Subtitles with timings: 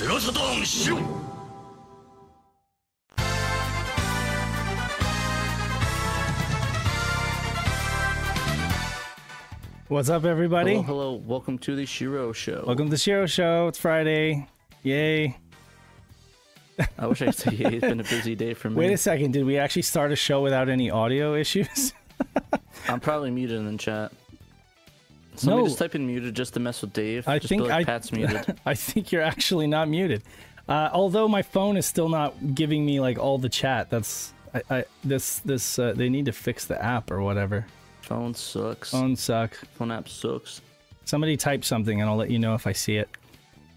[0.00, 0.98] スラサターンしろ
[9.88, 10.72] What's up, everybody?
[10.72, 11.12] Hello, hello.
[11.14, 12.64] Welcome to the Shiro Show.
[12.66, 13.68] Welcome to the Shiro Show.
[13.68, 14.48] It's Friday.
[14.82, 15.38] Yay.
[16.98, 18.76] I wish I could say it's been a busy day for me.
[18.76, 19.30] Wait a second.
[19.32, 21.92] Did we actually start a show without any audio issues?
[22.88, 24.12] I'm probably muted in the chat.
[25.35, 25.67] Somebody No.
[25.67, 27.27] just type in muted just to mess with Dave.
[27.27, 28.59] I just think like, I, Pat's muted.
[28.65, 30.23] I think you're actually not muted.
[30.69, 33.89] Uh, although my phone is still not giving me like all the chat.
[33.89, 37.65] That's I, I this this uh, they need to fix the app or whatever.
[38.01, 38.91] Phone sucks.
[38.91, 39.55] Phone suck.
[39.75, 40.61] Phone app sucks.
[41.05, 43.09] Somebody type something and I'll let you know if I see it.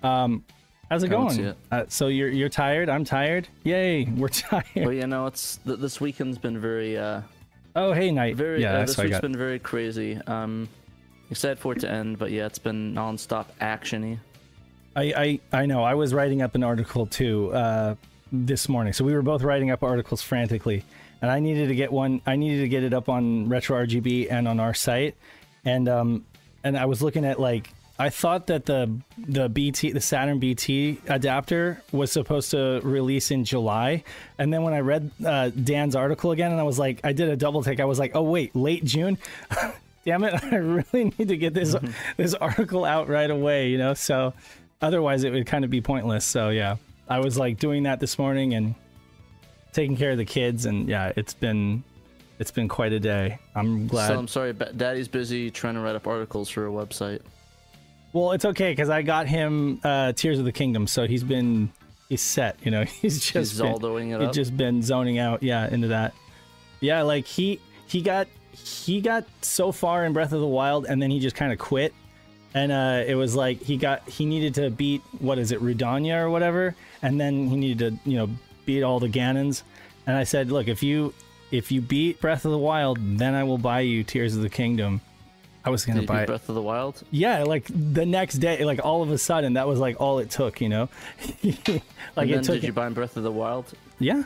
[0.03, 0.45] Um,
[0.91, 1.31] how's it I going?
[1.31, 1.57] see it.
[1.71, 2.89] Uh, so you're you're tired.
[2.89, 3.48] I'm tired.
[3.65, 4.65] Yay, we're tired.
[4.77, 7.23] Well, you know, it's th- this weekend's been very, uh,
[7.77, 8.37] oh hey night.
[8.37, 8.61] very.
[8.61, 10.21] yeah, uh, this week's been very crazy.
[10.27, 10.69] Um,
[11.30, 14.19] excited for it to end, but yeah, it's been non-stop actiony.
[14.96, 15.83] I, I I know.
[15.83, 17.97] I was writing up an article too uh,
[18.33, 20.84] this morning, so we were both writing up articles frantically,
[21.20, 22.20] and I needed to get one.
[22.27, 25.16] I needed to get it up on Retro RGB and on our site,
[25.64, 26.25] and um
[26.62, 31.00] and I was looking at like I thought that the the BT the Saturn BT
[31.09, 34.03] adapter was supposed to release in July,
[34.38, 37.28] and then when I read uh, Dan's article again, and I was like, I did
[37.28, 37.81] a double take.
[37.81, 39.19] I was like, oh wait, late June.
[40.05, 40.42] Damn it!
[40.52, 41.74] I really need to get this
[42.16, 43.69] this article out right away.
[43.69, 44.34] You know, so
[44.83, 46.24] otherwise it would kind of be pointless.
[46.24, 46.77] So yeah,
[47.08, 48.75] I was like doing that this morning and
[49.72, 51.82] taking care of the kids, and yeah, it's been
[52.38, 53.38] it's been quite a day.
[53.55, 54.08] I'm glad.
[54.08, 57.20] So I'm sorry, but Daddy's busy trying to write up articles for a website.
[58.12, 61.72] Well, it's okay because I got him uh, Tears of the Kingdom, so he's been
[62.08, 62.56] he's set.
[62.62, 63.75] You know, he's just He's been,
[64.12, 64.32] it he's up.
[64.34, 65.42] just been zoning out.
[65.42, 66.14] Yeah, into that.
[66.80, 71.00] Yeah, like he he got he got so far in Breath of the Wild, and
[71.00, 71.94] then he just kind of quit.
[72.55, 76.22] And uh, it was like he got he needed to beat what is it Rudania
[76.22, 78.30] or whatever, and then he needed to you know
[78.64, 79.62] beat all the Ganons.
[80.06, 81.12] And I said, look, if you
[81.50, 84.48] if you beat Breath of the Wild, then I will buy you Tears of the
[84.48, 85.00] Kingdom.
[85.64, 86.26] I was gonna you buy.
[86.26, 87.03] Breath of the Wild?
[87.10, 90.31] Yeah, like the next day, like all of a sudden, that was like all it
[90.31, 90.88] took, you know.
[91.43, 91.81] like and
[92.31, 92.54] it then took.
[92.56, 93.72] did you buy Breath of the Wild?
[93.98, 94.25] yeah,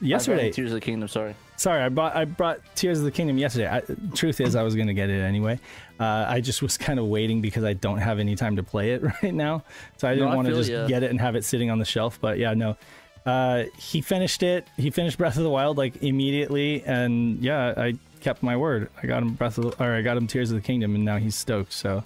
[0.00, 0.52] yesterday.
[0.52, 1.08] Tears of the Kingdom.
[1.08, 1.34] Sorry.
[1.56, 3.68] Sorry, I bought I brought Tears of the Kingdom yesterday.
[3.68, 3.82] I,
[4.14, 5.58] truth is, I was gonna get it anyway.
[5.98, 8.92] Uh, I just was kind of waiting because I don't have any time to play
[8.92, 9.64] it right now,
[9.96, 10.86] so I didn't I want to just ya.
[10.86, 12.18] get it and have it sitting on the shelf.
[12.20, 12.76] But yeah, no.
[13.24, 14.68] Uh, he finished it.
[14.76, 18.88] He finished Breath of the Wild like immediately, and yeah, I kept my word.
[19.02, 21.04] I got him Breath of the, or I got him Tears of the Kingdom, and
[21.04, 21.72] now he's stoked.
[21.72, 22.04] So,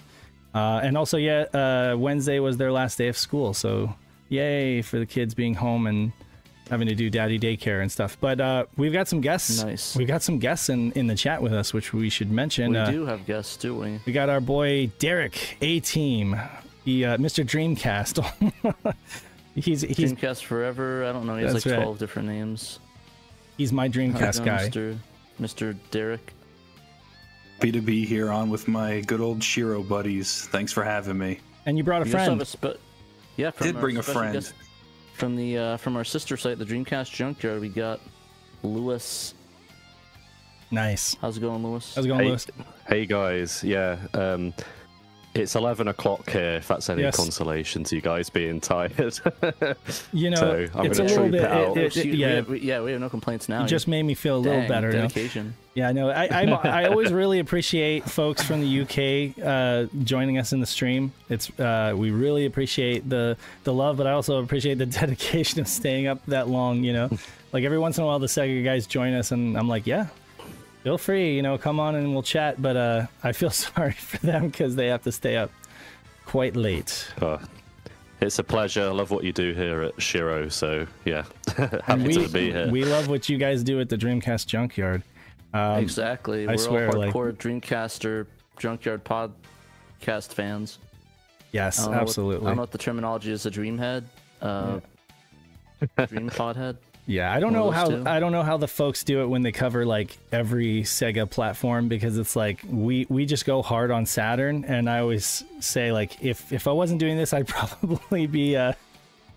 [0.54, 3.94] uh, and also yeah, uh, Wednesday was their last day of school, so
[4.30, 6.12] yay for the kids being home and
[6.70, 8.16] having to do daddy daycare and stuff.
[8.20, 9.62] But uh, we've got some guests.
[9.62, 9.96] Nice.
[9.96, 12.70] We've got some guests in, in the chat with us, which we should mention.
[12.70, 14.00] We uh, do have guests, do we?
[14.06, 16.40] we got our boy Derek A Team,
[16.84, 17.44] he uh, Mr.
[17.44, 18.24] Dreamcast.
[19.54, 21.04] he's he's Dreamcast Forever.
[21.04, 21.36] I don't know.
[21.36, 21.82] He has That's like right.
[21.82, 22.78] 12 different names.
[23.58, 24.68] he's my Dreamcast guy.
[24.68, 24.96] Mr.
[25.40, 25.76] Mr.
[25.90, 26.32] Derek.
[27.56, 30.46] Happy to be here on with my good old Shiro buddies.
[30.46, 31.40] Thanks for having me.
[31.66, 32.42] And you brought a We also have friend.
[32.42, 32.80] a spe-
[33.36, 34.32] yeah, from Did bring a friend.
[34.34, 34.54] guest-
[35.20, 37.60] from the uh, from our sister site, the Dreamcast Junkyard.
[37.60, 38.00] We got
[38.62, 39.34] Lewis.
[40.70, 41.14] Nice.
[41.20, 41.94] How's it going, Lewis?
[41.94, 42.46] How's it going, Hey, Lewis?
[42.88, 44.54] hey guys, yeah, um,
[45.34, 47.16] it's 11 o'clock here, if that's any Yes.
[47.16, 49.20] consolation to you guys being tired.
[50.12, 51.42] You know, So, I'm it's a gonna little troop bit.
[51.42, 51.76] it out.
[51.76, 53.64] it- it- Excuse- we yeah, have- we- yeah, we have no complaints now.
[53.64, 54.88] it just made me feel a little Dang, better.
[54.90, 55.02] you know?
[55.02, 55.54] Dedication.
[55.74, 56.42] Yeah, no, I, I
[56.82, 61.12] I always really appreciate folks from the UK uh, joining us in the stream.
[61.28, 65.68] It's uh, we really appreciate the the love, but I also appreciate the dedication of
[65.68, 66.82] staying up that long.
[66.82, 67.10] You know,
[67.52, 70.08] like every once in a while the Sega guys join us, and I'm like, yeah,
[70.82, 72.60] feel free, you know, come on and we'll chat.
[72.60, 75.50] But uh, I feel sorry for them because they have to stay up
[76.26, 77.08] quite late.
[77.20, 77.38] Uh,
[78.20, 78.82] it's a pleasure.
[78.82, 81.24] I love what you do here at Shiro, so yeah,
[81.84, 82.68] happy we to be here.
[82.70, 85.02] we love what you guys do at the Dreamcast Junkyard.
[85.54, 86.46] Um, exactly.
[86.46, 88.26] I We're swear, all like- hardcore Dreamcaster
[88.58, 90.78] Junkyard podcast fans.
[91.52, 92.46] yes, I don't what- absolutely.
[92.46, 93.46] I don't know what the terminology is.
[93.46, 94.04] A Dreamhead.
[94.42, 94.80] Uh,
[96.06, 96.76] Dream Podhead.
[97.10, 98.04] Yeah, I don't know how two.
[98.06, 101.88] I don't know how the folks do it when they cover like every Sega platform
[101.88, 106.22] because it's like we we just go hard on Saturn and I always say like
[106.22, 108.74] if if I wasn't doing this I'd probably be uh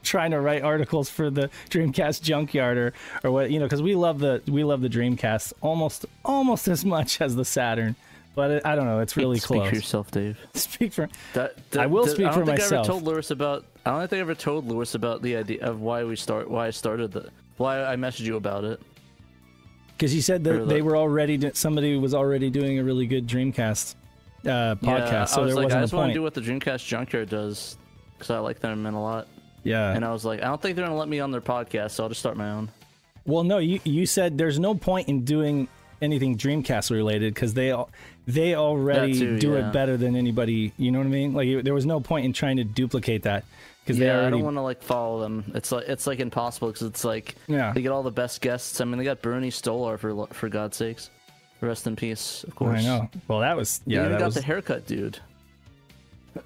[0.04, 2.94] trying to write articles for the Dreamcast Junkyard or
[3.24, 6.86] or what you know because we love the we love the Dreamcast almost almost as
[6.86, 7.96] much as the Saturn
[8.36, 9.62] but it, I don't know it's really Speak close.
[9.62, 10.38] Speak for yourself, Dave.
[10.54, 12.86] Speak for That, I will speak I don't for think I myself.
[12.86, 13.66] ever told Lewis about.
[13.86, 16.50] I don't think I ever told Lewis about the idea of why we start.
[16.50, 17.30] Why I started the.
[17.58, 18.82] Why I messaged you about it.
[19.96, 23.96] because you said that they were already somebody was already doing a really good Dreamcast
[24.46, 26.34] uh, podcast, yeah, so I was there like, wasn't I just want to do what
[26.34, 27.78] the Dreamcast Junkyard does
[28.14, 29.28] because I like them a lot.
[29.64, 29.94] Yeah.
[29.94, 32.04] and I was like, I don't think they're gonna let me on their podcast, so
[32.04, 32.70] I'll just start my own.
[33.26, 35.68] Well, no, you you said there's no point in doing
[36.02, 37.90] anything Dreamcast related because they all
[38.28, 39.70] they already too, do yeah.
[39.70, 40.74] it better than anybody.
[40.78, 41.34] You know what I mean?
[41.34, 43.46] Like there was no point in trying to duplicate that
[43.84, 45.52] because they Yeah, I don't want to like follow them.
[45.56, 47.72] It's like it's like impossible because it's like Yeah.
[47.74, 48.80] they get all the best guests.
[48.82, 51.10] I mean, they got Bernie Stolar for for God's sakes.
[51.62, 52.80] Rest in peace, of course.
[52.80, 53.10] I know.
[53.30, 54.00] Well, that was They yeah.
[54.02, 55.20] even That got was, the haircut, dude.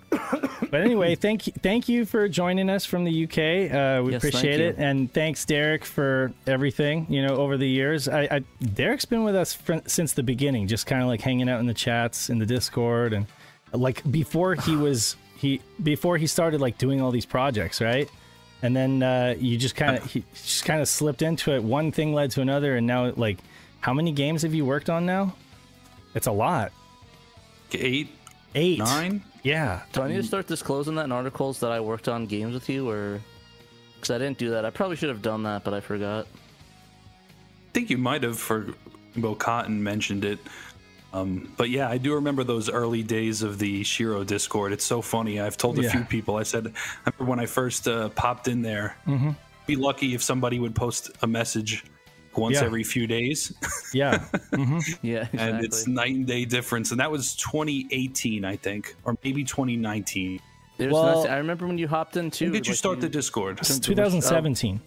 [0.10, 3.72] but anyway, thank you, thank you for joining us from the UK.
[3.74, 7.08] Uh, we Yes, appreciate it, and thanks Derek for everything.
[7.10, 10.68] You know, over the years, I, I Derek's been with us fr- since the beginning,
[10.68, 13.26] just kind of like hanging out in the chats in the Discord, and
[13.72, 18.10] like before he was he before he started like doing all these projects, right?
[18.62, 21.64] And then uh, you just kind of he just kind of slipped into it.
[21.64, 23.38] One thing led to another, and now like,
[23.80, 25.36] how many games have you worked on now?
[26.16, 26.72] It's a lot.
[27.74, 28.10] Eight,
[28.56, 28.80] Eight.
[28.80, 29.24] nine.
[29.44, 29.82] Yeah.
[29.94, 32.68] Do I need to start disclosing that in articles that I worked on games with
[32.68, 33.22] you, or
[33.96, 34.66] because I didn't do that?
[34.66, 36.26] I probably should have done that, but I forgot.
[36.26, 38.74] I think you might have for
[39.16, 40.40] Bo Cotton mentioned it.
[41.22, 44.72] Um, but yeah, I do remember those early days of the Shiro Discord.
[44.72, 45.40] It's so funny.
[45.40, 45.92] I've told a Yeah.
[45.92, 46.36] few people.
[46.38, 46.68] I said,
[47.06, 48.96] I remember when I first uh, popped in there.
[49.08, 49.32] Mm-hmm.
[49.66, 51.84] Be lucky if somebody would post a message
[52.36, 52.66] once Yeah.
[52.66, 53.52] every few days,
[53.94, 54.24] Yeah.
[55.02, 55.40] Yeah, exactly.
[55.40, 56.92] and it's night and day difference.
[56.92, 60.40] And that was 2018, I think, or maybe 2019.
[60.78, 62.46] It was Well- nice- I remember when you hopped in too.
[62.46, 63.58] When did you like, start the Discord?
[63.60, 64.80] It's 2017.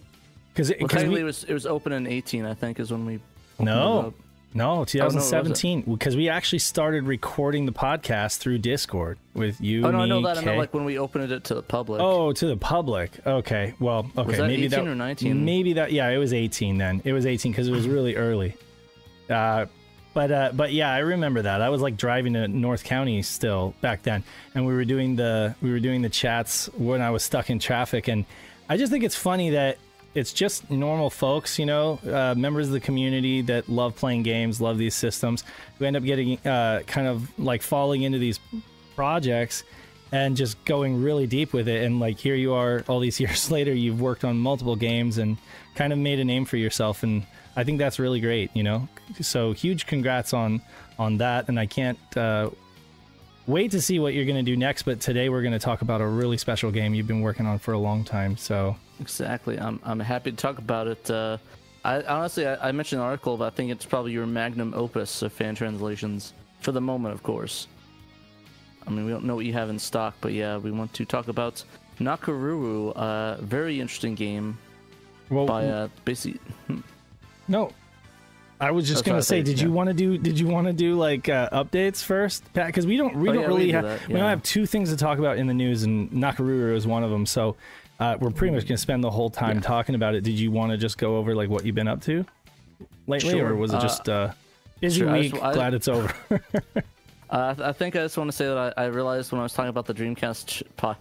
[0.53, 2.45] Because Well, because technically, we it was it was open in 18.
[2.45, 3.19] I think is when we.
[3.59, 4.13] no up.
[4.53, 5.23] No it wasn't.
[5.23, 9.85] 2017 because we actually started recording the podcast through Discord with you.
[9.85, 10.37] Oh no, I know that.
[10.37, 12.01] I know like when we opened it to the public.
[12.01, 13.25] Oh, to the public.
[13.25, 13.73] Okay.
[13.79, 14.27] Well, okay.
[14.27, 15.45] was that maybe 18 that or 19?
[15.45, 15.91] Maybe that.
[15.91, 17.01] Yeah, it was 18 then.
[17.05, 18.55] It was 18 because it was really early.
[19.29, 19.67] Uh,
[20.13, 21.61] but uh, but yeah, I remember that.
[21.61, 25.55] I was like driving to North County still back then, and we were doing the
[25.61, 28.25] we were doing the chats when I was stuck in traffic, and
[28.67, 29.77] I just think it's funny that
[30.13, 34.59] it's just normal folks, you know, uh, members of the community that love playing games,
[34.59, 35.43] love these systems,
[35.77, 38.39] who end up getting uh, kind of like falling into these
[38.95, 39.63] projects
[40.11, 41.83] and just going really deep with it.
[41.83, 45.37] And like here you are, all these years later, you've worked on multiple games and
[45.75, 47.03] kind of made a name for yourself.
[47.03, 47.25] And
[47.55, 48.87] I think that's really great, you know.
[49.21, 50.61] So huge congrats on
[50.99, 51.47] on that.
[51.47, 52.49] And I can't uh,
[53.47, 54.83] wait to see what you're going to do next.
[54.83, 57.59] But today we're going to talk about a really special game you've been working on
[57.59, 58.35] for a long time.
[58.35, 59.59] So Exactly.
[59.59, 61.09] I'm I'm happy to talk about it.
[61.09, 61.37] Uh,
[61.83, 65.21] I honestly I, I mentioned an article, but I think it's probably your magnum opus
[65.23, 67.67] of fan translations for the moment, of course.
[68.85, 71.05] I mean, we don't know what you have in stock, but yeah, we want to
[71.05, 71.63] talk about
[71.99, 74.57] Nakoruru, a very interesting game
[75.29, 76.39] well, by uh, basically.
[77.47, 77.71] no.
[78.59, 80.19] I was just That's gonna say, did you want to do?
[80.19, 82.67] Did you want to do like uh, updates first, Pat?
[82.67, 84.67] Because we don't, we Oh, don't yeah, really have, do that, we don't have two
[84.67, 87.25] things to talk about in the news, and Nakoruru is one of them.
[87.25, 87.55] So
[88.01, 89.61] uh, we're pretty much gonna spend the whole time Yeah.
[89.61, 90.23] talking about it.
[90.25, 92.25] Did you want to just go over like what you've been up to
[93.07, 94.31] lately, or was it Uh, just uh,
[94.81, 95.41] busy sure, week?
[95.41, 96.13] I- glad it's over.
[97.33, 99.39] Uh, I th- I think I just want to say that I, I realized when
[99.39, 100.97] I was talking about the Dreamcast ch- pod,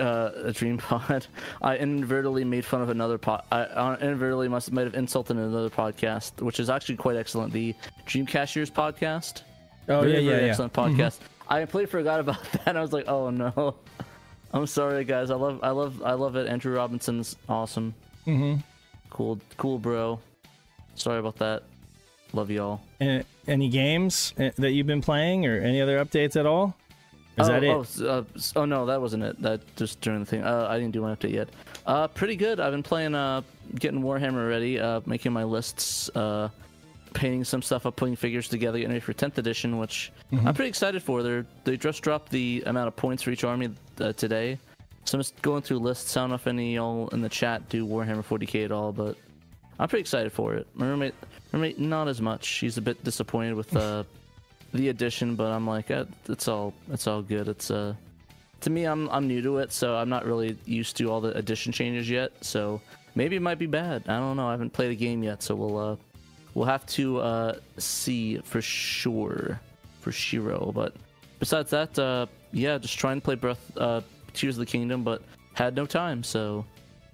[0.00, 1.26] uh, a Dream Pod,
[1.62, 3.42] I inadvertently made fun of another pod.
[3.50, 7.52] I uh, inadvertently must might have insulted another podcast, which is actually quite excellent.
[7.52, 7.74] The
[8.06, 9.42] Dreamcasters podcast.
[9.88, 10.48] oh very, yeah, yeah, very yeah.
[10.50, 11.18] excellent podcast.
[11.48, 12.76] I completely forgot about that.
[12.76, 13.74] I was like, oh no.
[14.54, 15.30] I'm sorry, guys.
[15.30, 16.46] I love, I love, I love it.
[16.46, 17.94] Andrew Robinson's awesome.
[18.26, 18.60] Mm-hmm.
[19.10, 20.20] Cool, cool, bro.
[20.94, 21.64] Sorry about that.
[22.32, 22.80] Love y'all.
[23.00, 26.76] Any games uh, that you've been playing, or any other updates at all?
[27.36, 27.68] Is oh, that it?
[27.68, 28.24] Oh, uh,
[28.56, 29.42] oh no, that wasn't it.
[29.42, 30.42] That just during the thing.
[30.42, 31.48] Uh, I didn't do my update yet.
[31.84, 32.60] Uh, pretty good.
[32.60, 33.42] I've been playing, uh,
[33.74, 36.48] getting Warhammer ready, uh, making my lists, uh,
[37.12, 40.48] painting some stuff up, putting figures together, getting ready for 10th edition, which Mm-hmm.
[40.48, 41.22] I'm pretty excited for.
[41.22, 43.70] They're they just dropped the amount of points for each army
[44.00, 44.58] uh, today,
[45.04, 46.16] so I'm just going through lists.
[46.16, 48.92] I don't know if any of y'all in the chat do Warhammer 40k at all,
[48.92, 49.16] but
[49.78, 50.66] I'm pretty excited for it.
[50.74, 51.14] My roommate,
[51.52, 52.44] roommate, not as much.
[52.44, 54.04] She's a bit disappointed with uh,
[54.72, 57.48] the addition, but I'm like, uh, it's all, it's all good.
[57.48, 57.94] It's uh,
[58.64, 61.36] to me, I'm I'm new to it, so I'm not really used to all the
[61.36, 62.32] addition changes yet.
[62.40, 62.80] So
[63.14, 64.04] maybe it might be bad.
[64.08, 64.48] I don't know.
[64.48, 65.96] I haven't played a game yet, so we'll uh,
[66.54, 69.60] we'll have to uh, see for sure
[70.00, 70.72] for Shiro.
[70.74, 70.94] But
[71.38, 74.00] besides that, uh, yeah, just trying to play Breath, uh,
[74.32, 75.22] Tears of the Kingdom, but
[75.54, 76.22] had no time.
[76.22, 76.64] So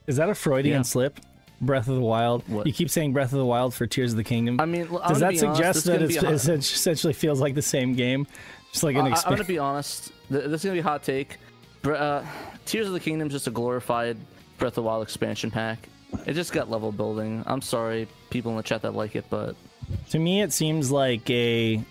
[0.06, 0.82] Is that a Freudian Yeah.
[0.82, 1.20] slip?
[1.62, 2.42] Breath of the Wild.
[2.48, 2.66] What?
[2.66, 4.60] You keep saying Breath of the Wild for Tears of the Kingdom.
[4.60, 7.12] I mean, I'm Does that be honest, suggest that it's, be a hot- it essentially
[7.12, 8.26] feels like the same game,
[8.72, 10.10] just like an I, I'm gonna be honest.
[10.30, 11.36] This is gonna be a hot take.
[11.84, 12.22] Uh,
[12.64, 14.16] Tears of the Kingdom is just a glorified
[14.58, 15.88] Breath of the Wild expansion pack.
[16.26, 17.42] It just got level building.
[17.46, 19.54] I'm sorry, people in the chat that like it, but
[20.10, 21.84] To me, it seems like a.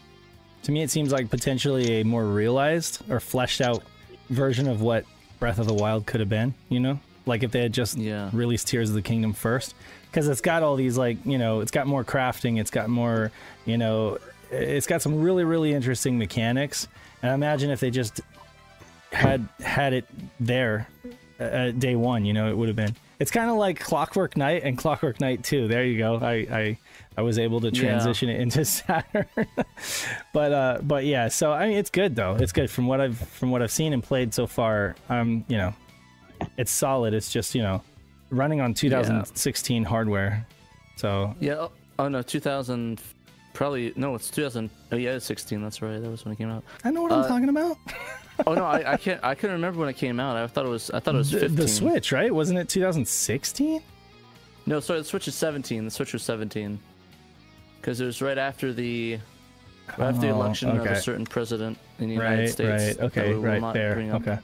[0.63, 3.83] To me, it seems like potentially a more realized or fleshed out
[4.29, 5.05] version of what
[5.39, 6.53] Breath of the Wild could have been.
[6.69, 8.29] You know, Like if they had just Yeah.
[8.33, 9.75] released Tears of the Kingdom first,
[10.09, 13.31] because it's got all these like you know, it's got more crafting, it's got more
[13.65, 14.17] you know,
[14.51, 16.87] it's got some really really interesting mechanics.
[17.21, 18.21] And I imagine if they just
[19.11, 20.05] had had it
[20.39, 20.87] there
[21.39, 22.95] uh, day one, you know, it would have been.
[23.19, 25.67] It's kind of like Clockwork Knight and Clockwork Knight 2.
[25.67, 26.15] There you go.
[26.17, 26.77] I I,
[27.17, 27.81] I was able to Yeah.
[27.81, 29.25] transition it into Saturn.
[30.33, 32.35] but uh but yeah, so I mean it's good though.
[32.35, 34.95] It's good from what I've from what I've seen and played so far.
[35.09, 35.73] Um, you know,
[36.57, 37.13] it's solid.
[37.13, 37.81] It's just, you know,
[38.29, 40.45] running on 2016 hardware.
[40.95, 41.55] So, Yeah.
[41.55, 43.01] Oh, oh no, 2000.
[43.53, 44.15] Probably no.
[44.15, 44.69] It's 2000.
[44.91, 45.61] Oh yeah, it's 16.
[45.61, 46.01] That's right.
[46.01, 46.63] That was when it came out.
[46.85, 47.77] I know what I'm Uh, talking about.
[48.47, 49.21] Oh no, I, I can't.
[49.21, 50.37] I couldn't remember when it came out.
[50.37, 50.89] I thought it was.
[50.91, 52.33] I thought it was The, the Switch, right?
[52.33, 53.81] Wasn't it 2016?
[54.65, 54.99] No, sorry.
[54.99, 55.83] The Switch is 17.
[55.83, 56.79] The Switch was 17.
[57.79, 59.19] Because it was right after the.
[59.97, 62.69] Right after the Oh, election of a certain president in the United Right, States.
[62.69, 64.21] right, that okay, we will right not there, bring up.
[64.21, 64.37] okay.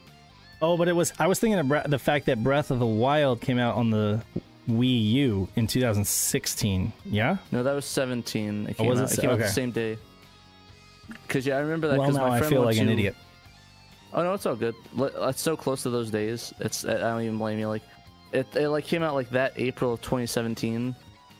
[0.61, 1.13] Oh, but it was.
[1.19, 4.23] I was thinking of the fact that Breath of the Wild came out on the
[4.67, 6.91] Wii U in 2016.
[7.05, 7.37] Yeah.
[7.51, 8.67] No, that was 17.
[8.67, 9.97] It oh, came, Oh, was out, it came out the same day.
[11.27, 11.99] Because yeah, I remember that.
[11.99, 13.15] well, 'cause now my I friend feel went like an to- idiot.
[14.13, 14.73] Oh no, it's all good.
[14.97, 16.53] It's so close to those days.
[16.59, 17.67] It's I don't even blame you.
[17.67, 17.83] Like,
[18.31, 20.95] it, it like came out like that April of 2017.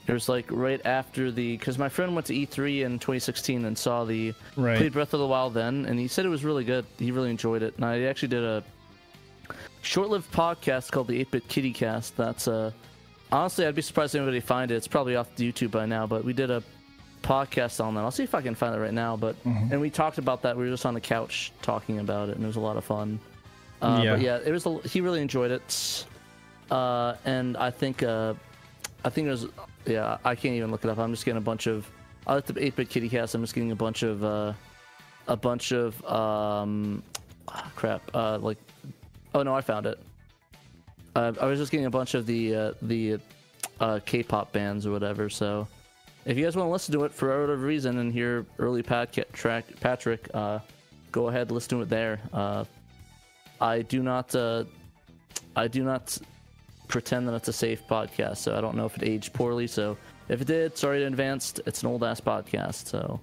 [0.08, 3.76] It was like right after the because my friend went to E3 in 2016 and
[3.78, 4.78] saw the Right.
[4.78, 6.86] played Breath of the Wild then, and he said it was really good.
[7.00, 7.76] He really enjoyed it.
[7.78, 8.64] And I actually did a
[9.82, 12.16] short-lived podcast called the 8-Bit Kitty Cast.
[12.18, 12.72] That's uh
[13.32, 14.76] honestly I'd be surprised if anybody find it.
[14.76, 16.64] It's probably off the YouTube by now, but we did a
[17.24, 18.02] podcast on that.
[18.02, 19.16] I'll see if I can find it right now.
[19.18, 19.72] But Mm-hmm.
[19.72, 20.56] and we talked about that.
[20.56, 22.86] We were just on the couch talking about it, and it was a lot of
[22.86, 23.20] fun.
[23.82, 24.12] Uh, Yeah.
[24.14, 24.66] But yeah, it was.
[24.66, 26.06] A, he really enjoyed it,
[26.72, 28.36] uh, and I think uh,
[29.06, 29.46] I think it was.
[29.86, 30.98] Yeah, I can't even look it up.
[30.98, 31.90] I'm just getting a bunch of.
[32.26, 33.36] I like the 8-bit kitty cast.
[33.36, 34.54] I'm just getting a bunch of uh,
[35.28, 37.04] a bunch of um,
[37.48, 38.02] ah, crap.
[38.16, 38.58] Uh, like,
[39.36, 40.00] oh no, I found it.
[41.16, 43.20] Uh, I was just getting a bunch of the uh, the
[43.80, 45.30] uh, K-pop bands or whatever.
[45.30, 45.68] So,
[46.26, 49.16] if you guys want to listen to it for whatever reason and hear early Pat
[49.34, 50.60] track Patrick, uh,
[51.12, 52.20] go ahead listen to it there.
[52.34, 52.66] Uh,
[53.62, 54.64] I do not uh,
[55.56, 56.18] I do not
[56.88, 59.68] pretend that it's a safe podcast, so I don't know if it aged poorly.
[59.68, 59.98] So
[60.30, 61.54] if it did, sorry in advance.
[61.66, 62.88] It's an old ass podcast.
[62.88, 63.20] So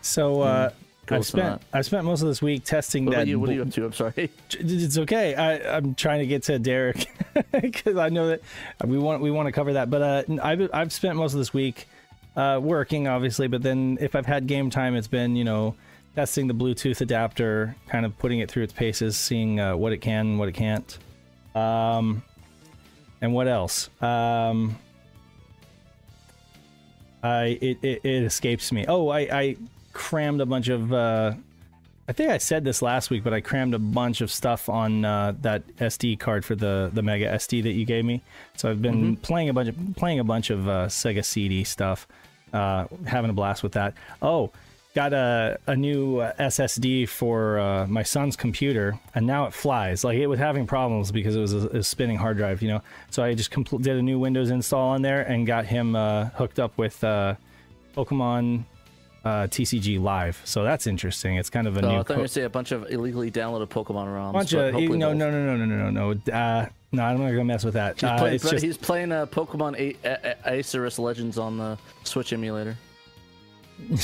[0.00, 0.70] So uh,
[1.06, 3.16] go I've spent I've spent most of this week testing what that.
[3.18, 3.40] about you?
[3.40, 3.84] What are you up to?
[3.84, 4.30] I'm sorry.
[4.58, 5.34] It's okay.
[5.34, 7.06] I, I'm trying to get to Derek
[7.52, 8.42] because I know that
[8.84, 9.90] we want we want to cover that.
[9.90, 11.86] But uh, I've I've spent most of this week
[12.36, 13.48] uh, working, obviously.
[13.48, 15.74] But then if I've had game time, it's been you know
[16.16, 19.98] testing the Bluetooth adapter, kind of putting it through its paces, seeing uh, what it
[19.98, 20.98] can, what it can't.
[21.54, 22.22] Um,
[23.20, 23.90] and what else?
[24.00, 24.78] Um,
[27.22, 28.84] I it, it, it escapes me.
[28.88, 29.56] Oh, I, I
[29.92, 30.92] crammed a bunch of.
[30.92, 31.34] Uh,
[32.08, 35.04] I think I said this last week, but I crammed a bunch of stuff on
[35.04, 38.22] uh, that SD card for the the Mega SD that you gave me.
[38.56, 42.08] So I've been playing a bunch of playing a bunch of uh, Sega CD stuff,
[42.52, 43.94] uh, having a blast with that.
[44.22, 44.50] Oh,
[44.94, 50.02] got a a new uh, SSD for uh, my son's computer, and now it flies.
[50.04, 52.82] Like it was having problems because it was a, a spinning hard drive, you know.
[53.10, 56.26] So I just compl- did a new Windows install on there and got him uh,
[56.30, 57.34] hooked up with uh,
[57.96, 58.64] Pokemon
[59.24, 60.40] uh, TCG Live.
[60.44, 61.36] So that's interesting.
[61.36, 63.30] It's kind of a Oh, new I thought you were say a bunch of illegally
[63.30, 64.32] downloaded Pokemon ROMs.
[64.32, 67.44] bunch of no, no no no no no no no uh, no I'm not gonna
[67.44, 68.00] mess with that.
[68.00, 72.32] He's, playing, just he's playing uh, Pokemon A- A- A- Arceus Legends on the Switch
[72.32, 72.76] emulator.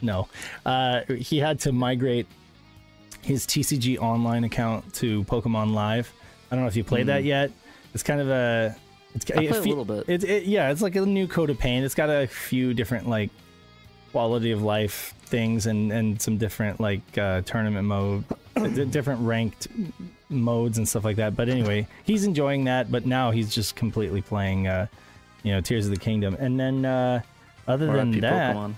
[0.00, 0.28] no.
[0.64, 2.26] Uh, he had to migrate
[3.22, 6.12] his TCG online account to Pokemon Live.
[6.50, 7.50] I don't know if you played that yet.
[7.94, 8.76] It's kind of a.
[9.14, 9.38] It's, Hmm.
[9.38, 10.08] I it a little bit.
[10.08, 11.84] It, it, yeah, it's like a new coat of paint.
[11.84, 13.30] It's got a few different like
[14.12, 18.24] quality of life things and and some different like uh, tournament mode,
[18.90, 19.68] different ranked
[20.28, 21.36] modes and stuff like that.
[21.36, 22.90] But anyway, he's enjoying that.
[22.90, 24.86] But now he's just completely playing, uh,
[25.42, 26.36] you know, Tears of the Kingdom.
[26.38, 27.22] And then uh,
[27.66, 28.74] other than that, Pokemon.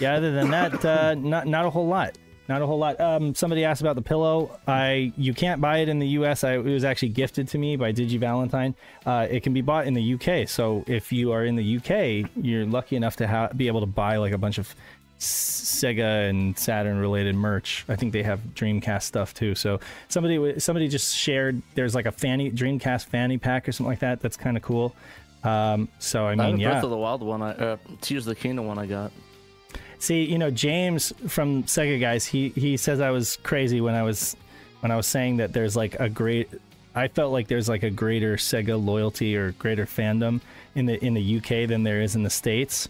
[0.00, 2.16] Yeah, other than that, uh, not not a whole lot.
[2.48, 2.98] Not a whole lot.
[2.98, 4.58] Um, somebody asked about the pillow.
[4.66, 6.44] I you can't buy it in the U.S.
[6.44, 8.74] I, it was actually gifted to me by Digi Valentine.
[9.04, 10.46] Uh, it can be bought in the U.K.
[10.46, 13.86] So if you are in the U.K., you're lucky enough to ha- be able to
[13.86, 14.74] buy like a bunch of
[15.18, 17.84] Sega and Saturn related merch.
[17.86, 19.54] I think they have Dreamcast stuff too.
[19.54, 21.60] So somebody somebody just shared.
[21.74, 24.20] There's like a fanny Dreamcast fanny pack or something like that.
[24.20, 24.94] That's kind of cool.
[25.44, 26.70] Um, so I I mean, have yeah.
[26.70, 27.42] Breath of the Wild one.
[27.42, 29.12] I, uh, Tears of the Kingdom one I got.
[29.98, 34.02] See, you know, James from Sega guys, he he says I was crazy when I
[34.02, 34.36] was
[34.80, 36.48] when I was saying that there's like a great
[36.94, 40.40] I felt like there's like a greater Sega loyalty or greater fandom
[40.74, 42.88] in the in the UK than there is in the States.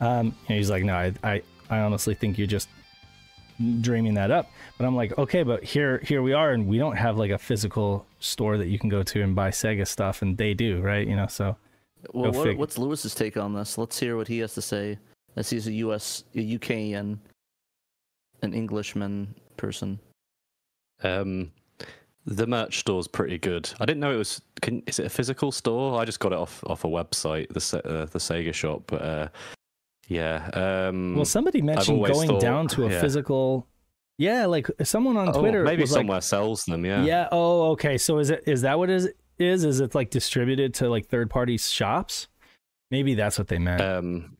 [0.00, 2.68] Um, know, he's like, no, I, I I honestly think you're just
[3.80, 4.50] dreaming that up.
[4.78, 7.38] But I'm like, okay, but here here we are, and we don't have like a
[7.38, 11.06] physical store that you can go to and buy Sega stuff, and they do, right?
[11.06, 11.56] You know, so
[12.12, 13.76] Well, what, what's Lewis's take on this?
[13.76, 14.98] Let's hear what he has to say,
[15.36, 16.24] as he's a U.S.
[16.34, 17.18] a UK and
[18.42, 19.98] an Englishman person.
[21.02, 21.52] Um,
[22.26, 23.70] the merch store's pretty good.
[23.80, 24.40] I didn't know it was.
[24.60, 26.00] Can, is it a physical store?
[26.00, 28.82] I just got it off off a website, the uh, the Sega shop.
[28.86, 29.28] But uh,
[30.08, 30.50] yeah.
[30.52, 33.00] Um, well, somebody mentioned going thought- down to a yeah.
[33.00, 33.66] physical.
[34.18, 36.84] Yeah, like someone on oh, Twitter maybe was like, somewhere sells them.
[36.84, 37.04] Yeah.
[37.04, 37.28] Yeah.
[37.32, 37.96] Oh, okay.
[37.96, 39.08] So is it is that what is
[39.38, 42.28] is is it like distributed to like third party shops?
[42.90, 43.80] Maybe that's what they meant.
[43.80, 44.36] Um,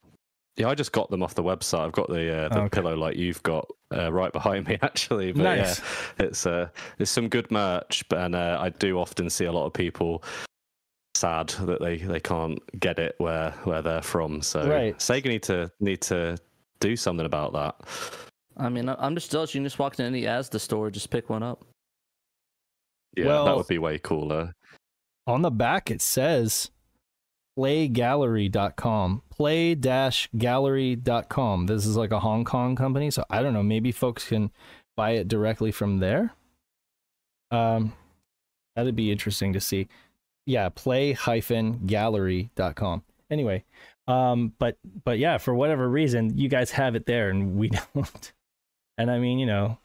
[0.57, 1.81] yeah, I just got them off the website.
[1.81, 2.69] I've got the uh, the Okay.
[2.81, 5.33] pillow like you've got uh, right behind me, actually.
[5.33, 5.81] But Nice.
[6.19, 9.67] yeah, it's uh, it's some good merch, and uh, I do often see a lot
[9.67, 10.23] of people
[11.17, 14.43] sad that they, they can't get it where where they're from.
[14.43, 14.97] So Right.
[14.99, 16.37] Sega need to need to
[16.81, 17.77] do something about that.
[18.57, 19.55] I mean, I- I'm just jealous.
[19.55, 21.65] You can just walk to any Asda store, just pick one up.
[23.17, 24.53] Yeah, Well- that would be way cooler.
[25.27, 26.71] on the back it says
[27.59, 34.29] playgallery.com play-gallery.com this is like a hong kong company so i don't know maybe folks
[34.29, 34.51] can
[34.97, 36.33] buy it directly from there
[37.51, 37.93] um
[38.77, 39.89] that'd be interesting to see
[40.47, 43.65] yeah play-gallery.com anyway
[44.07, 48.33] um but but yeah for whatever reason you guys have it there and we don't
[48.97, 49.79] and i mean you know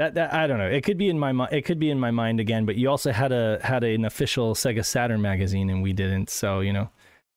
[0.00, 0.66] that, that I don't know.
[0.66, 1.52] It could be in my mind.
[1.52, 2.64] It could be in my mind again.
[2.64, 6.30] But you also had a had an official Sega Saturn magazine, and we didn't.
[6.30, 6.88] So you know,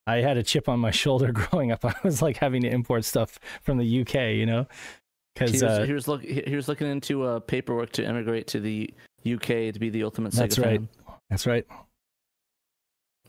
[0.06, 1.86] I had a chip on my shoulder growing up.
[1.86, 4.36] I was like having to import stuff from the UK.
[4.36, 4.68] You know,
[5.36, 8.04] He because was, uh, he was look he he was looking into uh, paperwork to
[8.08, 8.94] immigrate to the
[9.26, 10.80] UK to be the ultimate That's Sega right.
[10.80, 10.90] fan.
[11.30, 11.66] that's right.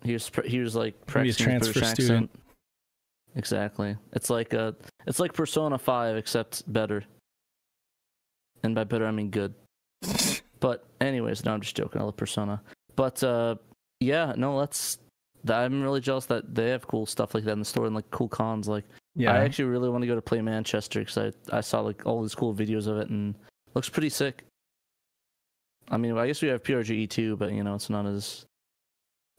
[0.02, 2.30] He was he was like a practicing transfer British student.
[2.30, 2.40] accent.
[3.36, 3.96] Exactly.
[4.12, 4.72] It's like uh
[5.06, 7.04] it's like Persona Five except better.
[8.62, 9.54] And by better I mean good.
[10.60, 12.00] But anyways, no, I'm just joking.
[12.00, 12.62] I love Persona.
[12.96, 13.56] But uh
[14.00, 14.96] yeah, no, that
[15.50, 18.10] I'm really jealous that they have cool stuff like that in the store and like
[18.10, 18.68] cool cons.
[18.68, 21.80] Like Yeah, I actually really want to go to Play Manchester because I I saw
[21.80, 23.35] like all these cool videos of it and
[23.74, 24.44] looks pretty sick.
[25.90, 28.46] I mean, I guess we have PRGE too, but you know, it's not as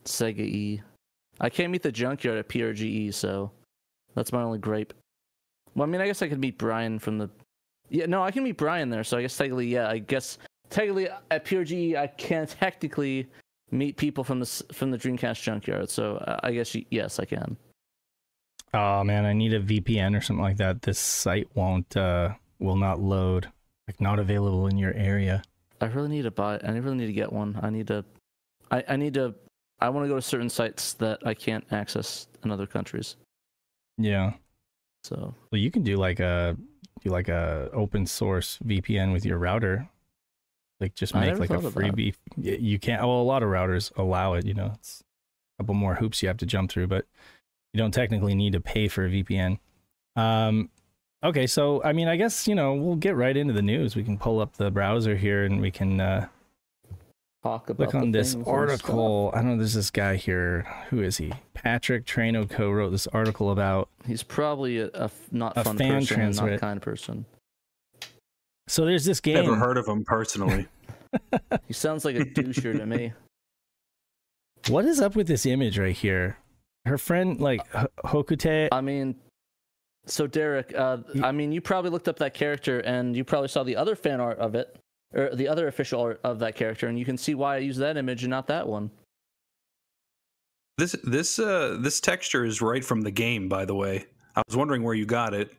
[0.04, 0.82] Sega E.
[1.39, 3.52] I can't meet the junkyard at PRGE, so
[4.13, 4.94] that's my only gripe.
[5.74, 7.30] Well, I mean, I guess I could meet Brian from the.
[7.89, 10.38] Yeah, no, I can meet Brian there, so I guess technically, yeah, I guess
[10.70, 13.28] technically at PRGE I can technically
[13.71, 15.89] meet people from the from the Dreamcast junkyard.
[15.89, 17.58] So uh, I guess y- yes, I can.
[18.73, 20.82] Oh man, I need a VPN or something like that.
[20.82, 23.47] This site won't uh will not load.
[23.88, 25.43] Like not available in your area.
[25.80, 26.60] I really need to buy.
[26.63, 27.60] I really need to get one.
[27.62, 28.04] I need to.
[28.71, 29.36] I, I need to.
[29.80, 33.17] I want to go to certain sites that I can't access in other countries.
[33.97, 34.34] Yeah.
[35.04, 36.58] So Well, you can do like a
[37.04, 39.88] do like a open source VPN with your router.
[40.80, 41.80] Like just I make like a thought of that.
[41.80, 42.16] freebie.
[42.38, 43.02] You can't.
[43.02, 44.46] Well, a lot of routers allow it.
[44.46, 45.04] You know, it's
[45.58, 47.06] a couple more hoops you have to jump through, but
[47.74, 49.60] you don't technically need to pay for a VPN.
[50.18, 50.70] Um,
[51.24, 53.96] okay, so I mean, I guess you know we'll get right into the news.
[53.96, 56.28] We can pull up the browser here and we can uh,
[57.44, 59.32] talk about click on this article.
[59.34, 59.58] I don't know.
[59.58, 60.68] There's this guy here.
[60.90, 61.32] Who is he?
[61.54, 63.90] Patrick Traino co-wrote this article about.
[64.06, 66.60] He's probably a not A fun fan person, and not transmit.
[66.62, 67.26] kind person.
[68.67, 69.36] So there's this game.
[69.36, 70.67] Never heard of him personally.
[71.67, 73.13] He sounds like a doucher to me.
[74.67, 76.38] What is up with this image right here?
[76.86, 78.67] Her friend, like H- Hokute.
[78.73, 79.15] I mean,
[80.06, 83.63] so Derek, uh, I mean, you probably looked up that character and you probably saw
[83.63, 84.78] the other fan art of it,
[85.13, 87.78] or the other official art of that character, and you can see why I use
[87.78, 88.91] that image and not that one.
[90.78, 94.06] this this uh this texture is right from the game, by the way.
[94.36, 95.54] I was wondering where you got it.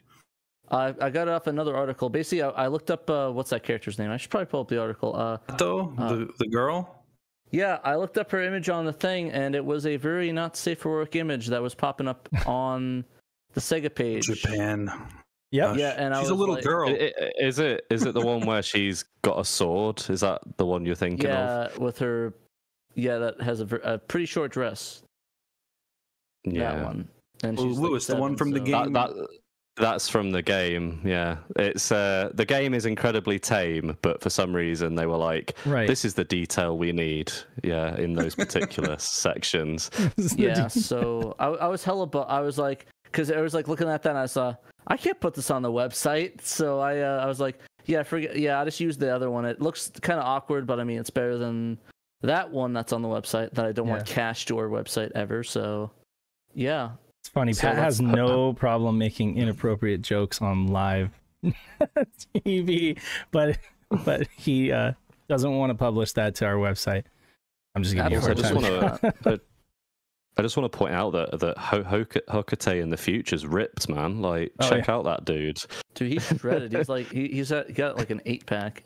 [0.71, 2.09] I I got it off another article.
[2.09, 4.11] Basically, I, I looked up uh, what's that character's name.
[4.11, 5.15] I should probably pull up the article.
[5.15, 7.05] Uh, Though Uh, the the girl.
[7.51, 10.57] yeah, I looked up her image on the thing, and it was a very not
[10.57, 13.05] safe for work image that was popping up on
[13.55, 14.27] the Sega page.
[14.27, 14.91] Japan.
[15.53, 15.69] Yep.
[15.71, 16.89] Gosh, Yeah, and I she's a little like- girl.
[16.89, 20.03] I- I- Is it is it the one where she's got a sword?
[20.11, 21.73] Is that the one you're thinking of?
[21.73, 22.35] Yeah, with her.
[22.97, 25.03] Yeah, that has a, a pretty short dress.
[26.45, 26.75] Yeah.
[26.77, 27.09] That one.
[27.45, 29.29] And Well, she's like Lewis, the one seven, from the game- That, that
[29.77, 31.01] that's from the game.
[31.05, 35.57] Yeah, it's uh the game is incredibly tame, but for some reason they were like,
[35.67, 35.87] Right.
[35.87, 37.33] this is the detail we need.
[37.63, 39.91] Yeah, in those particular sections.
[40.37, 43.89] yeah so I, I was hella but i was like because i was like looking
[43.89, 44.55] at that and i saw
[44.87, 48.37] i can't put this on the website so i uh, i was like yeah forget
[48.39, 50.99] yeah i just used the other one it looks kind of awkward but i mean
[50.99, 51.79] it's better than
[52.23, 54.15] that one that's on the website that i don't want Yeah.
[54.15, 55.91] cached to our website ever so
[56.55, 56.91] yeah
[57.27, 57.53] It's funny.
[57.55, 61.11] So Pat has let's- no problem making inappropriate jokes on live
[62.35, 62.99] TV,
[63.33, 63.59] but
[64.05, 64.93] but he uh,
[65.29, 67.03] doesn't want to publish that to our website.
[67.75, 68.83] I'm just giving you a Also, hard I just time.
[69.03, 69.41] want to.
[70.39, 74.23] I just want to point out that that Hokate in the future's ripped, man.
[74.23, 75.61] Like, Oh, check out that dude.
[75.95, 76.73] Dude, he's shredded.
[76.73, 78.85] He's like he, he's at, he got like an eight pack.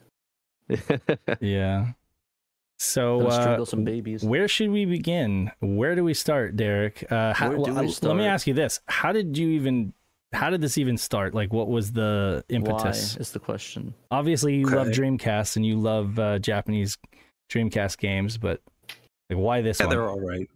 [1.41, 1.89] yeah.
[2.81, 4.25] So uh, some babies.
[4.25, 5.53] where should we begin?
[5.61, 7.05] Where do we start, Derek?
[7.13, 9.51] Uh, how, Where do we well, uh, Let me ask you this: How did you
[9.51, 9.93] even?
[10.33, 11.35] How did this even start?
[11.35, 13.19] Like, what was the Why impetus?
[13.19, 13.93] is the question?
[14.11, 16.97] Obviously, you love Dreamcast and you love uh, Japanese
[17.51, 18.63] Dreamcast games, but
[19.29, 19.97] like, why this Yeah, one?
[19.97, 20.49] they're all right.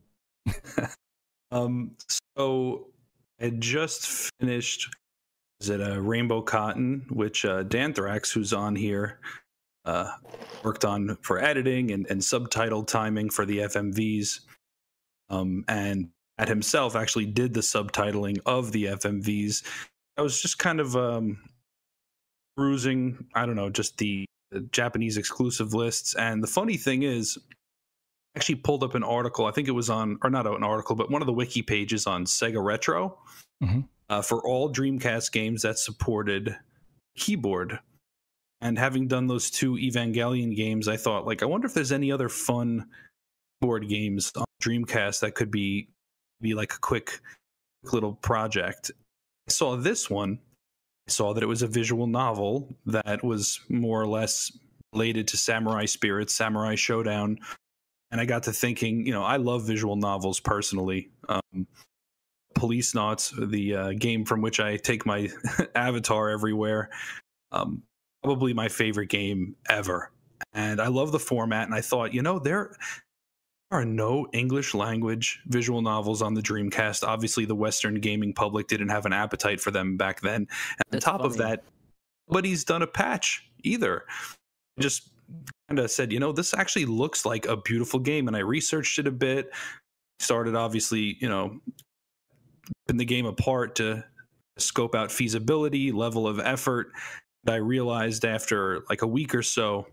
[1.50, 2.86] um, so
[3.38, 4.96] I just finished.
[5.60, 9.18] Is it a Rainbow Cotton, which uh, Danthrax, who's on here,
[9.84, 10.10] uh,
[10.62, 14.40] worked on for editing and, and subtitle timing for the FMVs,
[15.30, 19.62] um, and at himself actually did the subtitling of the FMVs.
[20.16, 21.38] I was just kind of um,
[22.58, 26.14] I don't know, just the, the Japanese exclusive lists.
[26.14, 27.38] And the funny thing is,
[28.36, 29.46] actually pulled up an article.
[29.46, 32.04] I think it was on, or not an article, but one of the wiki pages
[32.06, 33.16] on Sega Retro
[33.62, 33.88] Mhm.
[34.08, 36.56] uh, for all Dreamcast games that supported
[37.16, 37.78] keyboard.
[38.60, 42.10] And having done those two Evangelion games, I thought, like, I wonder if there's any
[42.10, 42.86] other fun
[43.60, 45.88] board games on Dreamcast that could be
[46.40, 47.20] be like a quick
[47.92, 48.90] little project.
[49.48, 50.38] I saw this one.
[51.08, 54.50] I saw that it was a visual novel that was more or less
[54.92, 57.38] related to Samurai Spirits, Samurai Showdown,
[58.10, 61.10] and I got to thinking, you know, I love visual novels personally.
[61.28, 61.66] Um,
[62.54, 65.28] Policenauts, the uh, game from which I take my
[65.74, 66.90] avatar everywhere,
[67.50, 67.82] um,
[68.24, 70.10] probably my favorite game ever.
[70.54, 71.66] And I love the format.
[71.66, 72.74] And I thought, you know, there
[73.70, 77.06] are no English language visual novels on the Dreamcast.
[77.06, 80.34] Obviously, the Western gaming public didn't have an appetite for them back then.
[80.34, 81.50] And on That's top of funny.
[81.50, 81.64] that,
[82.28, 84.04] nobody's done a patch either.
[84.80, 85.10] Just
[85.68, 88.26] kind of said, you know, this actually looks like a beautiful game.
[88.26, 89.50] And I researched it a bit.
[90.18, 91.60] Started obviously, you know,
[92.86, 94.04] ripping the game apart to
[94.58, 96.92] scope out feasibility, level of effort.
[97.46, 99.86] And I realized after like a week or so,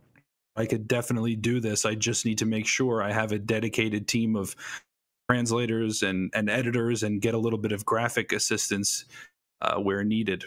[0.55, 1.85] I could definitely do this.
[1.85, 4.55] I just need to make sure I have a dedicated team of
[5.29, 9.05] translators and, and editors and get a little bit of graphic assistance
[9.61, 10.43] uh, where needed.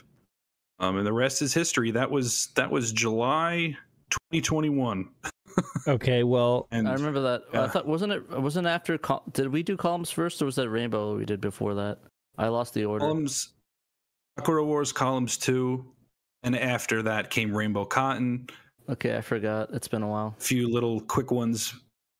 [0.79, 1.91] Um, and the rest is history.
[1.93, 3.77] That was that was July
[4.11, 5.09] 2021.
[5.87, 7.43] Okay, well, And I remember that.
[7.53, 10.69] I thought wasn't it wasn't after col- did we do columns first or was that
[10.69, 11.99] Rainbow we did before that?
[12.37, 13.05] I lost the order.
[13.05, 13.53] columns,
[14.37, 15.87] Sakura Wars columns two,
[16.45, 18.47] and after that came Rainbow Cotton.
[18.89, 19.71] okay, I forgot.
[19.73, 20.35] It's been a while.
[20.39, 21.75] A few little quick ones,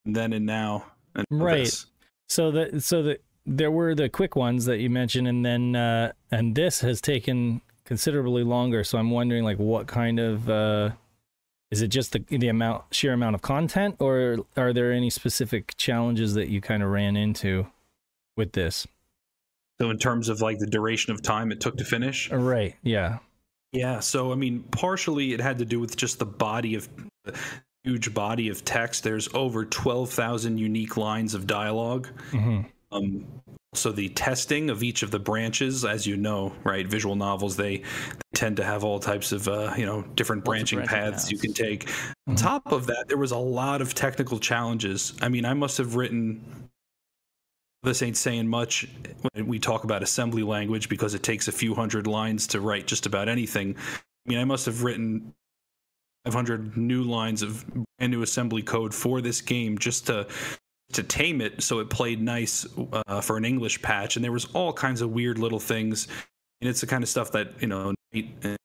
[0.05, 0.87] then and now.
[1.15, 1.65] And Right.
[1.65, 1.87] this.
[2.29, 6.13] so the so the there were the quick ones that you mentioned, and then uh,
[6.31, 8.83] and this has taken considerably longer.
[8.83, 10.91] So I'm wondering, like, what kind of uh,
[11.71, 15.77] is it just the the amount sheer amount of content, or are there any specific
[15.77, 17.67] challenges that you kind of ran into
[18.37, 18.87] with this?
[19.81, 22.77] So in terms of like the duration of time it took to finish, Right.
[22.83, 23.19] Yeah.
[23.75, 26.89] Yeah, so I mean, partially it had to do with just the body of
[27.25, 27.37] the
[27.83, 29.03] huge body of text.
[29.03, 32.09] There's over 12,000 unique lines of dialogue.
[32.31, 33.27] hmm Um,
[33.75, 37.79] so the testing of each of the branches, as you know, right, visual novels they,
[37.79, 37.85] they
[38.33, 41.53] tend to have all types of uh, you know different branching, branching paths you can
[41.53, 41.91] take.
[42.29, 45.15] On top of that, there was a lot of technical challenges.
[45.21, 46.64] I mean, I must have written.
[47.85, 48.89] This ain't saying much
[49.35, 52.87] when we talk about assembly language because it takes a few hundred lines to write
[52.87, 53.77] just about anything.
[54.27, 55.35] I mean, I must have written
[56.25, 57.65] 500 new lines of
[57.99, 60.27] brand new assembly code for this game just to
[60.93, 64.17] to tame it so it played nice uh, for an English patch.
[64.17, 66.07] And there was all kinds of weird little things.
[66.61, 68.57] And it's the kind of stuff that you know Nate, uh,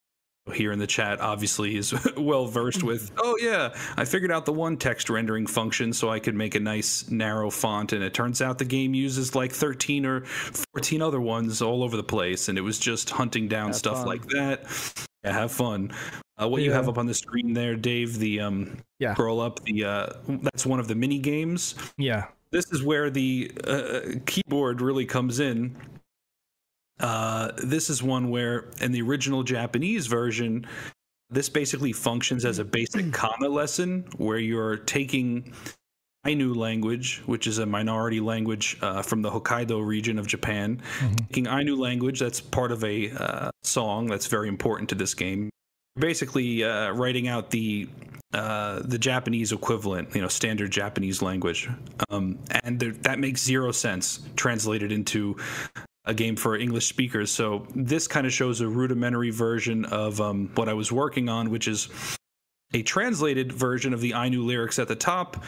[0.50, 3.12] here in the chat obviously is well versed with.
[3.18, 6.60] Oh yeah, I figured out the one text rendering function so I could make a
[6.60, 7.94] nice narrow font.
[7.94, 10.22] And it turns out the game uses like 13 or
[10.74, 12.50] 14 other ones all over the place.
[12.50, 14.08] And it was just hunting down Have stuff fun.
[14.08, 15.08] like that.
[15.24, 15.92] Yeah, have fun.
[16.42, 19.14] Uh, what you have up on the screen there, Dave, the um, Yeah.
[19.14, 20.08] scroll up the uh,
[20.44, 21.76] that's one of the mini games.
[21.98, 22.26] Yeah.
[22.52, 25.76] This is where the uh, keyboard really comes in.
[27.00, 30.66] Uh, this is one where in the original Japanese version,
[31.30, 35.54] this basically functions as a basic kana lesson where you're taking
[36.26, 40.82] Ainu language, which is a minority language uh, from the Hokkaido region of Japan,
[41.28, 45.50] taking Ainu language that's part of a uh, song that's very important to this game.
[45.98, 47.88] Basically, uh, writing out the
[48.34, 51.68] uh, the Japanese equivalent, you know, standard Japanese language,
[52.10, 55.36] um, and there, that makes zero sense translated into
[56.10, 57.32] a game for English speakers.
[57.32, 61.52] So this kind of shows a rudimentary version of um, what I was working on,
[61.52, 61.88] which is
[62.74, 65.43] a translated version of the Ainu lyrics at the top.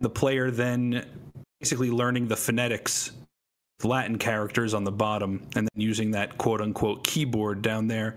[0.00, 1.04] The player then
[1.60, 3.12] basically learning the phonetics,
[3.80, 8.16] the Latin characters on the bottom, and then using that quote unquote keyboard down there.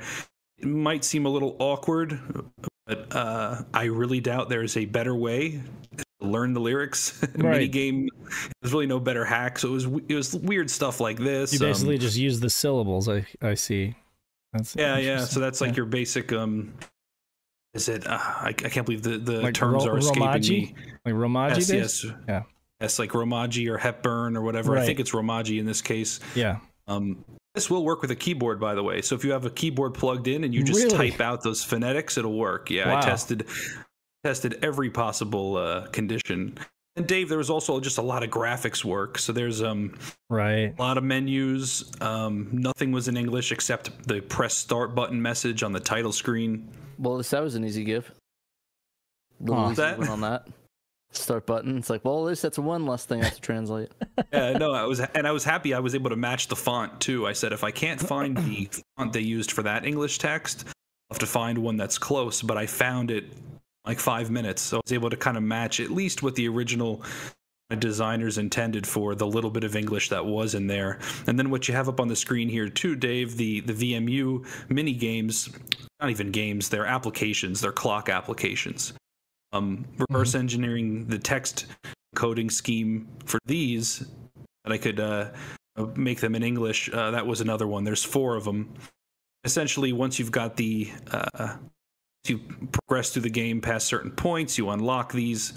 [0.59, 2.19] It might seem a little awkward,
[2.87, 5.61] but uh, I really doubt there's a better way
[6.21, 7.19] learn the lyrics.
[7.35, 7.53] Right.
[7.53, 8.09] Mini game,
[8.61, 9.57] there's really no better hack.
[9.59, 11.53] So it was it was weird stuff like this.
[11.53, 13.09] You um, basically just use the syllables.
[13.09, 13.95] I I see.
[14.53, 15.25] That's yeah, yeah.
[15.25, 15.77] So that's like Yeah.
[15.77, 16.31] your basic.
[16.33, 16.73] um
[17.73, 18.05] Is it?
[18.05, 20.49] Uh, I, I can't believe the the Like terms ro- are escaping Romaji?
[20.49, 20.75] me.
[21.05, 22.05] like Romaji Yes, yes.
[22.27, 22.43] Yeah.
[22.81, 24.77] Yes, like Romaji or Hepburn or whatever.
[24.77, 26.19] I think it's Romaji in this case.
[26.35, 26.57] Yeah.
[26.87, 29.01] Um, this will work with a keyboard, by the way.
[29.01, 31.11] So if you have a keyboard plugged in and you just Really?
[31.11, 32.69] type out those phonetics, it'll work.
[32.71, 32.97] Yeah, Wow.
[32.97, 33.45] I tested
[34.23, 36.57] tested every possible uh, condition.
[36.95, 39.17] And Dave, there was also just a lot of graphics work.
[39.17, 39.97] So there's um,
[40.29, 40.73] Right.
[40.77, 41.89] a lot of menus.
[42.01, 46.67] Um, nothing was in English except the press start button message on the title screen.
[46.99, 48.11] Well, at that was an easy give.
[49.39, 49.73] Little Huh.
[49.75, 50.47] That- win on that.
[51.13, 51.77] Start button.
[51.77, 53.89] It's like, well, at least that's one less thing I have to translate.
[54.33, 57.01] yeah, no, I was, and I was happy I was able to match the font
[57.01, 57.27] too.
[57.27, 61.15] I said if I can't find the font they used for that English text, I'll
[61.15, 62.41] have to find one that's close.
[62.41, 63.25] But I found it
[63.85, 66.47] like five minutes, so I was able to kind of match at least what the
[66.47, 67.03] original
[67.79, 70.99] designers intended for the little bit of English that was in there.
[71.27, 74.45] And then what you have up on the screen here too, Dave, the the VMU
[74.69, 75.49] mini games,
[75.99, 78.93] not even games, they're applications, they're clock applications.
[79.53, 81.65] Um, reverse engineering the text
[82.15, 84.05] coding scheme for these
[84.63, 85.31] that I could uh,
[85.95, 86.89] make them in English.
[86.91, 87.83] Uh, that was another one.
[87.83, 88.73] There's four of them.
[89.43, 91.57] Essentially, once you've got the, uh,
[92.29, 92.39] you
[92.71, 95.53] progress through the game past certain points, you unlock these.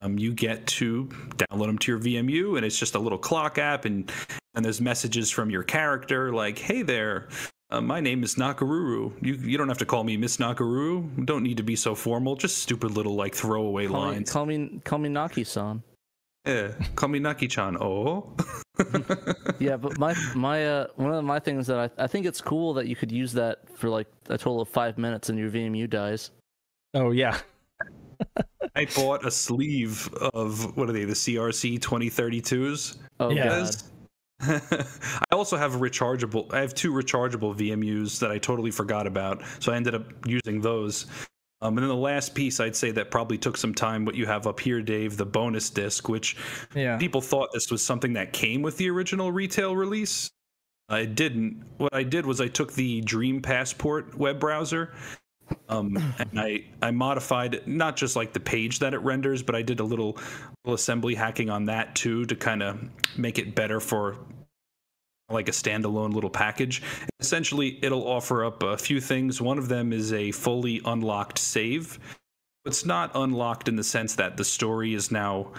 [0.00, 3.58] Um, you get to download them to your VMU, and it's just a little clock
[3.58, 4.10] app, and
[4.54, 7.28] and there's messages from your character like, "Hey there,
[7.70, 9.12] uh, my name is Nakoruru.
[9.24, 11.26] You you don't have to call me Miss Nakoruru.
[11.26, 12.36] Don't need to be so formal.
[12.36, 14.30] Just stupid little like throwaway Call me, lines.
[14.32, 15.82] call me, call me Naki-san.
[16.46, 17.76] Yeah, call me Naki-chan.
[17.80, 18.34] Oh.
[19.58, 22.74] Yeah, but my my uh one of my things that I I think it's cool
[22.74, 25.90] that you could use that for like a total of five minutes and your VMU
[25.90, 26.30] dies.
[26.94, 27.40] Oh yeah.
[28.76, 31.04] I bought a sleeve of what are they?
[31.04, 32.98] The CRC 2032s.
[33.18, 33.68] Oh Yeah.
[33.68, 33.74] god.
[35.32, 36.52] I also have a rechargeable.
[36.54, 40.60] I have two rechargeable VMUs that I totally forgot about, so I ended up using
[40.60, 41.06] those.
[41.60, 44.04] Um, and then the last piece, I'd say that probably took some time.
[44.04, 46.36] What you have up here, Dave, the bonus disc, which
[46.74, 46.96] Yeah.
[46.98, 50.30] people thought this was something that came with the original retail release.
[50.88, 51.64] I didn't.
[51.78, 54.94] What I did was I took the Dream Passport web browser,
[55.68, 59.62] um, and I I modified not just like the page that it renders, but I
[59.62, 60.16] did a little,
[60.64, 62.78] little assembly hacking on that too to kind of
[63.18, 64.16] make it better for
[65.30, 66.82] like a standalone little package.
[67.20, 69.40] Essentially, it'll offer up a few things.
[69.40, 71.98] One of them is a fully unlocked save.
[72.64, 75.52] It's not unlocked in the sense that the story is now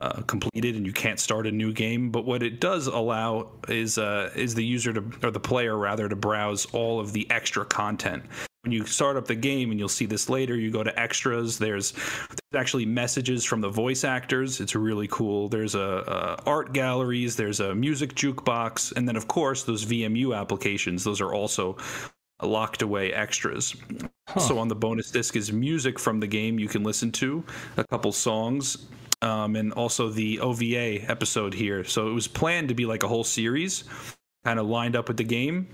[0.00, 2.10] uh, completed and you can't start a new game.
[2.10, 6.08] But what it does allow is uh, is the user to or the player rather
[6.08, 8.24] to browse all of the extra content.
[8.66, 11.56] When you start up the game, and you'll see this later, you go to extras.
[11.56, 14.60] There's, there's actually messages from the voice actors.
[14.60, 15.48] It's really cool.
[15.48, 17.36] There's a, a art galleries.
[17.36, 21.04] There's a music jukebox, and then of course those VMU applications.
[21.04, 21.76] Those are also
[22.42, 23.76] locked away extras.
[24.40, 27.44] So on the bonus disc is music from the game you can listen to,
[27.76, 28.88] a couple songs,
[29.22, 31.84] um, and also the OVA episode here.
[31.84, 33.84] So it was planned to be like a whole series,
[34.46, 35.66] kind of lined up with the game.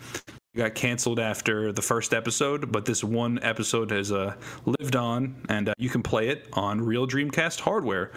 [0.54, 5.44] It got canceled after the first episode, but this one episode has uh, lived on,
[5.50, 8.12] and uh, you can play it on real Dreamcast hardware.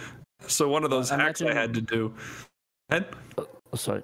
[0.47, 2.13] So one of those I hacks I had to do.
[2.89, 3.05] Ed?
[3.37, 4.01] Oh, sorry.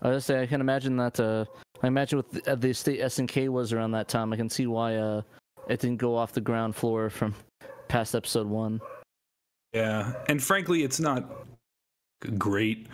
[0.00, 1.20] I was say I can imagine that.
[1.20, 1.44] Uh,
[1.82, 4.32] I imagine with the, uh, the state SNK was around that time.
[4.32, 5.20] I can see why uh,
[5.68, 7.34] it didn't go off the ground floor from
[7.88, 8.80] past episode one.
[9.74, 11.46] Yeah, and frankly, it's not
[12.38, 12.86] great.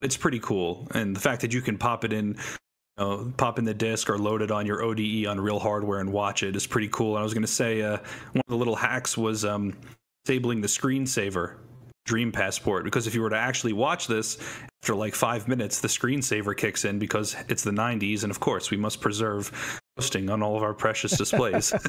[0.00, 2.34] It's pretty cool, and the fact that you can pop it in, you
[2.98, 6.12] know, pop in the disc or load it on your ODE on real hardware and
[6.12, 7.14] watch it is pretty cool.
[7.14, 7.98] And I was going to say uh,
[8.32, 9.76] one of the little hacks was um,
[10.24, 11.56] disabling the screensaver
[12.08, 14.38] Dream Passport because if you were to actually watch this
[14.82, 18.70] after like five minutes, the screensaver kicks in because it's the 90s, and of course
[18.70, 21.72] we must preserve posting on all of our precious displays.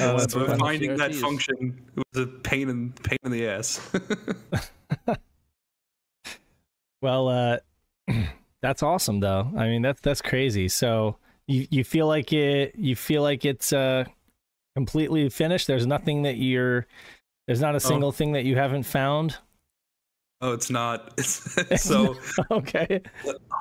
[0.00, 3.80] Oh, so finding that function was a pain in pain in the ass.
[7.00, 7.58] Well, uh,
[8.62, 9.50] that's awesome though.
[9.56, 10.68] I mean, that's that's crazy.
[10.68, 14.04] So you you feel like it you feel like it's uh
[14.76, 15.66] completely finished.
[15.66, 16.86] There's nothing that you're
[17.46, 19.38] there's not a single thing that you haven't found.
[20.40, 21.14] Oh, it's not.
[21.18, 22.16] It's, so
[22.50, 23.02] okay.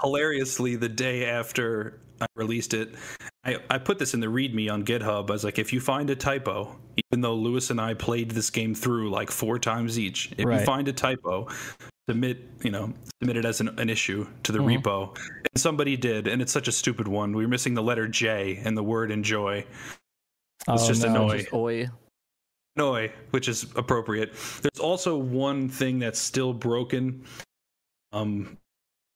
[0.02, 2.95] hilariously, the day after I released it,
[3.43, 5.30] I, I put this in the README on GitHub.
[5.30, 6.75] I was like, if you find a typo,
[7.12, 10.60] even though Lewis and I played this game through like four times each, if Right.
[10.60, 11.47] you find a typo,
[12.10, 14.82] submit you know submit it as an, an issue to the Mhm.
[14.82, 15.17] repo.
[15.17, 17.36] And somebody did, and it's such a stupid one.
[17.36, 19.65] We were missing the letter J in the word enjoy.
[20.69, 21.30] It's Oh, just no.
[21.30, 21.88] Just oi.
[22.75, 24.34] Noi, which is appropriate.
[24.62, 27.25] There's also one thing that's still broken.
[28.12, 28.58] Um,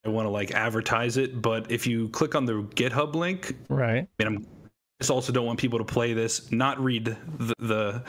[0.03, 4.07] I want to like advertise it, but if you click on the GitHub link, Right.
[4.19, 7.05] I mean, I'm I just also don't want people to play this, not read
[7.39, 8.03] the, the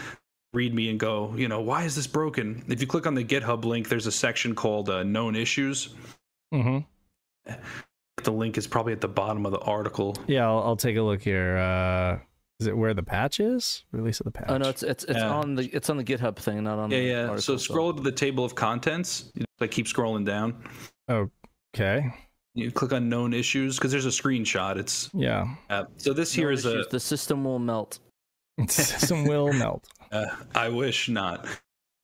[0.53, 2.63] read me and go, you know, why is this broken?
[2.69, 5.95] If you click on the GitHub link, there's a section called uh, known issues.
[6.51, 6.79] hmm
[8.23, 10.17] The link is probably at the bottom of the article.
[10.27, 11.57] Yeah, I'll, I'll take a look here.
[11.57, 12.19] Uh,
[12.61, 13.85] is it where the patch is?
[13.93, 14.47] Release of the patch.
[14.51, 15.31] Oh no, it's it's it's Yeah.
[15.33, 17.15] on the it's on the GitHub thing, not on Yeah, the yeah.
[17.23, 17.61] article So itself.
[17.63, 19.33] scroll to the table of contents.
[19.35, 20.63] You like keep scrolling down.
[21.75, 22.13] Okay.
[22.55, 24.77] You click on known issues because there's a screenshot.
[24.77, 25.55] It's Yeah.
[25.71, 27.99] uh, so this here No is a the system will melt.
[28.59, 29.87] The system will melt.
[30.11, 31.47] Uh, I wish not.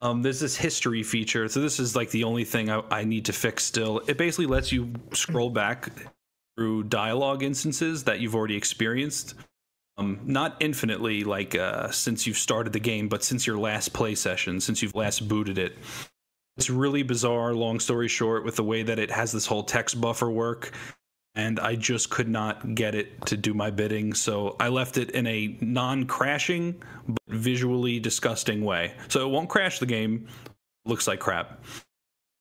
[0.01, 1.49] Um, there's this history feature.
[1.49, 3.99] So this is like the only thing I, I need to fix still.
[4.07, 5.91] It basically lets you scroll back
[6.57, 9.35] through dialogue instances that you've already experienced.
[9.99, 14.15] Um, not infinitely, like uh, since you've started the game, but since your last play
[14.15, 15.77] session, since you've last booted it.
[16.59, 20.01] It's really bizarre, long story short, with the way that it has this whole text
[20.01, 20.73] buffer work.
[21.37, 24.13] And I just could not get it to do my bidding.
[24.13, 28.95] So I left it in a non crashing, but visually disgusting way.
[29.07, 30.27] So it won't crash the game.
[30.85, 31.63] Looks like crap.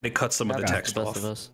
[0.01, 1.17] It cuts some of the text the best off.
[1.17, 1.51] of us.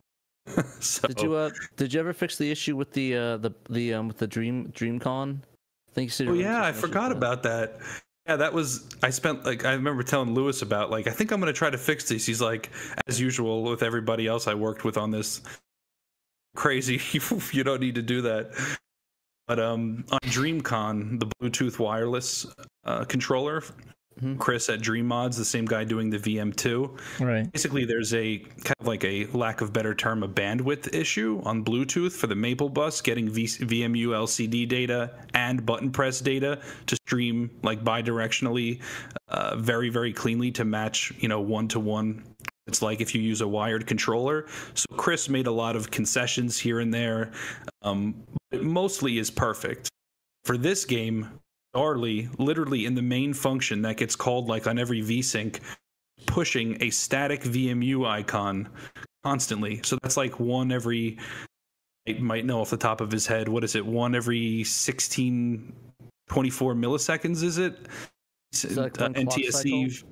[0.80, 3.94] so, Did you uh did you ever fix the issue with the uh the the
[3.94, 5.38] um with the Dream DreamConn?
[5.38, 7.28] I think you said oh yeah, I forgot with that.
[7.28, 7.80] about that.
[8.28, 11.40] Yeah, that was I spent like I remember telling Lewis about like I think I'm
[11.40, 12.26] gonna try to fix this.
[12.26, 12.70] He's like,
[13.08, 15.42] as usual with everybody else I worked with on this,
[16.56, 17.02] crazy.
[17.52, 18.52] you don't need to do that.
[19.48, 22.46] But um, on DreamConn, the Bluetooth wireless
[22.86, 23.62] uh, controller,
[24.24, 24.40] Mhm.
[24.40, 26.90] Chris at Dream Mods, the same guy doing the VM2.
[27.20, 27.52] Right.
[27.52, 31.64] Basically, there's a kind of like a lack of better term, a bandwidth issue on
[31.64, 36.96] Bluetooth for the Maple bus getting v- VMU LCD data and button press data to
[37.08, 38.80] stream like bidirectionally,
[39.28, 42.24] uh, very very cleanly to match you know one to one.
[42.68, 44.46] It's like if you use a wired controller.
[44.74, 47.32] So Chris made a lot of concessions here and there.
[47.82, 48.16] Um,
[48.52, 49.90] but it mostly is perfect.
[50.46, 51.28] For this game,
[51.74, 55.60] Darly, literally in the main function that gets called like on every VSync,
[56.26, 58.70] pushing a static VMU icon
[59.24, 59.82] constantly.
[59.84, 61.18] So that's like one every,
[62.08, 63.86] I might know off the top of his head, what is it?
[63.86, 65.74] One every 16,
[66.30, 67.88] 24 milliseconds, is it?
[68.62, 70.04] that like Uh, one clock NTSC.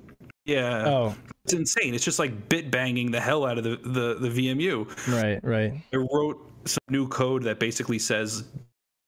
[0.46, 1.94] Yeah, Oh, it's insane.
[1.94, 4.88] It's just like bit banging the hell out of the, the, the VMU.
[5.22, 5.74] right, right.
[5.94, 8.46] I wrote some new code that basically says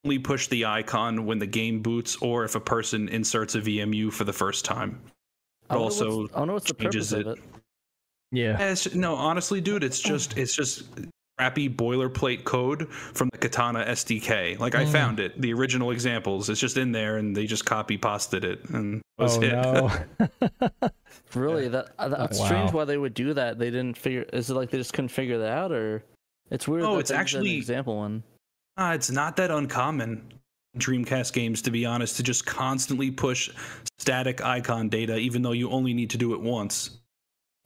[0.05, 4.11] only push the icon when the game boots or if a person inserts a VMU
[4.11, 4.99] for the first time.
[5.69, 7.39] I also what's- I don't know what's the changes purpose of it.
[7.39, 7.43] it.
[8.31, 8.43] Yeah.
[8.59, 10.83] Yeah, it's- no, honestly, dude, it's just it's just
[11.37, 14.57] crappy boilerplate code from the Katana SDK.
[14.59, 14.91] Like I Mm.
[14.91, 16.49] found it, the original examples.
[16.49, 19.51] It's just in there, and they just copy pasted it, and that was Oh it.
[19.53, 20.89] no.
[21.35, 22.45] Really, that uh, that's Wow.
[22.45, 22.73] strange.
[22.73, 23.57] Why they would do that?
[23.57, 24.23] They didn't figure.
[24.33, 26.03] Is it like they just couldn't figure that out, or
[26.51, 26.83] it's weird?
[26.83, 28.23] Oh, that it's they did an actually- example one.
[28.77, 30.33] Ah, it's not that uncommon.
[30.77, 33.49] Dreamcast games, to be honest, to just constantly push
[33.99, 36.97] static icon data, even though you only need to do it once.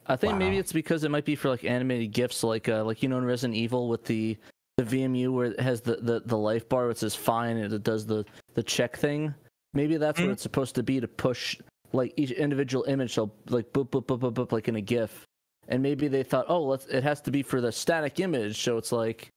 [0.06, 3.02] I think maybe it's because it might be for like animated gifs, like uh, like
[3.02, 4.36] you know in Resident Evil with the
[4.76, 7.82] the VMU where it has the the, the life bar, which says fine, and it
[7.82, 9.34] does the the check thing.
[9.72, 10.24] Maybe that's Mhm.
[10.24, 11.58] what it's supposed to be to push
[11.92, 15.24] like each individual image, so like boop boop boop boop boop, like in a GIF.
[15.68, 18.76] And maybe they thought, oh, let's it has to be for the static image, so
[18.76, 19.28] it's like.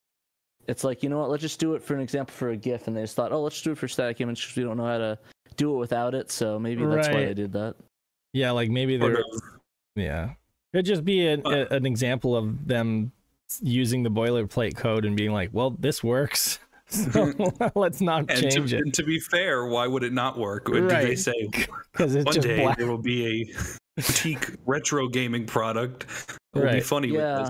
[0.68, 1.30] It's like you know what?
[1.30, 3.42] Let's just do it for an example for a GIF, and they just thought, oh,
[3.42, 5.18] let's do it for static image because we don't know how to
[5.58, 6.32] do it without it.
[6.32, 7.76] So maybe that's why they did that.
[8.34, 9.42] yeah, like maybe Sort they're of.
[9.96, 10.30] yeah.
[10.74, 13.12] Could just be an, Uh, a, an example of them
[13.62, 17.34] using the boilerplate code and being like, "Well, this works, so
[17.76, 20.72] let's not And change to, it and to be fair, why would it not work?
[20.72, 21.34] Did they say
[21.92, 23.54] because one just day black." there will be a
[23.98, 26.84] boutique retro gaming product that will be Right.
[26.86, 27.50] funny with Yeah.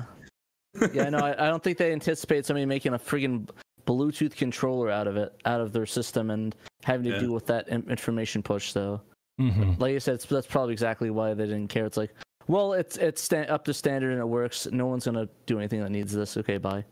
[0.74, 0.94] This?
[0.94, 3.50] yeah, no, I, I don't think they anticipate somebody making a friggin'
[3.86, 7.20] Bluetooth controller out of it, out of their system, and having to Yeah.
[7.20, 8.72] deal with that information push.
[8.72, 9.02] So,
[9.40, 9.80] Mhm.
[9.80, 11.86] like I said, it's, that's probably exactly why they didn't care.
[11.86, 12.14] It's like,
[12.48, 14.68] well, it's it's sta- up to standard and it works.
[14.72, 16.38] No one's gonna do anything that needs this.
[16.38, 16.84] Okay, bye.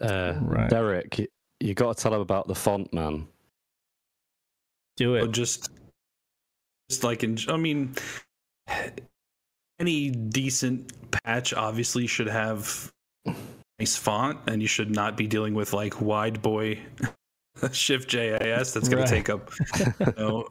[0.00, 0.68] Uh, Right.
[0.68, 1.28] Derek, you,
[1.60, 3.26] you got to tell him about the font man.
[4.96, 5.32] Do Or it.
[5.32, 5.70] just
[6.90, 7.94] just like in, I mean,
[9.82, 12.90] any decent patch obviously should have
[13.78, 16.78] nice font, and you should not be dealing with like wide boy
[17.72, 19.06] shift JIS that's going Right.
[19.08, 19.50] to take up
[20.06, 20.48] you know,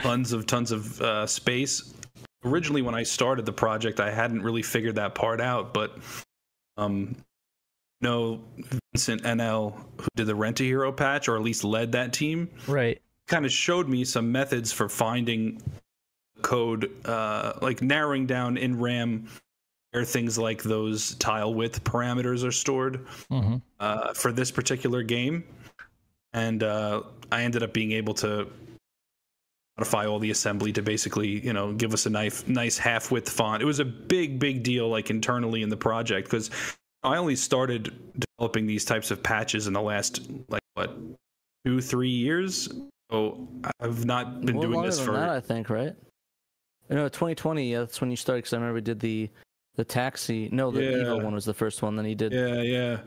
[0.00, 1.92] tons of tons of uh, space.
[2.44, 5.98] Originally, when I started the project, I hadn't really figured that part out, but
[6.78, 7.16] um,
[8.00, 8.40] no,
[8.94, 12.48] Vincent NL, who did the Rent a Hero patch, or at least led that team,
[12.66, 13.02] Right.
[13.26, 15.60] kind of showed me some methods for finding
[16.42, 19.28] code, uh, like narrowing down in RAM
[19.92, 25.42] where things like those tile width parameters are stored hmm uh, for this particular game,
[26.34, 28.46] and uh, I ended up being able to
[29.78, 33.30] modify all the assembly to basically, you know, give us a nice, nice half width
[33.30, 33.62] font.
[33.62, 36.50] It was a big, big deal, like internally in the project, because
[37.02, 40.94] I only started developing these types of patches in the last, like, what,
[41.64, 42.68] two, three years.
[43.10, 43.48] So
[43.80, 45.12] I've not been doing this for.
[45.12, 45.94] that, I think, right?
[46.90, 47.70] No, 2020.
[47.70, 48.38] Yeah, that's when you started.
[48.40, 49.30] Because I remember we did the
[49.76, 50.48] the taxi.
[50.52, 51.24] No, the Evo Yeah.
[51.24, 51.96] one was the first one.
[51.96, 53.00] Then he did yeah, yeah.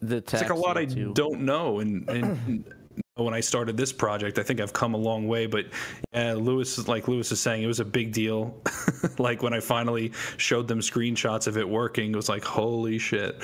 [0.00, 0.44] the taxi.
[0.44, 1.12] It's like a lot I too.
[1.14, 2.64] don't know, and, and
[3.14, 5.46] when I started this project, I think I've come a long way.
[5.46, 5.66] But
[6.12, 8.60] yeah, Lewis, like Lewis is saying, it was a big deal.
[9.18, 13.42] like when I finally showed them screenshots of it working, it was like, holy shit.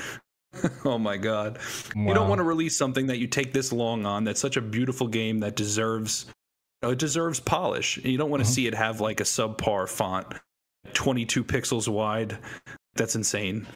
[0.85, 1.59] oh my god!
[1.95, 4.23] You don't want to release something that you take this long on.
[4.23, 6.35] That's such a beautiful game that deserves, you know,
[6.83, 7.97] it deserves polish.
[7.97, 8.53] You don't want to Mhm.
[8.53, 10.27] see it have like a subpar font,
[10.93, 12.37] 22 pixels wide.
[12.95, 13.67] That's insane.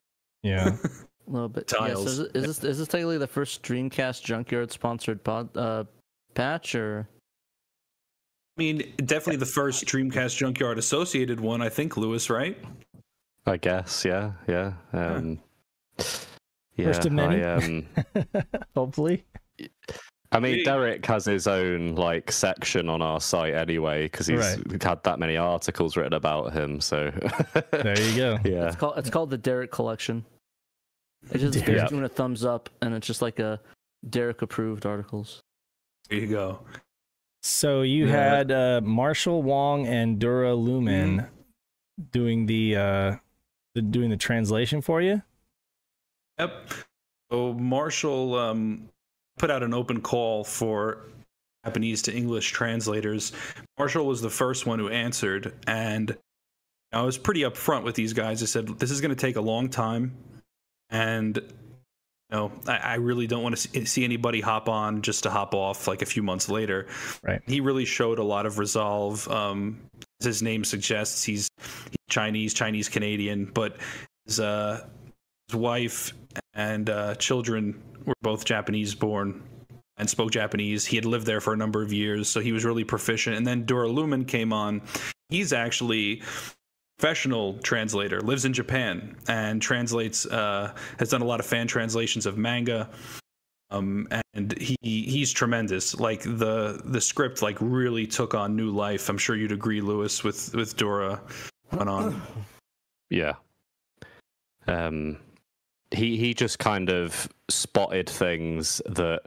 [0.43, 0.77] Yeah.
[1.27, 1.71] A little bit.
[1.71, 2.07] Yeah, so Tiles.
[2.07, 5.83] is, this is this technically the first Dreamcast Junkyard sponsored pod uh,
[6.33, 7.07] patch or?
[8.57, 12.57] I mean, definitely the first Dreamcast Junkyard associated one, I think, Lewis, right?
[13.45, 14.73] I guess, yeah, yeah.
[14.91, 15.39] Um,
[16.75, 17.43] yeah, First of many.
[17.43, 17.85] I, um,
[18.75, 19.23] Hopefully.
[20.31, 20.63] I mean, Really?
[20.63, 24.81] Derek has his own like section on our site anyway because he's Right.
[24.83, 26.79] had that many articles written about him.
[26.81, 27.09] So
[27.71, 28.39] There you go.
[28.45, 30.23] yeah, It's called it's called the Derek Collection.
[31.31, 31.81] It's just Derek.
[31.81, 33.59] he's doing a thumbs up, and it's just like a
[34.09, 35.41] Derek approved articles.
[36.09, 36.59] There you go.
[37.41, 38.35] So you Yeah.
[38.37, 41.27] had uh, Marshall Wong and Duralumin
[42.11, 43.15] doing the uh,
[43.73, 45.23] the doing the translation for you.
[46.39, 46.71] Yep.
[47.31, 48.89] So Marshall um,
[49.39, 51.07] put out an open call for
[51.65, 53.31] Japanese to English translators.
[53.79, 56.15] Marshall was the first one who answered, and
[56.93, 58.43] I was pretty upfront with these guys.
[58.43, 60.15] I said, "This is going to take a long time,
[60.89, 65.31] and you know, I, I really don't want to see, anybody hop on just to
[65.31, 66.87] hop off like a few months later."
[67.23, 67.41] Right.
[67.47, 69.27] He really showed a lot of resolve.
[69.27, 69.79] Um,
[70.21, 73.77] as his name suggests, he's, he's Chinese, Chinese Canadian, but
[74.25, 74.85] his uh,
[75.47, 76.13] his wife
[76.53, 79.43] and uh, children were both Japanese born
[79.97, 80.85] and spoke Japanese.
[80.85, 83.35] He had lived there for a number of years, so he was really proficient.
[83.35, 84.81] And then Duralumin came on.
[85.29, 86.23] He's actually
[86.97, 90.25] professional translator, lives in Japan, and translates.
[90.25, 92.89] Uh, has done a lot of fan translations of manga.
[93.71, 95.99] Um, and he he's tremendous.
[95.99, 99.09] Like the the script like really took on new life.
[99.09, 101.21] I'm sure you'd agree, Lewis, with with Dora
[101.71, 102.21] went on.
[103.09, 103.33] yeah.
[104.67, 105.17] Um,
[105.91, 109.21] he he just kind of spotted things that,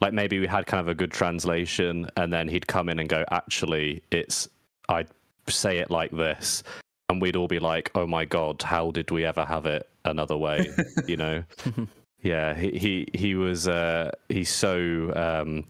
[0.00, 3.08] like maybe we had kind of a good translation, and then he'd come in and
[3.08, 4.48] go, actually, it's
[4.88, 5.08] I'd
[5.48, 6.62] say it like this,
[7.08, 10.36] and we'd all be like, oh my god, how did we ever have it another
[10.36, 10.70] way?
[11.06, 11.44] you know.
[12.20, 15.64] Yeah, he he, he was uh, he's so um,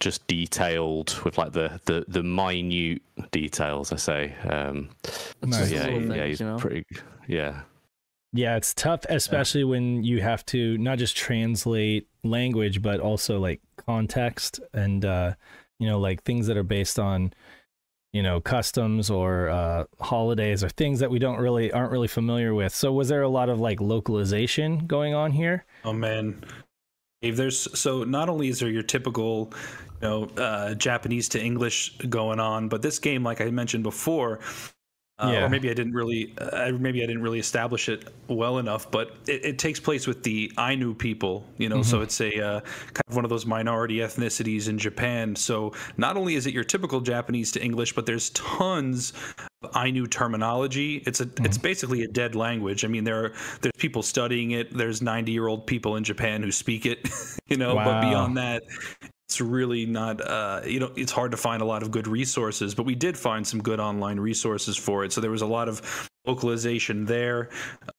[0.00, 3.02] just detailed with like the, the, the minute
[3.32, 3.92] details.
[3.92, 4.88] I say, um,
[5.42, 5.68] Nice.
[5.68, 6.56] just yeah, he- yeah, he's you know?
[6.56, 6.86] pretty.
[7.28, 7.60] Yeah,
[8.36, 13.60] Yeah, it's tough, especially when you have to not just translate language, but also like
[13.76, 15.34] context and uh,
[15.78, 17.32] you know, like things that are based on
[18.12, 22.54] you know customs or uh, holidays or things that we don't really aren't really familiar
[22.54, 22.74] with.
[22.74, 25.64] So, was there a lot of like localization going on here?
[25.84, 26.44] Oh man,
[27.22, 29.52] there's so not only is there your typical,
[30.02, 34.40] you know, uh, Japanese to English going on, but this game, like I mentioned before,
[35.18, 35.44] uh, Yeah.
[35.44, 39.16] or maybe I didn't really, uh, maybe I didn't really establish it well enough, but
[39.26, 43.02] it, it takes place with the Ainu people, you know, so it's a uh, kind
[43.08, 45.34] of one of those minority ethnicities in Japan.
[45.34, 49.12] So not only is it your typical Japanese to English, but there's tons
[49.62, 51.02] of Ainu terminology.
[51.06, 52.84] It's a, it's basically a dead language.
[52.84, 54.76] I mean, there are there's people studying it.
[54.76, 57.08] There's 90 year old people in Japan who speak it,
[57.46, 57.74] you know.
[57.74, 58.62] But beyond that,
[59.28, 62.74] it's really not uh, you know it's hard to find a lot of good resources
[62.74, 65.68] but we did find some good online resources for it so there was a lot
[65.68, 67.48] of localization there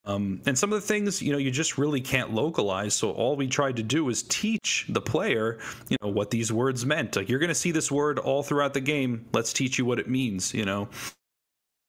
[0.06, 3.36] um, and some of the things you know you just really can't localize so all
[3.36, 5.60] we tried to do was teach the player
[5.90, 8.74] you know what these words meant like you're going to see this word all throughout
[8.74, 10.88] the game let's teach you what it means you know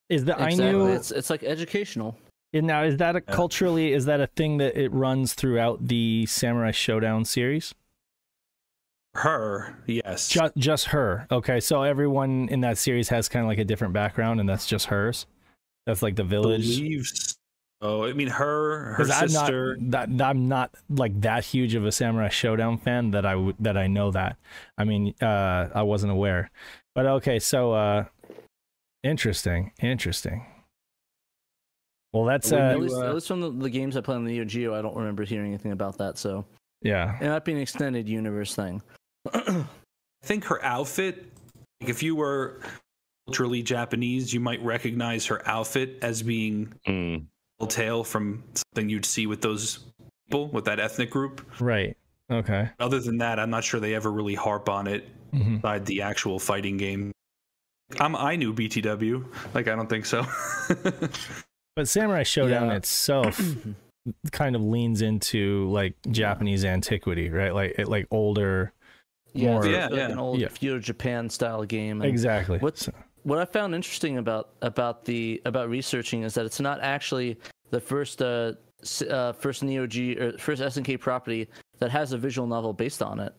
[0.09, 0.65] Is the Exactly.
[0.67, 2.17] Ainu It's it's like educational.
[2.53, 3.35] and now is that a Yeah.
[3.35, 7.75] culturally is that a thing that it runs throughout the Samurai Showdown series?
[9.19, 10.29] Her, yes.
[10.29, 11.27] Just just her.
[11.31, 14.65] Okay, so everyone in that series has kind of like a different background, and that's
[14.65, 15.27] just hers.
[15.87, 16.77] That's like the village.
[16.77, 17.37] believes.
[17.81, 19.77] Oh, I mean, her, her 'Cause I'm not sister.
[19.81, 23.89] that I'm not like that huge of a Samurai Showdown fan that I that I
[23.89, 24.37] know that.
[24.77, 26.51] I mean, uh, I wasn't aware,
[26.95, 27.41] but okay.
[27.41, 28.05] So, uh,
[29.03, 30.47] interesting, interesting.
[32.13, 34.25] Well, that's uh, at, you, least, at least from the, the games I play on
[34.25, 36.19] the Neo Geo, I don't remember hearing anything about that.
[36.19, 36.45] So
[36.83, 38.81] yeah, it might be an extended universe thing.
[39.35, 39.65] I
[40.27, 41.33] think her outfit.
[41.81, 42.61] Like if you were
[43.27, 47.27] culturally Japanese, you might recognize her outfit as being Mm.
[47.61, 49.81] a tale from something you'd see with those
[50.27, 51.45] people with that ethnic group.
[51.61, 51.97] right.
[52.31, 52.69] Okay.
[52.79, 56.03] Other than that, I'm not sure they ever really harp on it hmm inside the
[56.03, 57.13] actual fighting game.
[58.01, 59.25] I'm I knew BTW.
[59.55, 60.27] Like I don't think so.
[61.77, 62.75] But Samurai Showdown Yeah.
[62.77, 63.41] itself
[64.33, 67.55] kind of leans into like Japanese antiquity, right?
[67.55, 68.73] Like it, like older.
[69.35, 70.09] Yeah, More- Yeah, like yeah.
[70.11, 70.49] an old Yeah.
[70.49, 72.01] feudal Japan style game.
[72.03, 72.59] and- Exactly.
[72.59, 72.93] What's So-
[73.25, 77.37] what I found interesting about about the about researching is that it's not actually
[77.71, 78.53] the first uh,
[78.83, 81.49] s- uh first Neo Geo or first SNK property
[81.79, 83.35] that has a visual novel based on it.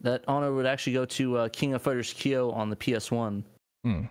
[0.00, 3.42] That honor would actually go to uh, King of Fighters Kyo on the PS1.
[3.84, 4.02] Hmm.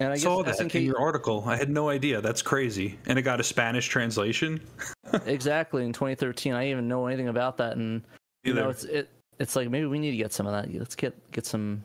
[0.00, 1.44] And I I guess saw that SNK in your article.
[1.46, 2.20] I had no idea.
[2.20, 2.98] That's crazy.
[3.06, 4.60] And it got a Spanish translation.
[5.26, 6.52] exactly in 2013.
[6.52, 8.02] I didn't even know anything about that, and
[8.42, 9.08] you know it's it
[9.38, 10.72] it's like maybe we need to get some of that.
[10.78, 11.82] Let's get get some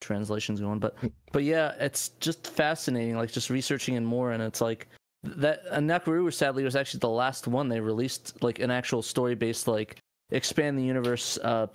[0.00, 0.78] translations going.
[0.78, 0.96] But
[1.32, 3.16] but yeah, it's just fascinating.
[3.16, 4.88] Like just researching and more, and it's like
[5.22, 5.62] that.
[5.70, 9.68] Uh, Nakoruru sadly was actually the last one they released like an actual story based
[9.68, 9.96] like
[10.30, 11.66] expand the universe uh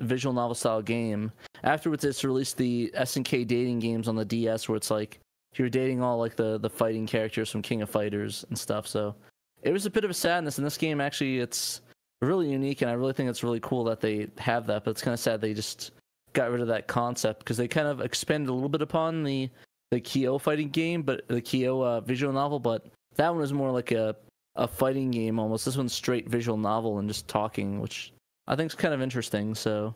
[0.00, 1.32] visual novel style game.
[1.64, 5.20] Afterwards, it's released the SNK dating games on the DS, where it's like
[5.56, 8.86] you're dating all like the the fighting characters from King of Fighters and stuff.
[8.86, 9.14] So
[9.62, 10.58] it was a bit of a sadness.
[10.58, 11.82] In this game, actually, it's
[12.22, 14.84] really unique, and I really think it's really cool that they have that.
[14.84, 15.92] But it's kind of sad they just
[16.32, 19.50] got rid of that concept because they kind of expanded a little bit upon the
[19.90, 22.58] the Kyo fighting game, but the Kyo uh, visual novel.
[22.58, 24.16] But that one was more like a
[24.56, 25.64] a fighting game almost.
[25.64, 28.12] This one's straight visual novel and just talking, which
[28.46, 29.54] I think is kind of interesting.
[29.54, 29.94] So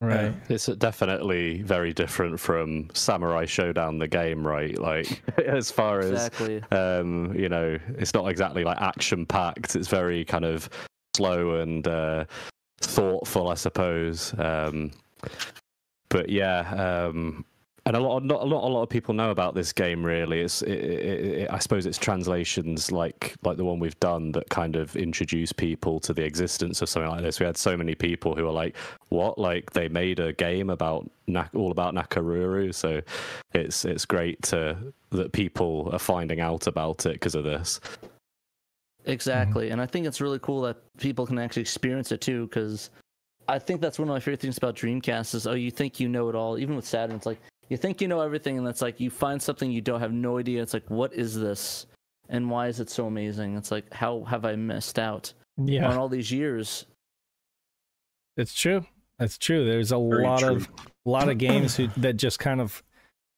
[0.00, 0.34] Right.
[0.50, 4.78] It's definitely very different from Samurai Showdown, the game, right?
[4.78, 6.30] Like, as far as
[6.72, 9.76] um, you know, it's not exactly like action packed.
[9.76, 10.68] It's very kind of
[11.16, 12.24] slow and uh,
[12.80, 14.34] thoughtful, I suppose.
[14.38, 14.90] Um,
[16.08, 17.44] but yeah, um,
[17.86, 20.04] and a lot, not a lot, a lot of people know about this game.
[20.04, 24.32] Really, it's, it, it, it, I suppose, it's translations like like the one we've done
[24.32, 27.40] that kind of introduce people to the existence of something like this.
[27.40, 28.76] We had so many people who are like,
[29.10, 29.38] "What?
[29.38, 31.10] Like they made a game about
[31.54, 33.02] all about Nakoruru?" So
[33.52, 34.78] it's it's great to
[35.10, 37.80] that people are finding out about it because of this.
[39.04, 39.12] Mm-hmm.
[39.12, 42.46] exactly, and I think it's really cool that people can actually experience it too.
[42.46, 42.90] Because
[43.48, 46.08] I think that's one of my favorite things about Dreamcast is oh, you think you
[46.08, 46.58] know it all.
[46.58, 49.40] Even with Saturn, it's like you think you know everything, and it's like you find
[49.40, 50.62] something you don't have no idea.
[50.62, 51.86] It's like what is this,
[52.28, 53.56] and why is it so amazing?
[53.56, 56.86] It's like how have I missed out on all these years?
[58.36, 58.84] it's true.
[59.18, 59.64] That's true.
[59.64, 60.56] There's a Very lot true.
[60.56, 60.68] of
[61.04, 62.82] lot of games who, that just kind of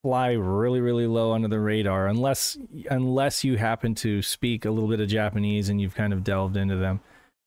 [0.06, 2.56] fly really really low under the radar unless
[2.92, 6.56] unless you happen to speak a little bit of Japanese and you've kind of delved
[6.56, 7.00] into them.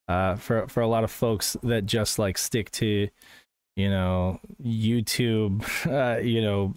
[0.08, 3.08] Uh, for for a lot of folks that just like stick to,
[3.76, 5.64] you know, YouTube,
[6.18, 6.74] uh, you know,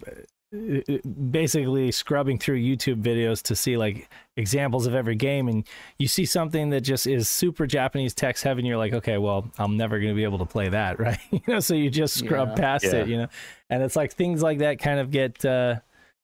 [1.30, 5.66] basically scrubbing through YouTube videos to see like examples of every game, and
[5.98, 9.50] you see something that just is super Japanese text heavy, and you're like, okay, well,
[9.58, 11.18] I'm never going to be able to play that, right?
[11.30, 12.54] you know, so you just scrub Yeah.
[12.54, 12.96] past Yeah.
[12.96, 13.28] it, you know,
[13.70, 15.44] and it's like things like that kind of get.
[15.44, 15.76] Uh,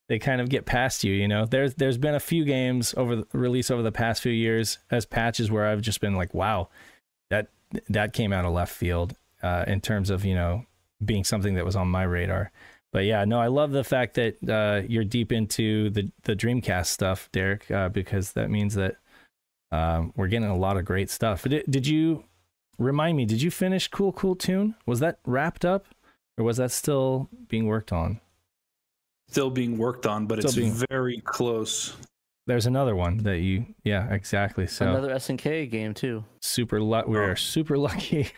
[0.08, 1.46] they kind of get past you, you know.
[1.46, 5.06] There's there's been a few games over the release over the past few years as
[5.06, 6.68] patches where I've just been like, wow,
[7.30, 7.46] that
[7.88, 10.64] that came out of left field uh, in terms of you know
[11.04, 12.50] being something that was on my radar.
[12.93, 16.86] But yeah, no, I love the fact that uh, you're deep into the the Dreamcast
[16.86, 18.97] stuff, Derek, uh, because that means that
[19.70, 21.45] um, we're getting a lot of great stuff.
[21.45, 22.24] Did, did you
[22.78, 23.24] remind me?
[23.26, 24.74] Did you finish Cool Cool Toon?
[24.86, 25.86] Was that wrapped up,
[26.36, 28.20] or was that still being worked on?
[29.28, 31.95] Still being worked on, but Still it's being- very close.
[32.49, 34.66] There's another one that you, yeah, exactly.
[34.66, 36.24] So Another SNK game too.
[36.43, 37.07] super luck.
[37.07, 37.34] We're Oh.
[37.36, 38.32] super lucky.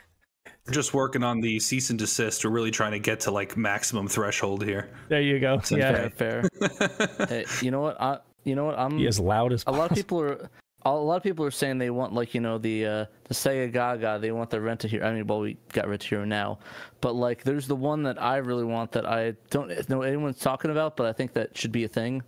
[0.66, 2.44] We're just working on the cease and desist.
[2.44, 4.90] We're really trying to get to like maximum threshold here.
[5.08, 5.56] there you go.
[5.58, 7.26] Sounds Yeah, Fair, fair.
[7.28, 8.00] hey, you know what?
[8.00, 8.78] I you know what?
[8.78, 10.48] I'm be as loud as a lot of people are
[10.84, 13.72] a lot of people are saying they want like you know the uh the Sega
[13.72, 16.24] Gaga they want the Rent to Hero I mean well we got Rent to Hero
[16.24, 16.58] now
[17.00, 20.70] but like there's the one that I really want that I don't know anyone's talking
[20.70, 22.22] about but I think that should be a thing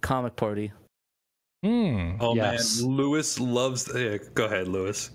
[0.00, 0.72] Comic Party
[1.64, 2.12] Hmm.
[2.20, 2.80] Oh Yes.
[2.80, 3.90] man, Lewis loves.
[3.92, 5.10] Yeah, go ahead, Lewis.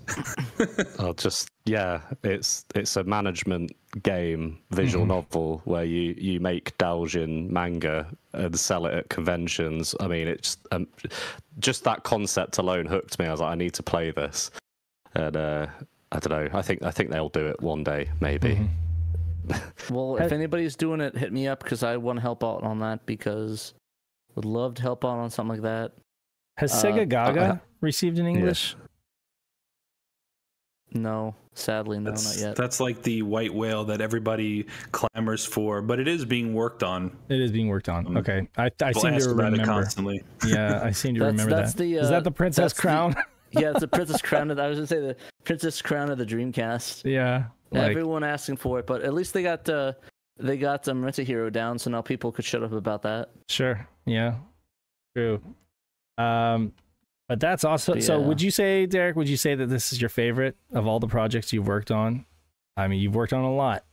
[0.98, 3.72] I'll just yeah, it's it's a management
[4.02, 5.08] game, visual Mhm.
[5.08, 9.94] novel where you you make doujin manga and sell it at conventions.
[10.00, 10.86] I mean, it's um,
[11.60, 13.24] just that concept alone hooked me.
[13.24, 14.50] I was like, I need to play this,
[15.14, 15.66] and uh,
[16.12, 16.58] I don't know.
[16.58, 18.56] I think I think they'll do it one day, maybe.
[18.56, 18.68] Mhm.
[19.90, 22.78] Well, if anybody's doing it, hit me up because I want to help out on
[22.80, 23.74] that because
[24.34, 25.92] would love to help out on something like that.
[26.56, 28.76] Has Uh, Sega Gaga uh, received in English?
[30.92, 32.56] No, sadly, no, That's, not yet.
[32.56, 37.16] that's like the white whale that everybody clamors for, but it is being worked on.
[37.28, 38.06] It is being worked on.
[38.06, 39.64] Um, Okay, I, I People seem to remember.
[39.64, 40.22] constantly.
[40.46, 41.82] Yeah, I seem to That's- remember that's that.
[41.82, 43.14] the, is uh, that the Princess that's the- Crown?
[43.50, 44.52] yeah, it's a Princess Crown.
[44.52, 47.02] Of, I was gonna say the Princess Crown of the Dreamcast.
[47.10, 49.94] yeah, like Everyone asking for it, but at least they got uh,
[50.38, 53.30] they got um, Rent a Hero down, so now people could shut up about that.
[53.48, 54.36] sure, yeah,
[55.16, 55.40] true.
[56.18, 56.72] Um,
[57.28, 57.98] but that's also.
[58.00, 59.16] So, would you say, Derek?
[59.16, 62.26] Would you say that this is your favorite of all the projects you've worked on?
[62.76, 63.84] I mean, you've worked on a lot.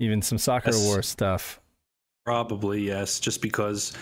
[0.00, 0.84] Even some soccer Yes.
[0.84, 1.60] war stuff.
[2.26, 4.00] Probably yes, just because how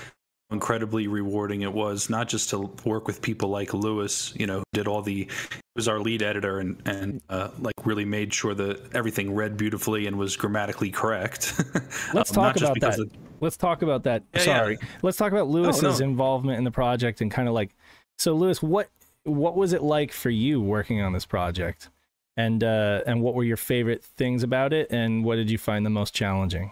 [0.53, 4.64] incredibly rewarding it was not just to work with people like Lewis, you know, who
[4.72, 5.28] did all the
[5.74, 10.07] was our lead editor and and uh, like really made sure that everything read beautifully
[10.07, 11.55] and was grammatically correct.
[12.14, 12.98] Let's Um, talk about that.
[12.98, 14.22] of- Let's talk about that.
[14.34, 14.44] Yeah, yeah.
[14.44, 14.78] Sorry.
[15.03, 16.07] Let's talk about Lewis's no.
[16.07, 17.74] involvement in the project and kind of like
[18.18, 18.88] so Lewis, what
[19.24, 21.88] what was it like for you working on this project?
[22.36, 25.84] And uh and what were your favorite things about it and what did you find
[25.84, 26.70] the most challenging?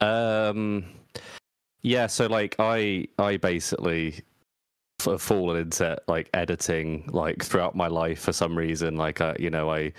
[0.00, 0.84] Um,
[1.86, 2.06] yeah.
[2.08, 4.20] So like, I I basically
[5.04, 8.96] have fallen into like editing like throughout my life for some reason.
[8.96, 9.92] Like, uh, you know, I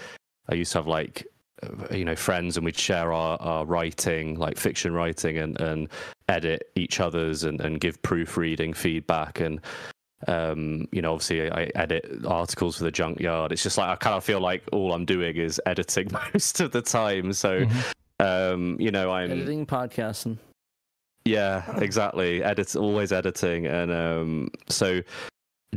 [0.50, 1.26] I used to have like
[1.64, 5.88] uh, you know friends and we'd share our, our writing like fiction writing and and
[6.30, 9.62] edit each other's and, and give proofreading feedback and
[10.28, 14.16] um you know obviously i edit articles for the junkyard it's just like i kind
[14.16, 17.94] of feel like all i'm doing is editing most of the time so Mhm.
[18.20, 20.38] um you know i'm Editing, podcasting.
[21.28, 22.44] Yeah, exactly.
[22.44, 25.02] Edit always editing, and um, so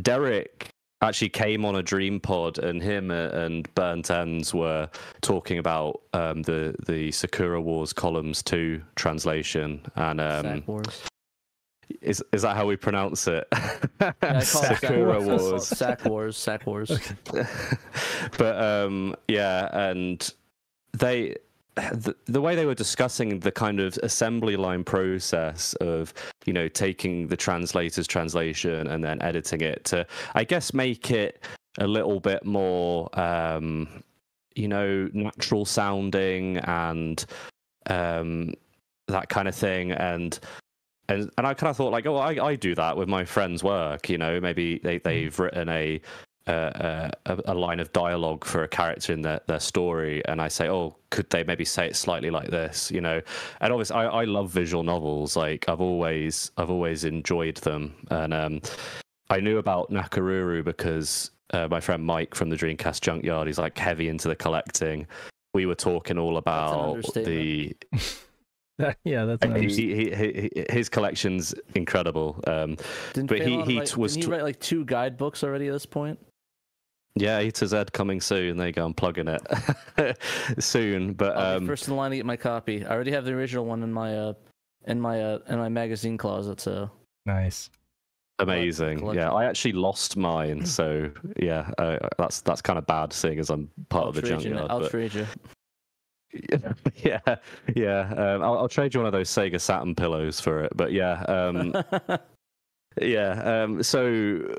[0.01, 0.68] Derek
[1.03, 4.88] actually came on a Dream Pod, and him and Burnt Ends were
[5.20, 11.03] talking about um, the the Sakura Wars Columns Two translation, and um, Wars.
[12.01, 13.46] is is that how we pronounce it?
[14.01, 15.42] Yeah, I call Sack Sakura Wars.
[15.42, 15.66] Wars.
[15.66, 16.36] Sack Wars.
[16.36, 17.12] Sack Wars.
[18.38, 20.32] but um yeah and
[20.96, 21.36] they
[21.76, 26.12] the, the way they were discussing the kind of assembly line process of
[26.44, 31.44] you know taking the translator's translation and then editing it to i guess make it
[31.78, 34.02] a little bit more um
[34.56, 37.26] you know natural sounding and
[37.86, 38.52] um
[39.06, 40.40] that kind of thing and
[41.10, 43.62] and and I kind of thought like, oh, I, I do that with my friends'
[43.64, 44.08] work.
[44.08, 46.00] You know, maybe they they've written a
[46.47, 50.49] uh, a, a line of dialogue for a character in their, their story, and I
[50.49, 52.91] say, oh, could they maybe say it slightly like this?
[52.91, 53.20] You know,
[53.61, 55.36] and obviously, I, I love visual novels.
[55.36, 58.61] Like I've always I've always enjoyed them, and um,
[59.28, 63.76] I knew about Nakoruru because uh, my friend Mike from the Dreamcast Junkyard, he's like
[63.78, 65.07] heavy into the collecting.
[65.55, 67.76] We were talking all about the
[69.05, 70.16] yeah, that's an he, understatement.
[70.16, 72.43] he, he, he- his collection's incredible.
[72.47, 72.76] Um,
[73.12, 75.72] Didn't But he- he write, t- was didn't he write like two guidebooks already at
[75.72, 76.18] this point?
[77.14, 78.56] Yeah, E to Z coming soon.
[78.56, 78.84] There you go.
[78.86, 80.16] I'm plugging it
[80.58, 81.12] soon.
[81.14, 82.84] But I'll be um, first in line to get my copy.
[82.84, 84.32] I already have the original one in my uh
[84.86, 86.61] in my uh in my magazine closet.
[86.61, 86.90] So
[87.26, 87.70] Nice.
[88.38, 89.00] amazing.
[89.00, 89.22] collection.
[89.22, 90.64] Yeah, I actually lost mine.
[90.64, 94.22] So yeah, uh, that's that's kind of bad, seeing as I'm part I'll of the
[94.22, 94.50] trade you.
[94.50, 94.70] junkyard.
[94.70, 95.26] I'll but- trade you.
[97.02, 97.18] yeah,
[97.74, 98.00] yeah.
[98.12, 100.72] Um, I'll, I'll trade you one of those Sega Saturn pillows for it.
[100.76, 101.74] But yeah, um,
[103.02, 103.32] yeah.
[103.64, 104.56] Um, so,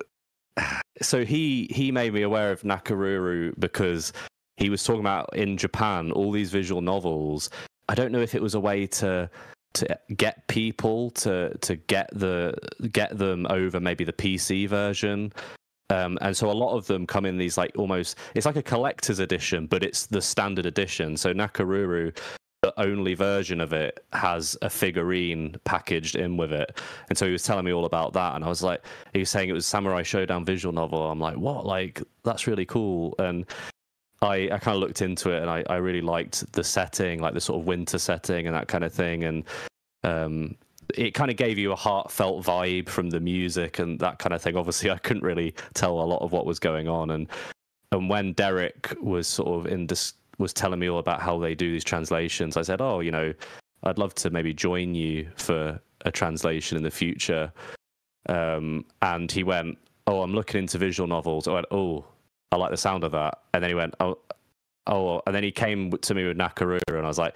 [1.01, 4.13] so he he made me aware of Nakoruru because
[4.57, 7.49] he was talking about in Japan all these visual novels.
[7.89, 9.29] I don't know if it was a way to
[9.73, 12.53] to get people to to get the
[12.91, 15.33] get them over maybe the PC version.
[15.89, 18.63] Um, and so a lot of them come in these like almost it's like a
[18.63, 21.17] collector's edition, but it's the standard edition.
[21.17, 22.17] So Nakoruru,
[22.77, 26.79] only version of it has a figurine packaged in with it.
[27.09, 29.29] And so he was telling me all about that, and I was like, he was
[29.29, 31.09] saying it was Samurai Showdown visual novel.
[31.09, 31.65] I'm like, what?
[31.65, 33.15] Like that's really cool.
[33.19, 33.45] And
[34.21, 37.33] I, I kind of looked into it and I, I really liked the setting, like
[37.33, 39.23] the sort of winter setting and that kind of thing.
[39.23, 39.43] And
[40.03, 40.55] um,
[40.95, 44.41] it kind of gave you a heartfelt vibe from the music and that kind of
[44.41, 44.55] thing.
[44.55, 47.11] Obviously, I couldn't really tell a lot of what was going on.
[47.11, 47.27] And
[47.91, 51.55] and when Derek was sort of in this was telling me all about how they
[51.55, 53.33] do these translations, I said, oh, you know,
[53.83, 57.51] I'd love to maybe join you for a translation in the future.
[58.27, 59.77] Um, and he went,
[60.07, 62.05] "Oh, I'm looking into visual novels." I went, "Oh,
[62.51, 64.19] I like the sound of that." And then he went, "Oh,
[64.87, 67.35] oh," and then he came to me with Nakoruru, and I was like,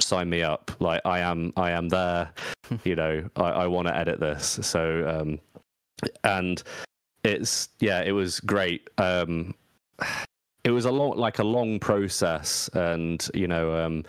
[0.00, 0.70] "Sign me up!
[0.80, 2.32] Like I am, I am there.
[2.84, 5.40] you know, I, I want to edit this." So, um,
[6.22, 6.62] and
[7.24, 8.88] it's yeah, it was great.
[8.98, 9.54] Um,
[10.64, 14.04] it was a long, like a long process, and you know, um,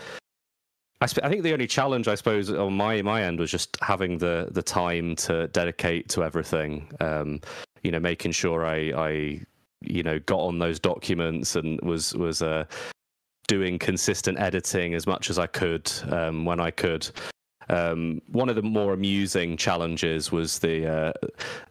[1.02, 3.78] I, sp- I think the only challenge, I suppose, on my my end was just
[3.82, 6.90] having the the time to dedicate to everything.
[7.02, 7.42] Um,
[7.84, 9.42] you know, making sure I I
[9.82, 12.64] you know got on those documents and was was uh,
[13.48, 17.10] doing consistent editing as much as I could um, when I could.
[17.68, 21.14] Um, one of the more amusing challenges was the uh,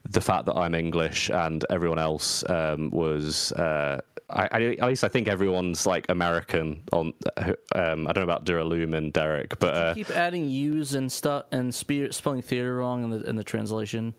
[0.09, 3.53] the fact that I'm English and everyone else um, was.
[3.53, 6.83] Uh, I, I, at least I think everyone's like American.
[6.93, 7.13] On
[7.75, 11.45] um, I don't know about Duraloom and Derek, but uh, Keep adding U's and stuff
[11.53, 14.15] and spe- spelling theater wrong in the in the translation.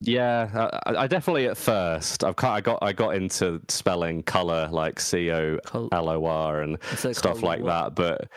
[0.00, 5.00] yeah, I, I definitely at first I've I got I got into spelling color like
[5.00, 5.58] C O
[5.92, 6.78] L O R and
[7.12, 8.28] stuff like that, but.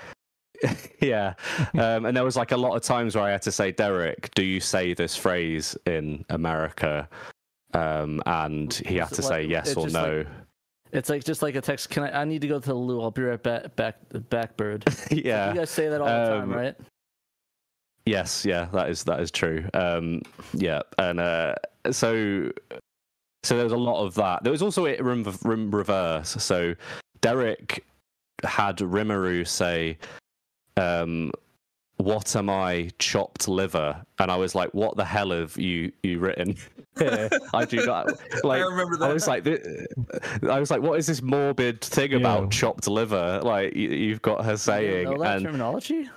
[1.02, 1.34] yeah,
[1.74, 4.34] um, and there was like a lot of times where I had to say, Derek,
[4.36, 7.10] do you say this phrase in America?
[7.74, 10.20] Um, and he had to it say yes or no.
[10.20, 10.28] like-
[10.96, 11.90] It's like just like a text.
[11.90, 12.22] Can I?
[12.22, 13.02] I need to go to the loo.
[13.02, 13.76] I'll be right back.
[13.76, 13.98] Back.
[14.10, 14.84] Backbird.
[15.26, 16.76] yeah, You guys say that all the time, Um, right?
[18.06, 19.66] Yes, yeah, that is that is true.
[19.74, 20.22] Um,
[20.54, 21.56] yeah, and uh,
[21.92, 22.52] so
[23.44, 24.44] so there was a lot of that.
[24.44, 26.30] There was also a rim, rim reverse.
[26.40, 26.76] So
[27.22, 27.84] Derek
[28.44, 29.98] had Rimururu say,
[30.78, 31.32] um,
[31.98, 36.20] "What am I, chopped liver?" And I was like, "What the hell have you you
[36.20, 36.56] written?"
[37.00, 37.30] here?
[37.54, 38.08] I do not
[38.44, 38.62] like.
[38.62, 39.10] I remember that.
[39.10, 39.60] I was like, thi-
[40.50, 43.42] I was like, what is this morbid thing about chopped liver?
[43.44, 46.10] Like you, you've got her You saying, know that and terminology?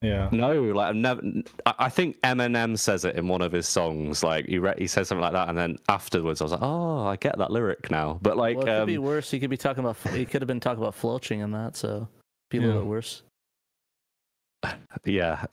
[0.00, 0.28] Yeah.
[0.32, 1.22] no, like I've never.
[1.64, 4.24] I I think Eminem says it in one of his songs.
[4.24, 7.06] Like he re- he says something like that, and then afterwards I was like, oh,
[7.06, 8.18] I get that lyric now.
[8.20, 9.30] But like, Well, it could be um, worse.
[9.30, 9.96] He could be talking about.
[10.12, 11.76] He could have been talking about floaching in that.
[11.76, 12.08] So,
[12.50, 12.66] be a Yeah.
[12.66, 13.22] little bit worse.
[15.04, 15.44] Yeah.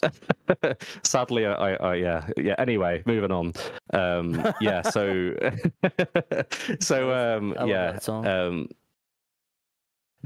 [1.04, 2.56] Sadly, I, I, yeah, yeah.
[2.58, 3.54] Anyway, moving on.
[3.94, 4.82] Um, yeah.
[4.82, 5.34] So,
[6.80, 7.98] so um, yeah.
[8.08, 8.70] Um,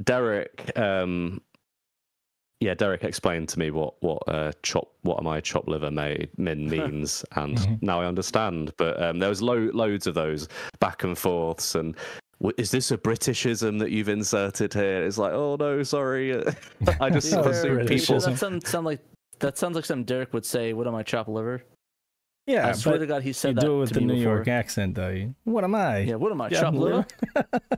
[0.03, 1.39] Derek, um,
[2.59, 6.29] yeah, Derek explained to me what what uh, chop what am I chop liver made
[6.37, 7.81] min means, and Mhm.
[7.81, 8.73] now I understand.
[8.77, 10.47] But um, there was lo- loads of those
[10.79, 15.03] back and forths, and "W- is this a Britishism that you've inserted here?
[15.05, 16.35] It's like, oh no, sorry,
[16.99, 18.15] I just To be assume British people.
[18.17, 18.31] ism.
[18.33, 18.99] That sound, sound like
[19.39, 20.73] that sounds like something Derek would say.
[20.73, 21.63] What am I, chop liver?
[22.45, 24.35] Yeah, I swear to God, he you said that do it with the New before.
[24.35, 25.09] York accent, though.
[25.09, 25.99] You- What am I?
[25.99, 27.05] Yeah, what am I, Yeah, chop liver?
[27.71, 27.77] oh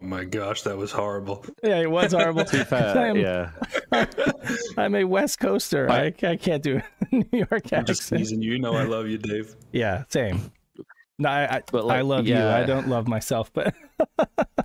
[0.00, 1.44] my gosh, that was horrible.
[1.64, 2.44] Yeah, it was horrible.
[2.44, 3.50] To be fair, I'm, yeah,
[4.76, 5.90] I'm a West Coaster.
[5.90, 8.20] I, I can't do a New York I'm just accent.
[8.20, 8.52] teasing you.
[8.52, 9.56] You know I love you, Dave.
[9.72, 10.52] Yeah, same.
[11.18, 12.38] No, I, I, But, I like, love you.
[12.38, 13.74] I don't love myself, but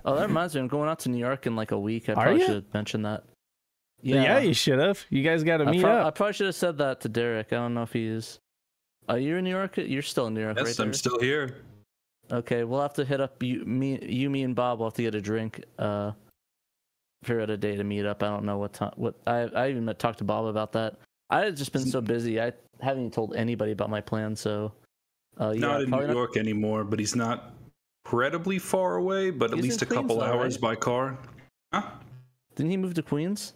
[0.04, 0.60] Oh, that reminds me.
[0.60, 2.08] I'm going out to New York in like a week.
[2.08, 2.46] I Are probably ya?
[2.46, 3.24] should have mentioned that.
[4.02, 5.04] yeah, Yeah, you should have.
[5.10, 6.06] You guys got to I, meet up.
[6.06, 7.52] I probably should have said that to Derek.
[7.52, 8.38] I don't know if he's.
[9.08, 9.76] Are you in New York?
[9.78, 10.80] You're still in New York, Yes, right?
[10.80, 10.94] I'm Derek?
[10.94, 11.56] still here.
[12.32, 14.78] Okay, we'll have to hit up you, me, you, me, and Bob.
[14.78, 15.62] We'll have to get a drink.
[15.78, 16.12] Uh,
[17.22, 18.22] figure out a day to meet up.
[18.22, 18.92] I don't know what time.
[18.96, 20.96] What I I even met- talked to Bob about that.
[21.30, 22.40] I had just been so busy.
[22.40, 24.34] I haven't even told anybody about my plan.
[24.36, 24.72] So,
[25.40, 27.52] uh, yeah, not in New probably not- York anymore, but he's not
[28.04, 30.60] incredibly far away, but at He's in least a Queens, couple though, hours right?
[30.60, 31.18] by car.
[31.72, 31.82] Huh?
[32.56, 33.54] Didn't he move to Queens?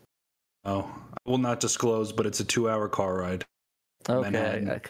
[0.64, 3.44] Oh, I will not disclose, but it's a two-hour car ride.
[4.08, 4.38] Okay,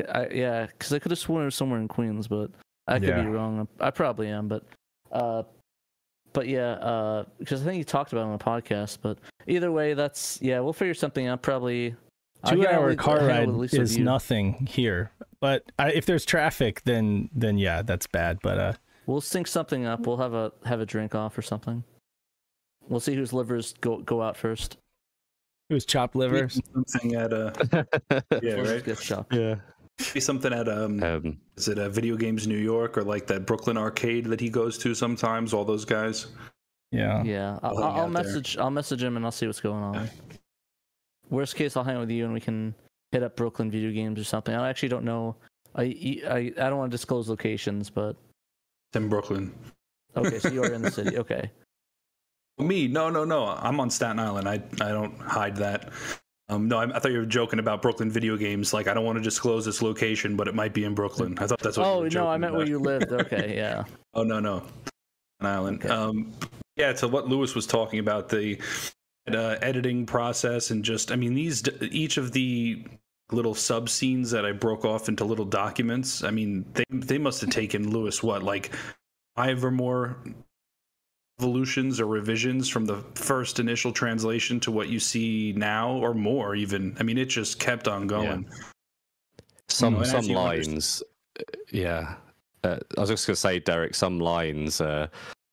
[0.07, 2.51] I, I, I- yeah, because I could have sworn it was somewhere in Queens, but
[2.87, 3.23] I could Yeah.
[3.23, 3.67] be wrong.
[3.81, 4.65] I probably am, but,
[5.13, 5.43] uh,
[6.33, 8.99] but yeah, because I think you talked about it on the podcast.
[9.03, 11.43] But either way, that's yeah, we'll figure something out.
[11.43, 11.97] Probably
[12.47, 15.11] two-hour car ride with at least a is nothing here.
[15.41, 18.39] But I, if there's traffic, then then yeah, that's bad.
[18.43, 18.73] But uh,
[19.07, 20.07] We'll sync something up.
[20.07, 21.85] We'll have a have a drink off or something.
[22.89, 24.77] We'll see whose livers go go out first.
[25.71, 26.61] it was chopped livers.
[26.75, 27.87] Something at a
[28.43, 28.85] yeah, right.
[28.85, 29.33] Gift shop.
[29.33, 29.57] yeah.
[30.15, 33.47] Be something at um, Um, is it a Video Games New York or like that
[33.47, 35.53] Brooklyn arcade that he goes to sometimes?
[35.53, 36.29] All those guys.
[36.93, 37.23] Yeah.
[37.25, 38.23] Yeah, I'll, I'll hang I'll out there.
[38.25, 39.97] message I'll message him and I'll see what's going on.
[39.97, 40.11] Okay.
[41.31, 42.75] Worst case, I'll hang out with you and we can
[43.13, 44.55] hit up Brooklyn video games or something.
[44.55, 45.37] I actually don't know.
[45.75, 45.83] I
[46.29, 48.17] I, I don't want to disclose locations, but
[48.91, 49.53] It's in Brooklyn.
[50.17, 51.17] okay, so you are in the city.
[51.25, 51.51] Okay,
[52.59, 52.89] Me?
[52.89, 53.47] No, no, no.
[53.47, 54.49] I'm on Staten Island.
[54.49, 55.91] I I don't hide that.
[56.51, 58.73] Um, no, I, I thought you were joking about Brooklyn video games.
[58.73, 61.37] Like I don't want to disclose this location, but it might be in Brooklyn.
[61.39, 61.85] I thought that's what.
[61.85, 62.71] you Oh were no, I meant where about.
[62.71, 63.13] you lived.
[63.25, 63.85] Okay, yeah.
[64.15, 64.61] Oh no, no,
[65.41, 65.85] Staten Island.
[65.85, 65.89] Okay.
[65.95, 66.33] Um,
[66.77, 68.59] yeah, to what Lewis was talking about the
[69.35, 72.85] uh, editing process and just, I mean, these each of the
[73.31, 76.25] little sub scenes that I broke off into little documents.
[76.25, 78.75] I mean, they they must have taken Lewis what like
[79.37, 80.19] five or more
[81.39, 86.55] evolutions or revisions from the first initial translation to what you see now or more
[86.55, 86.97] even.
[86.99, 88.49] I mean, it just kept on going.
[89.69, 91.03] Some know, some lines,
[91.39, 92.15] uh, yeah.
[92.65, 93.95] Uh, I was just gonna say, Derek.
[93.95, 95.09] Some lines, uh,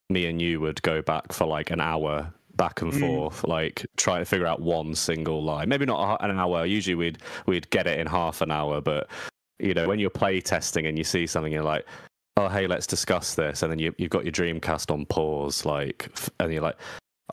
[0.10, 3.00] me and you would go back for like an hour, back and Mm.
[3.00, 5.70] forth, like trying to figure out one single line.
[5.70, 6.66] Maybe not an hour.
[6.66, 9.08] Usually we'd we'd get it in half an hour, but
[9.60, 11.86] you know, when you're play testing and you see something, you're like,
[12.38, 16.10] oh hey, let's discuss this, and then you you've got your Dreamcast on pause, like,
[16.40, 16.78] and you're like.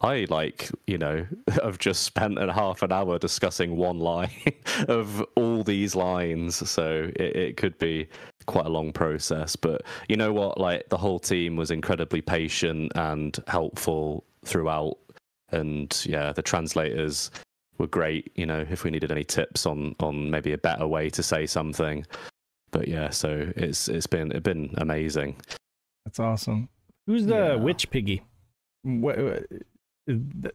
[0.01, 1.27] I like, you know,
[1.63, 4.31] I've just spent a half an hour discussing one line
[4.89, 8.09] of all these lines, so it, it could be
[8.47, 9.55] quite a long process.
[9.55, 10.59] But you know what?
[10.59, 14.97] Like the whole team was incredibly patient and helpful throughout,
[15.53, 17.31] and yeah, the translators
[17.79, 18.33] were great.
[18.35, 21.47] You know, if we needed any tips on on maybe a better way to say
[21.47, 22.07] something,
[22.71, 25.37] but yeah, so it's it's been it's been amazing.
[26.05, 26.69] That's awesome.
[27.07, 27.55] Who's the Yeah.
[27.57, 28.23] witch piggy?
[28.83, 29.17] What,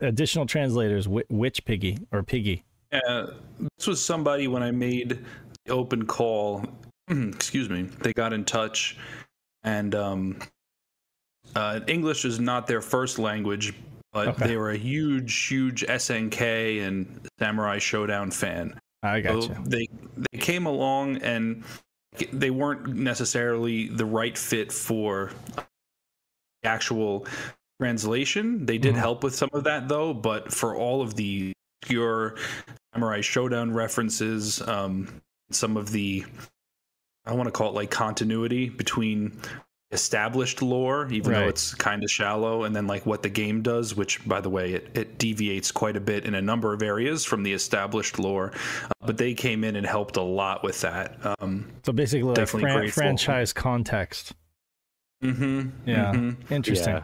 [0.01, 2.63] additional translators, whi- witch piggy or piggy?
[2.91, 3.27] Uh,
[3.77, 5.23] this was somebody when I made
[5.65, 6.65] the open call.
[7.09, 7.83] excuse me.
[7.83, 8.97] They got in touch,
[9.63, 10.39] and um,
[11.55, 13.73] uh, English is not their first language,
[14.13, 14.47] but Okay.
[14.47, 18.79] they were a huge, huge SNK and Samurai Showdown fan.
[19.03, 19.61] I So gotcha.
[19.65, 19.87] they
[20.31, 21.63] they came along and
[22.33, 27.27] they weren't necessarily the right fit for the actual
[27.79, 28.65] translation.
[28.65, 28.99] They did Mhm.
[28.99, 31.53] help with some of that though, but for all of the
[31.83, 32.35] pure
[32.93, 36.25] Samurai Showdown references, um, some of the
[37.25, 39.37] I want to call it like continuity between
[39.91, 41.39] established lore, even Right.
[41.43, 44.49] though it's kind of shallow, and then like what the game does, which by the
[44.49, 48.19] way, it, it deviates quite a bit in a number of areas from the established
[48.19, 48.51] lore.
[48.83, 51.17] Uh, but they came in and helped a lot with that.
[51.39, 54.33] Um, So basically, like definitely fran- franchise context.
[55.23, 55.69] Mm-hmm.
[55.85, 56.11] Yeah.
[56.13, 56.51] mhm.
[56.51, 56.95] Interesting.
[56.95, 57.03] Yeah.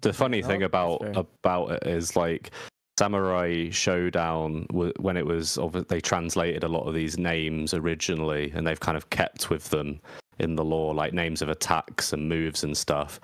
[0.00, 2.50] The funny Oh, thing about about it is like
[2.98, 8.80] Samurai Showdown when it was they translated a lot of these names originally and they've
[8.80, 10.00] kind of kept with them
[10.38, 13.20] in the lore like names of attacks and moves and stuff.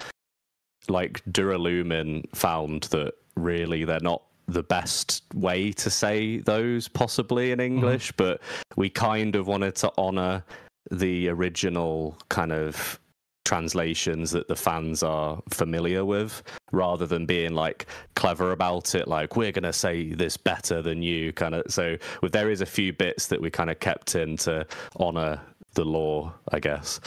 [0.89, 7.59] Like Duralumin found that really they're not the best way to say those possibly in
[7.59, 7.75] mm-hmm.
[7.75, 8.41] English, but
[8.77, 10.43] we kind of wanted to honor
[10.91, 12.99] the original kind of
[13.45, 19.37] translations that the fans are familiar with rather than being like clever about it like
[19.37, 22.67] we're going to say this better than you kind of so with there is a
[22.67, 25.41] few bits that we kind of kept in to honor
[25.79, 27.01] the law i guess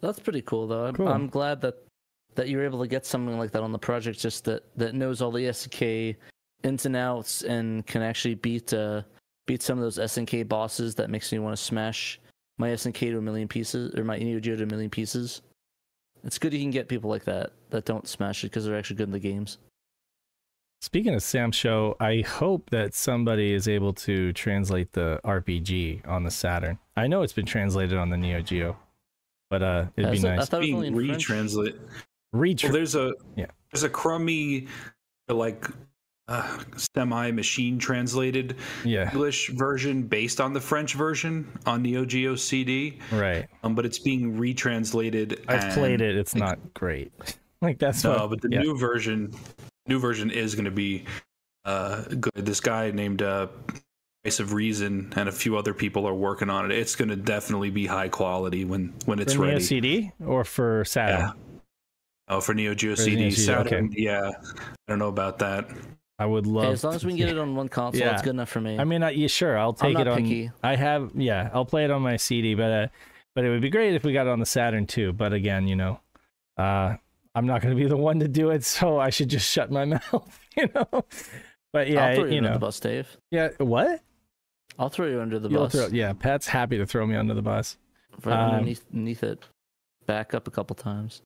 [0.00, 0.86] That's pretty cool, though.
[0.86, 1.08] I'm, Cool.
[1.08, 1.76] I'm glad that
[2.34, 5.20] that you're able to get something like that on the project, just that that knows
[5.20, 6.14] all the SNK
[6.62, 9.02] ins and outs and can actually beat uh
[9.46, 12.20] beat some of those SNK bosses that makes me want to smash
[12.58, 15.42] my SNK to a million pieces or my Neo Geo to a million pieces.
[16.24, 18.96] It's good you can get people like that that don't smash it because they're actually
[18.96, 19.58] good in the games.
[20.80, 26.22] Speaking of Sam Show, I hope that somebody is able to translate the RPG on
[26.22, 26.78] the Saturn.
[26.96, 28.76] I know it's been translated on the Neo Geo,
[29.50, 30.48] but uh, it'd be I thought- I nice.
[30.48, 31.28] thought it was only Being in French.
[31.28, 31.78] retranslate.
[32.32, 33.46] Well, there's a Yeah.
[33.72, 34.68] there's a crummy
[35.28, 35.66] like
[36.28, 42.36] uh, semi machine translated yeah, English version based on the French version on Neo Geo
[42.36, 43.48] CD, right.
[43.64, 45.42] um, but it's being retranslated.
[45.48, 46.16] I've and- played it.
[46.16, 47.12] It's not great.
[47.60, 48.60] Like that's No, what, but the yeah.
[48.60, 49.34] new version,
[49.88, 51.04] new version is going to be
[51.64, 52.32] uh, good.
[52.34, 53.48] This guy named uh,
[54.22, 56.78] Price of Reason and a few other people are working on it.
[56.78, 59.64] It's going to definitely be high quality when when it's for Neo ready.
[59.64, 61.18] CD or for Saturn.
[61.20, 61.32] Yeah.
[62.30, 63.62] Oh, for Neo Geo For CD, Neo CD, okay.
[63.70, 63.94] Saturn.
[63.96, 65.68] Yeah, I don't know about that.
[66.18, 66.64] I would love.
[66.64, 68.12] Hey, as long as we can get it on one console, Yeah.
[68.12, 68.76] it's good enough for me.
[68.78, 69.56] I mean, uh, yeah, sure.
[69.56, 70.22] I'll take I'm it not on.
[70.24, 70.50] picky.
[70.62, 72.86] I have, yeah, I'll play it on my CD, but uh,
[73.34, 75.12] but it would be great if we got it on the Saturn too.
[75.12, 76.00] But again, you know,
[76.56, 76.96] uh,
[77.38, 79.70] I'm not going to be the one to do it, so I should just shut
[79.70, 81.04] my mouth, you know.
[81.72, 83.16] But yeah, I'll throw you, you under know, the bus, Dave.
[83.30, 83.48] yeah.
[83.58, 84.00] What?
[84.78, 85.72] I'll throw you under the You'll bus.
[85.72, 87.76] throw- yeah, Pat's happy to throw me under the bus.
[88.24, 89.44] right Um, underneath, underneath it.
[90.06, 91.22] Back up a couple times.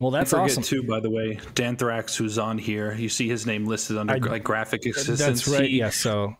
[0.00, 0.62] Well, that's Don't forget awesome.
[0.64, 2.92] too, by the way, Danthrax, who's on here.
[2.94, 5.18] You see his name listed under I- like graphic assistance.
[5.18, 5.68] That's right.
[5.70, 5.90] He- Yeah.
[5.90, 6.36] So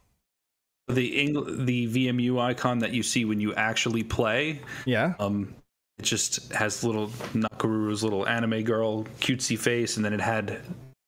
[0.89, 5.15] The Eng- the VMU icon that you see when you actually play, yeah.
[5.19, 5.55] um,
[5.99, 10.61] it just has little Nakaru's little anime girl cutesy face, and then it had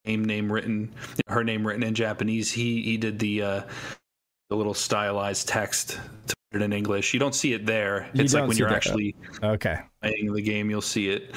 [0.05, 0.93] name name written,
[1.29, 2.53] her name written in Japanese.
[2.53, 3.63] He he did the uh,
[4.51, 7.13] the little stylized text to put it in English.
[7.15, 8.09] You don't see it there.
[8.15, 8.77] You It's like when you're that.
[8.77, 9.79] actually Okay.
[10.03, 11.35] playing the game, you'll see it.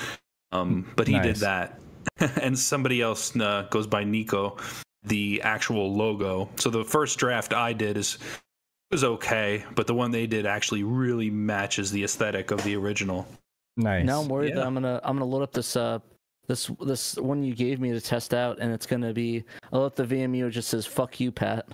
[0.52, 1.80] Um, but he did that,
[2.42, 4.58] and somebody else uh, goes by Nico,
[5.04, 6.50] the actual logo.
[6.58, 8.18] So the first draft I did is
[8.92, 13.28] was okay, but the one they did actually really matches the aesthetic of the original.
[13.78, 14.06] Nice.
[14.06, 14.56] Now I'm worried Yeah.
[14.56, 16.00] that I'm gonna I'm gonna load up this uh
[16.48, 19.86] this this one you gave me to test out, and it's gonna be I load
[19.86, 20.50] up the VMU.
[20.50, 21.66] Just says "fuck you, Pat."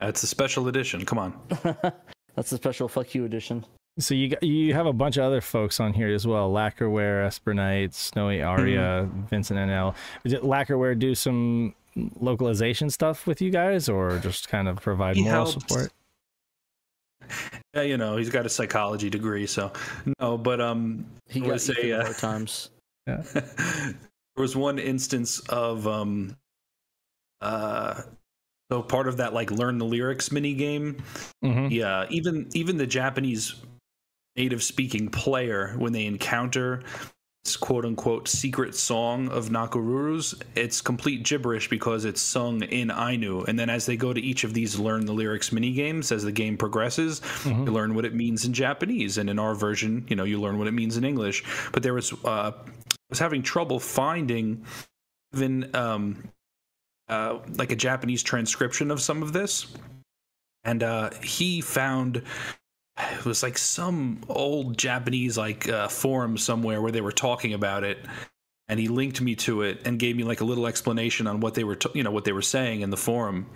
[0.00, 1.04] That's a special edition.
[1.04, 1.32] Come on.
[2.34, 3.64] That's the special "fuck you" edition.
[3.98, 6.50] So you got, you have a bunch of other folks on here as well.
[6.50, 9.94] Lacquerware, Espernite, Snowy Aria, Vincent NL.
[10.24, 11.74] Did Lacquerware do some
[12.20, 15.52] localization stuff with you guys, or just kind of provide He moral helps.
[15.54, 15.92] support?
[17.74, 19.72] Yeah, you know, he's got a psychology degree, so
[20.20, 22.70] no, but um He I got would say, uh, more times.
[23.06, 23.22] Yeah.
[23.34, 23.94] there
[24.36, 26.36] was one instance of um
[27.40, 28.02] uh
[28.70, 31.02] so part of that like learn the lyrics mini game
[31.42, 33.56] hmm yeah even even the japanese
[34.36, 37.10] native speaking player when they encounter this
[37.60, 43.42] quote unquote secret song of Nakoruru's, it's complete gibberish because it's sung in Ainu.
[43.44, 46.22] And then as they go to each of these learn the lyrics mini games, as
[46.22, 47.66] the game progresses, Mhm.
[47.66, 49.18] you learn what it means in Japanese.
[49.18, 51.42] And in our version, you know, you learn what it means in English.
[51.72, 52.54] But there was uh I
[53.10, 54.64] was having trouble finding
[55.34, 56.22] even um
[57.08, 59.66] uh like a Japanese transcription of some of this.
[60.64, 62.22] And uh he found
[63.12, 67.84] it was like some old Japanese like uh, forum somewhere where they were talking about
[67.84, 67.98] it,
[68.68, 71.54] and he linked me to it and gave me like a little explanation on what
[71.54, 73.46] they were, t- you know, what they were saying in the forum.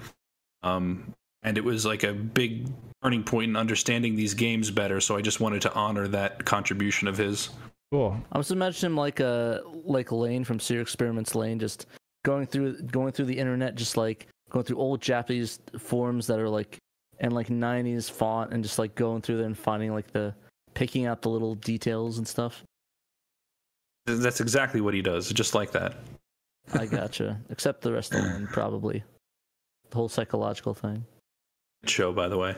[0.62, 2.68] Um, and it was like a big
[3.02, 5.00] turning point in understanding these games better.
[5.00, 7.50] So I just wanted to honor that contribution of his.
[7.92, 8.20] Cool.
[8.32, 11.86] I was imagining him like a like Lain from Serial Experiments Lain, just
[12.24, 16.48] going through going through the internet, just like going through old Japanese forums that are
[16.48, 16.78] like
[17.20, 20.34] and like '90s font, and just like going through there and finding like the
[20.74, 22.62] picking out the little details and stuff.
[24.06, 25.96] That's exactly what he does, just like that.
[26.74, 27.40] I gotcha.
[27.50, 29.02] Except the rest of the one, probably.
[29.90, 31.04] The whole psychological thing.
[31.82, 32.54] Good show, by the way.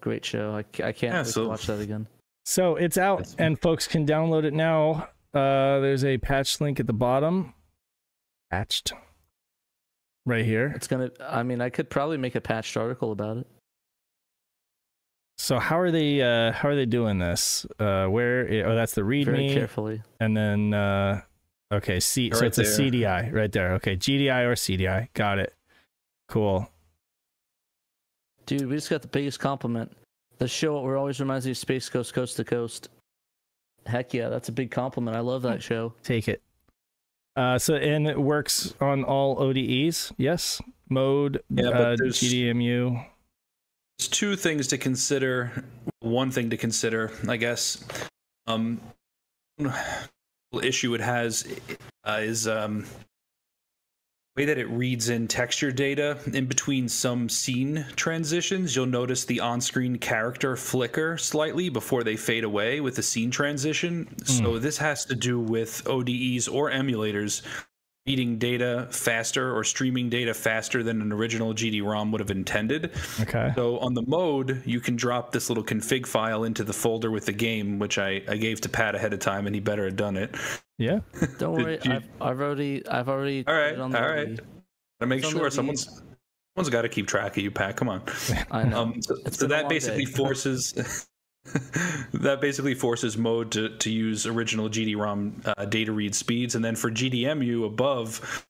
[0.00, 0.52] Great show.
[0.52, 2.06] I, I can't Yeah, so- watch that again.
[2.46, 5.08] So it's out, That's- and folks can download it now.
[5.32, 7.54] Uh, there's a patch link at the bottom.
[8.50, 8.92] Patched.
[10.26, 10.72] Right here.
[10.76, 11.10] It's gonna.
[11.20, 13.46] I mean, I could probably make a patched article about it.
[15.36, 16.22] So how are they?
[16.22, 17.66] Uh, how are they doing this?
[17.78, 18.66] Uh, where?
[18.66, 19.24] Oh, that's the readme.
[19.26, 20.02] Very README, carefully.
[20.20, 21.20] and then uh,
[21.72, 22.30] okay, C.
[22.32, 22.62] so Right it's a.
[22.62, 23.72] CDI right there.
[23.74, 25.08] Okay, GDI or CDI.
[25.14, 25.52] Got it.
[26.28, 26.68] Cool.
[28.46, 29.90] Dude, we just got the biggest compliment.
[30.38, 32.88] The show we're always reminds me of Space Ghost Coast to Coast.
[33.86, 35.16] Heck yeah, that's a big compliment.
[35.16, 35.94] I love that show.
[36.02, 36.42] Take it.
[37.36, 40.12] Uh, so and it works on all ODEs.
[40.16, 43.04] Yes, mode, Yeah, but uh, there's- GDMU.
[43.98, 45.64] There's two things to consider.
[46.00, 47.82] One thing to consider, I guess.
[48.46, 48.80] Um,
[50.62, 51.46] issue it has
[52.04, 52.84] uh, is um,
[54.36, 58.74] way that it reads in texture data in between some scene transitions.
[58.74, 64.08] You'll notice the on-screen character flicker slightly before they fade away with the scene transition.
[64.24, 67.42] So this has to do with ODEs or emulators
[68.06, 72.90] reading data faster or streaming data faster than an original GD-ROM would have intended.
[73.20, 73.50] Okay.
[73.54, 77.24] So on the mode, you can drop this little config file into the folder with
[77.24, 79.96] the game, which I, I gave to Pat ahead of time, and he better have
[79.96, 80.34] done it.
[80.76, 81.00] Yeah.
[81.38, 83.38] Don't worry, you- I've, I've already, I've already.
[83.38, 84.28] All put right, it on the all right.
[84.32, 84.40] OD.
[85.00, 85.86] To make It's sure the someone's
[86.54, 87.76] someone's got to keep track of you, Pat.
[87.76, 88.02] Come on.
[88.50, 88.82] I know.
[88.82, 90.12] Um, so so that basically day.
[90.16, 91.08] forces
[92.14, 96.74] that basically forces mode to, to use original GD-ROM uh, data read speeds, and then
[96.76, 98.46] for GDMU above.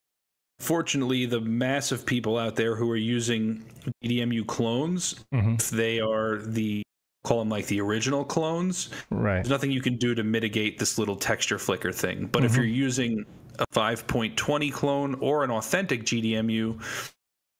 [0.59, 3.65] Fortunately, the mass of people out there who are using
[4.03, 6.81] GDMU clones, hmm if they are the
[7.25, 9.35] call them like the original clones, Right.
[9.37, 12.27] there's nothing you can do to mitigate this little texture flicker thing.
[12.27, 12.55] But if Mhm.
[12.57, 13.25] you're using
[13.59, 16.79] a 5.20 clone or an authentic GDMU,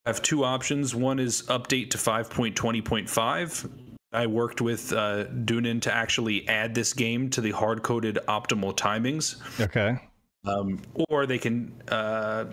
[0.06, 0.94] I have two options.
[0.94, 3.68] One is update to 5.20.5.
[4.16, 8.76] I worked with uh, Deunan to actually add this game to the hard coded optimal
[8.76, 9.36] timings.
[9.60, 10.00] Okay.
[10.46, 12.46] Um, or they can uh,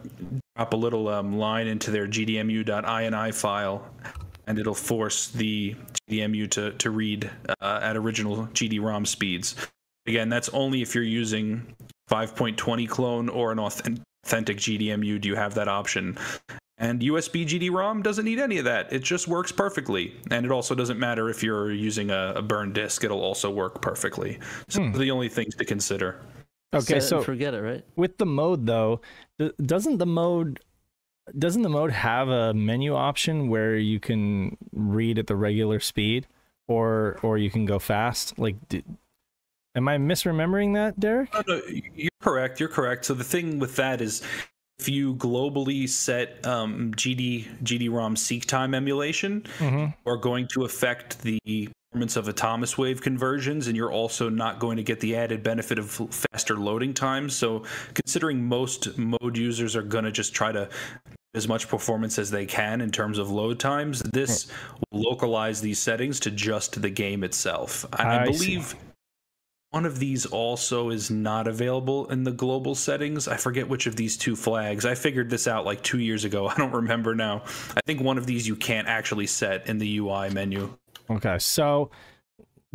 [0.57, 3.87] drop a little um, line into their gdmu.ini file
[4.47, 5.77] and it'll force the
[6.11, 9.55] GDMU to, to read uh, at original GD-ROM speeds.
[10.07, 11.75] Again, that's only if you're using
[12.11, 16.19] 5.20 clone or an authentic GDMU do you have that option.
[16.83, 18.93] And USB GD-ROM doesn't need any of that.
[18.93, 20.15] It just works perfectly.
[20.33, 23.81] And it also doesn't matter if you're using a, a burn disk, it'll also work
[23.81, 24.41] perfectly.
[24.69, 24.93] So Hmm.
[24.99, 26.21] the only things to consider.
[26.75, 26.99] Okay.
[26.99, 27.85] Set So forget it, right?
[27.97, 29.01] with the mode though,
[29.65, 30.59] doesn't the mode
[31.39, 36.27] doesn't the mode have a menu option where you can read at the regular speed,
[36.67, 38.37] or or you can go fast?
[38.41, 38.83] Like, d
[39.77, 41.33] Am I misremembering that, Derek?
[41.33, 41.63] No, no,
[41.95, 42.59] you're correct.
[42.59, 43.05] You're correct.
[43.05, 44.21] So the thing with that is,
[44.83, 49.45] if you globally set um, GD GD-ROM seek time emulation,
[50.07, 51.39] are going to affect the
[51.93, 55.89] performance of Atomiswave conversions, and you're also not going to get the added benefit of
[56.33, 57.37] faster loading times.
[57.37, 57.63] So,
[57.95, 60.69] considering most mode users are going to just try to
[61.35, 64.49] as much performance as they can in terms of load times, this
[64.91, 67.87] will localize these settings to just the game itself.
[67.99, 68.61] And I, I see.
[69.73, 73.27] One of these also is not available in the global settings.
[73.27, 74.85] I forget which of these two flags.
[74.85, 76.47] I figured this out like two years ago.
[76.49, 77.43] I don't remember now.
[77.75, 80.77] I think one of these you can't actually set in the UI menu.
[81.09, 81.91] Okay, so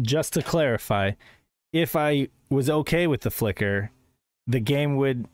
[0.01, 1.11] just to clarify,
[1.71, 3.91] if I was okay with the flicker,
[4.47, 5.27] the game would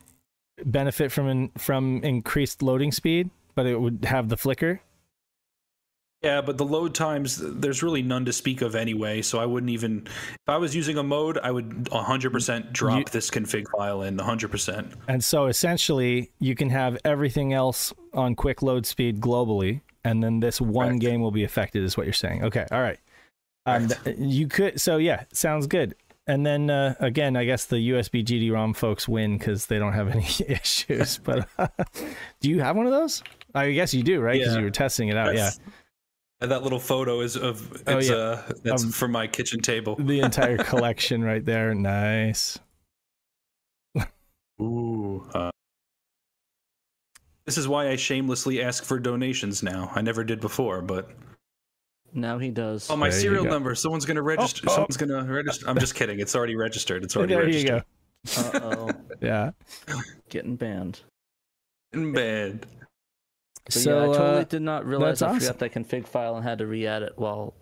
[0.66, 4.82] benefit from from increased loading speed, but it would have the flicker.
[6.24, 9.20] Yeah, but the load times, there's really none to speak of anyway.
[9.22, 13.04] So I wouldn't even, if I was using a mode, I would 100% drop You-
[13.12, 14.92] this config file in 100%.
[15.08, 20.40] And so essentially, you can have everything else on quick load speed globally, and then
[20.40, 21.00] this one Correct.
[21.02, 22.42] game will be affected, is what you're saying.
[22.44, 22.98] Okay, all right.
[23.66, 25.94] Um, you could, so yeah, sounds good.
[26.26, 30.08] And then uh, again, I guess the USB GD-ROM folks win because they don't have
[30.14, 31.18] any issues.
[31.18, 31.48] But
[32.40, 33.22] do you have one of those?
[33.54, 34.38] I guess you do, right?
[34.38, 34.58] Because Yeah.
[34.60, 35.34] you were testing it out.
[35.34, 35.72] Yeah, That's- And
[36.40, 38.14] that little photo is of, Oh, it's, yeah.
[38.16, 39.96] uh, that's Um, from my kitchen table.
[39.98, 41.74] the entire collection right there.
[41.74, 42.58] Nice.
[44.60, 45.26] Ooh.
[45.34, 45.50] Uh,
[47.46, 49.90] this is why I shamelessly ask for donations now.
[49.94, 51.10] I never did before, but
[52.12, 52.88] Now he does.
[52.90, 53.74] oh, my There serial number.
[53.74, 54.62] Someone's gonna register.
[54.68, 54.72] oh.
[54.74, 55.68] Someone's gonna register.
[55.68, 56.20] I'm just kidding.
[56.20, 57.04] It's already registered.
[57.04, 57.84] It's already there registered.
[58.26, 58.58] you go.
[58.58, 59.50] Uh oh, Yeah.
[60.30, 61.00] getting banned.
[61.92, 62.66] In bed.
[63.64, 66.36] But so yeah, I totally uh, did not realize I that's forgot that config file
[66.36, 67.54] and had to re-add it while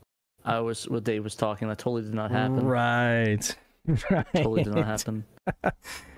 [0.44, 1.68] I was when Dave was talking.
[1.68, 2.64] That totally did not happen.
[2.66, 3.56] right.
[4.10, 4.24] Right.
[4.32, 5.24] Totally did not happen.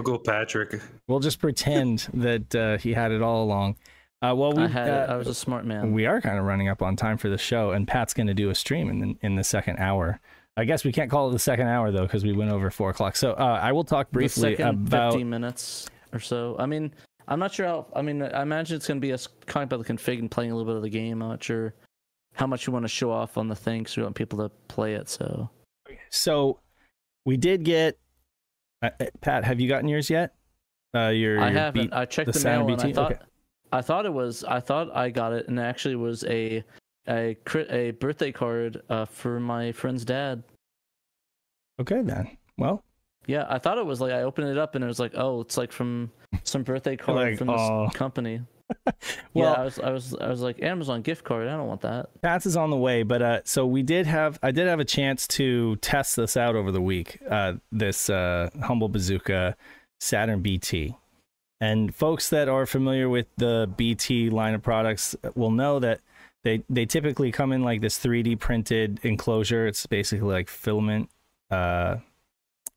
[0.02, 0.82] Go, Patrick.
[1.08, 3.76] We'll just pretend that uh, he had it all along.
[4.20, 5.92] Uh, well, we I had uh, I was a smart man.
[5.92, 8.34] we are kind of running up on time for the show, and Pat's going to
[8.34, 10.20] do a stream in the, in the second hour.
[10.58, 12.90] I guess we can't call it the second hour though because we went over four
[12.90, 13.16] o'clock.
[13.16, 16.56] So uh, I will talk the briefly second about 15 minutes or so.
[16.58, 16.92] I mean,
[17.28, 17.86] I'm not sure how.
[17.94, 20.50] I mean, I imagine it's going to be us talking about the config and playing
[20.50, 21.22] a little bit of the game.
[21.22, 21.74] I'm not sure
[22.34, 24.48] how much you want to show off on the thing because we want people to
[24.68, 25.08] play it.
[25.08, 25.48] So
[26.10, 26.60] so
[27.24, 27.98] we did get
[28.82, 29.44] uh, uh, Pat.
[29.44, 30.34] Have you gotten yours yet?
[30.94, 31.82] Uh, your, I your haven't.
[31.86, 32.92] beat- I checked the the, mail and I BT?
[32.92, 33.20] thought Okay.
[33.72, 34.44] I thought it was.
[34.44, 36.62] I thought I got it, and it actually was a
[37.08, 40.42] a crit a birthday card uh, for my friend's dad.
[41.80, 42.36] okay then.
[42.56, 42.84] Well,
[43.26, 45.40] Yeah, I thought it was like I opened it up and it was like, oh,
[45.40, 46.10] it's like from
[46.44, 47.88] some birthday card Like, from this oh.
[47.94, 48.40] company.
[49.34, 51.48] well, yeah, I was, I was, I was like Amazon gift card.
[51.48, 52.08] I don't want that.
[52.22, 54.86] Pat's is on the way, but uh, so we did have I did have a
[54.86, 57.18] chance to test this out over the week.
[57.28, 59.56] Uh, this uh, humble bazooka
[60.00, 60.96] Saturn BT,
[61.60, 66.00] and folks that are familiar with the BT line of products will know that
[66.42, 69.66] they they typically come in like this 3D printed enclosure.
[69.66, 71.10] It's basically like filament.
[71.50, 71.96] Uh,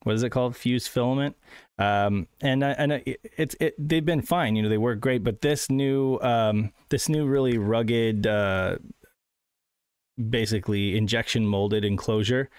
[0.08, 0.56] what is it called?
[0.56, 1.36] Fused filament.
[1.78, 4.56] Um, and I- and it's it, they've been fine.
[4.56, 5.24] You know, they work great.
[5.24, 8.78] But this new um, this new really rugged, uh,
[10.30, 12.50] basically injection molded enclosure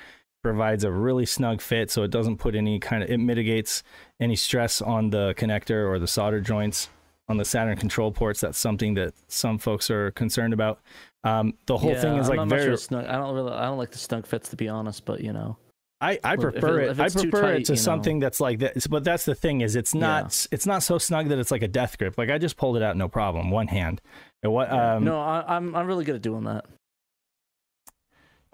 [0.43, 3.83] provides a really snug fit, so it doesn't put any kind of it mitigates
[4.21, 6.89] any stress on the connector or the solder joints
[7.29, 8.41] on the Saturn control ports.
[8.41, 10.81] That's something that some folks are concerned about.
[11.25, 12.77] Um, the whole Yeah, thing is I'm like not much of very.
[12.79, 13.07] snug.
[13.07, 13.53] I don't really.
[13.53, 15.57] I don't like the snug fits to be honest, but you know.
[16.01, 16.91] I, I Look, if prefer it- it.
[16.93, 17.83] if I prefer tight, it to you know.
[17.83, 18.87] something that's like this.
[18.87, 20.47] But that's the thing is, it's not.
[20.53, 22.17] It's not so snug that it's like a death grip.
[22.17, 24.01] Like I just pulled it out, no problem, one hand.
[24.43, 24.71] And what?
[24.71, 26.67] Um, no, I, I'm I'm really good at doing that.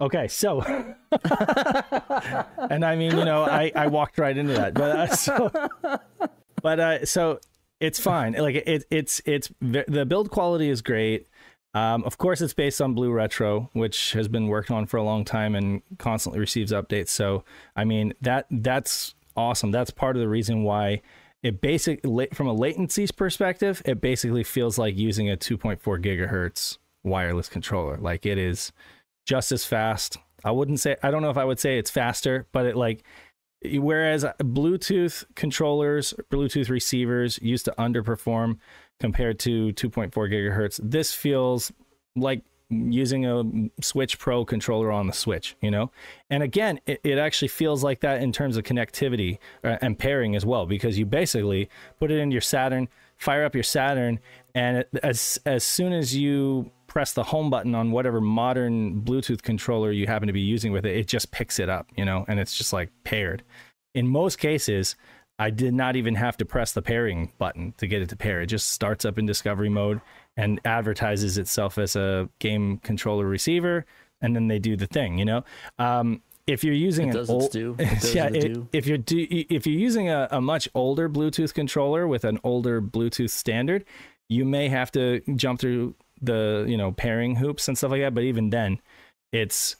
[0.01, 0.59] Okay, so,
[2.69, 5.51] and I mean, you know, I, I walked right into that, but uh, so,
[6.61, 7.39] but uh, so
[7.79, 8.33] it's fine.
[8.33, 11.27] Like it, it's it's the build quality is great.
[11.75, 15.03] Um, of course, it's based on Blue Retro, which has been worked on for a
[15.03, 17.09] long time and constantly receives updates.
[17.09, 17.43] So,
[17.75, 19.71] I mean, that that's awesome.
[19.71, 21.01] That's part of the reason why
[21.43, 22.01] it basic
[22.33, 27.97] from a latency perspective, it basically feels like using a 2.4 gigahertz wireless controller.
[27.97, 28.71] Like it is
[29.25, 30.17] just as fast.
[30.45, 33.03] I wouldn't say I don't know if I would say it's faster, but it like
[33.73, 38.59] whereas Bluetooth controllers, Bluetooth receivers used to underperform
[38.99, 41.71] compared to 2.4 gigahertz, this feels
[42.15, 45.91] like using a Switch Pro controller on the Switch, you know?
[46.29, 50.35] And again, it, it actually feels like that in terms of connectivity uh, and pairing
[50.35, 51.69] as well, because you basically
[51.99, 54.19] put it in your Saturn, fire up your Saturn,
[54.53, 59.91] and as as soon as you press the home button on whatever modern Bluetooth controller
[59.91, 62.39] you happen to be using with it, it just picks it up, you know, and
[62.39, 63.43] it's just like paired.
[63.93, 64.95] In most cases,
[65.37, 68.41] I did not even have to press the pairing button to get it to pair.
[68.41, 69.99] It just starts up in discovery mode
[70.37, 73.85] and advertises itself as a game controller receiver,
[74.21, 75.17] and then they do the thing.
[75.17, 75.43] You know,
[75.77, 77.75] um, if you're using It an old, due.
[77.79, 78.67] It yeah, it- due.
[78.71, 82.81] if you're do, if you're using a, a much older Bluetooth controller with an older
[82.81, 83.83] Bluetooth standard,
[84.29, 88.13] you may have to jump through the you know pairing hoops and stuff like that.
[88.13, 88.79] But even then,
[89.33, 89.75] it's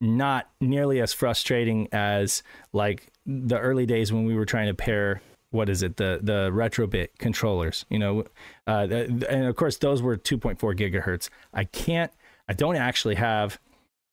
[0.00, 2.42] not nearly as frustrating as
[2.72, 5.20] like the early days when we were trying to pair
[5.50, 8.24] what is it the the retrobit controllers you know
[8.66, 12.12] uh, th- and of course those were 2.4 gigahertz i can't
[12.48, 13.58] i don't actually have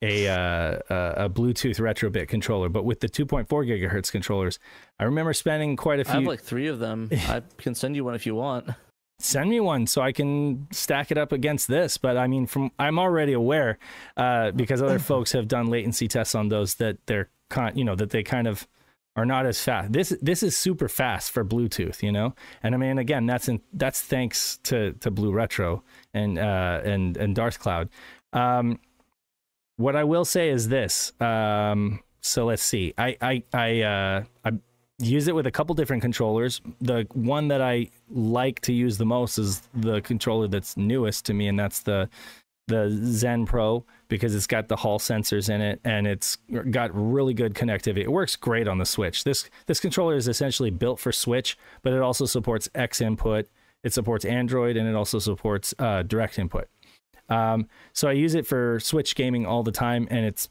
[0.01, 4.59] a uh, a bluetooth retrobit controller but with the 2.4 gigahertz controllers
[4.99, 7.09] i remember spending quite a I have few like three of them.
[7.11, 8.69] I can send you one if you want.
[9.23, 11.97] Send me one so I can stack it up against this.
[11.97, 13.79] But I mean, from I'm already aware
[14.17, 17.95] uh, because other folks have done latency tests on those that they're con- you know
[17.95, 18.67] that they kind of
[19.15, 19.93] are not as fast.
[19.93, 22.33] This this is super fast for Bluetooth, you know.
[22.63, 25.83] And I mean, again, that's in, that's thanks to to Blue Retro
[26.13, 27.89] and uh, and and Darth Cloud.
[28.33, 28.79] Um,
[29.77, 31.13] what I will say is this.
[31.19, 32.93] Um, so let's see.
[32.97, 34.51] I I I uh, I
[34.99, 36.61] use it with a couple different controllers.
[36.81, 41.33] The one that I like to use the most is the controller that's newest to
[41.33, 42.09] me, and that's the
[42.67, 46.37] the Zen Pro because it's got the Hall sensors in it and it's
[46.71, 48.03] got really good connectivity.
[48.03, 49.25] It works great on the Switch.
[49.25, 53.47] This this controller is essentially built for Switch, but it also supports X input.
[53.83, 56.69] It supports Android and it also supports uh, direct input.
[57.29, 60.49] Um, so I use it for Switch gaming all the time, and it's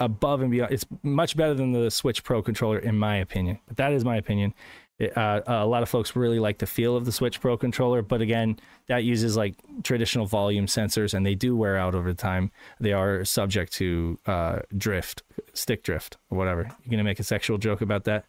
[0.00, 0.72] above and beyond.
[0.72, 3.58] It's much better than the Switch Pro controller, in my opinion.
[3.66, 4.54] But that is my opinion.
[4.98, 8.02] It, uh, a lot of folks really like the feel of the Switch Pro controller,
[8.02, 8.58] but again,
[8.88, 9.54] that uses like
[9.84, 12.50] traditional volume sensors, and they do wear out over time.
[12.80, 15.22] They are subject to uh, drift,
[15.52, 16.68] stick drift, or whatever.
[16.82, 18.24] You gonna make a sexual joke about that?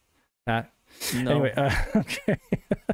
[0.45, 0.72] That
[1.16, 1.53] No, anyway?
[1.57, 2.38] Uh, okay,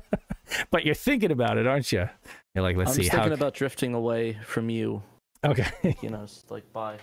[0.72, 2.08] but you're thinking about it, aren't you?
[2.54, 3.18] You're like, let's I'm see how.
[3.18, 5.04] thinking about drifting away from you.
[5.44, 5.68] okay,
[6.02, 6.98] You know, just like bye.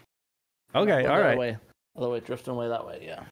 [0.75, 1.37] Okay, all other.
[1.37, 1.57] Way.
[1.97, 3.03] Other way, drifting away that way.
[3.05, 3.25] Yeah,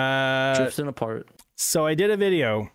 [0.00, 1.28] Uh, drifting apart.
[1.56, 2.70] so I did a video.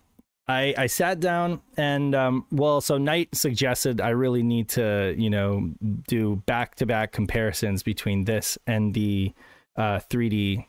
[0.46, 5.30] I, I sat down and um, well, so Knight suggested I really need to you
[5.30, 5.70] know
[6.06, 9.32] do back to back comparisons between this and the
[9.76, 10.66] uh, 3D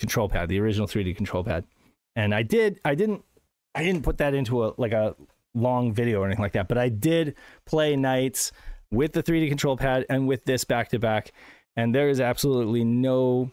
[0.00, 1.64] control pad, the original 3D control pad,
[2.16, 2.80] and I did.
[2.84, 3.24] I didn't.
[3.74, 5.14] I didn't put that into a like a
[5.54, 7.34] long video or anything like that, but I did
[7.64, 8.52] play NiGHTS
[8.90, 11.32] with the 3D control pad and with this back to back,
[11.76, 13.50] and there is absolutely no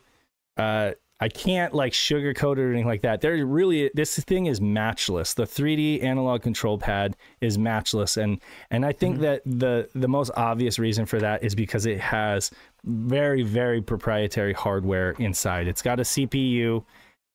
[0.57, 0.91] uh,
[1.21, 3.19] I can't like sugarcoat it or anything like that.
[3.19, 5.33] There really this thing is matchless.
[5.33, 8.39] The 3D analog control pad is matchless, and
[8.71, 12.51] and I think that the the most obvious reason for that is because it has
[12.85, 15.67] very very proprietary hardware inside.
[15.67, 16.85] It's got a CPU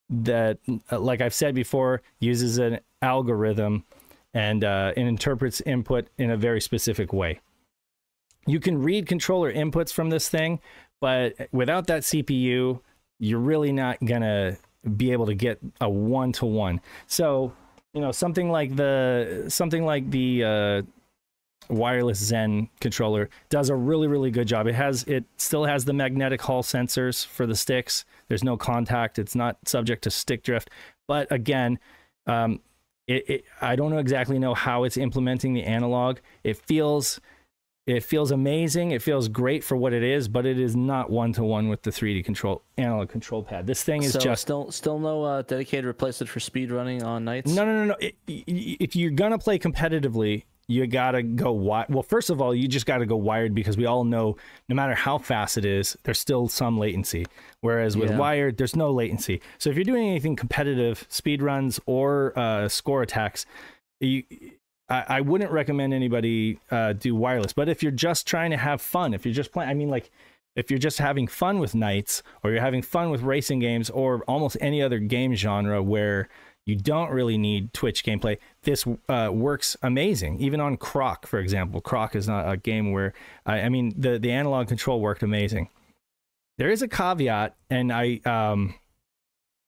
[0.08, 0.58] that,
[0.90, 3.84] uh, like I've said before, uses an algorithm
[4.32, 7.40] and uh, it interprets input in a very specific way.
[8.46, 10.60] You can read controller inputs from this thing,
[11.00, 12.80] but without that CPU,
[13.18, 14.56] you're really not gonna
[14.96, 16.80] be able to get a one to one.
[17.06, 17.52] So,
[17.92, 20.82] you know, something like the something like the uh,
[21.68, 24.66] wireless Zen controller does a really really good job.
[24.66, 28.04] It has it still has the magnetic Hall sensors for the sticks.
[28.28, 29.18] There's no contact.
[29.18, 30.70] It's not subject to stick drift.
[31.06, 31.78] But again,
[32.26, 32.60] um,
[33.06, 36.18] it, it I don't know exactly know how it's implementing the analog.
[36.42, 37.20] It feels
[37.86, 38.92] it feels amazing.
[38.92, 41.82] It feels great for what it is, but it is not one to one with
[41.82, 43.66] the 3D control analog control pad.
[43.66, 47.24] This thing is so just still still no uh, dedicated replacement for speed running on
[47.24, 47.52] nights.
[47.52, 47.96] no, no, no, no.
[48.00, 51.86] It- y- y- if you're gonna play competitively, you gotta go wide.
[51.90, 54.36] Well, first of all, you just gotta go wired because we all know
[54.66, 57.26] no matter how fast it is, there's still some latency.
[57.60, 58.16] Whereas with Yeah.
[58.16, 59.42] wired, there's no latency.
[59.58, 63.44] So if you're doing anything competitive, speed runs or uh, score attacks,
[64.00, 64.22] you.
[64.88, 68.80] I, I wouldn't recommend anybody uh, do wireless, but if you're just trying to have
[68.80, 70.10] fun, if you're just playing, I mean, like,
[70.56, 74.22] if you're just having fun with NiGHTS or you're having fun with racing games or
[74.22, 76.28] almost any other game genre where
[76.66, 80.38] you don't really need Twitch gameplay, this uh, works amazing.
[80.40, 83.12] Even on Croc, for example, Croc is not a game where
[83.44, 85.68] I, I mean the the analog control worked amazing.
[86.56, 88.74] There is a caveat, and I um,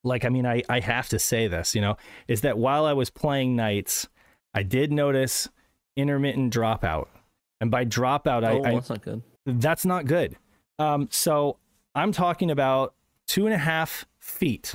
[0.03, 2.93] like I mean I I have to say this, you know, is that while I
[2.93, 4.07] was playing NiGHTS,
[4.57, 5.47] I did notice
[5.95, 7.07] intermittent dropout,
[7.61, 9.21] and by dropout oh, I, I that's not good.
[9.45, 10.35] that's not good.
[10.79, 11.57] Um, so
[11.93, 12.95] I'm talking about
[13.27, 14.73] two and a half feet.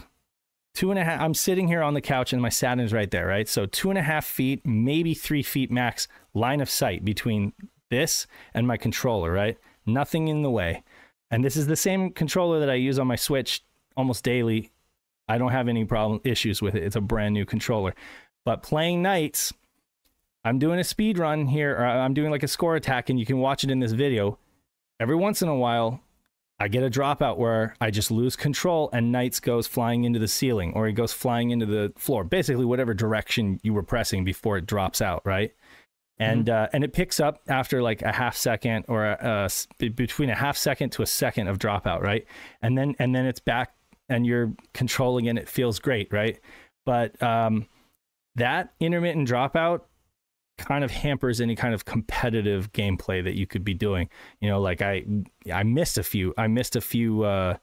[0.74, 1.20] Two and a half.
[1.20, 3.48] I'm sitting here on the couch and my Saturn's right there, right?
[3.48, 7.52] So two and a half feet, maybe three feet max line of sight between
[7.90, 9.58] this and my controller, right?
[9.84, 10.84] Nothing in the way.
[11.30, 13.64] And this is the same controller that I use on my Switch
[13.96, 14.70] almost daily
[15.28, 16.82] I don't have any problem issues with it.
[16.82, 17.94] It's a brand new controller.
[18.44, 19.52] But playing NiGHTS,
[20.44, 23.26] I'm doing a speed run here, or I'm doing like a score attack, and you
[23.26, 24.38] can watch it in this video.
[24.98, 26.00] Every once in a while,
[26.62, 30.28] I get a dropout where I just lose control and NiGHTS goes flying into the
[30.28, 32.22] ceiling or he goes flying into the floor.
[32.22, 35.52] Basically, whatever direction you were pressing before it drops out, right?
[36.18, 39.50] And uh, and it picks up after like a half second or a,
[39.80, 42.26] a between a half second to a second of dropout, right?
[42.60, 43.74] And then and then it's back
[44.08, 46.38] and you're controlling and it feels great, right?
[46.86, 47.66] But um,
[48.36, 49.80] that intermittent dropout
[50.64, 54.08] kind of hampers any kind of competitive gameplay that you could be doing.
[54.40, 55.04] You know, like I
[55.52, 57.56] I missed a few I missed a few uh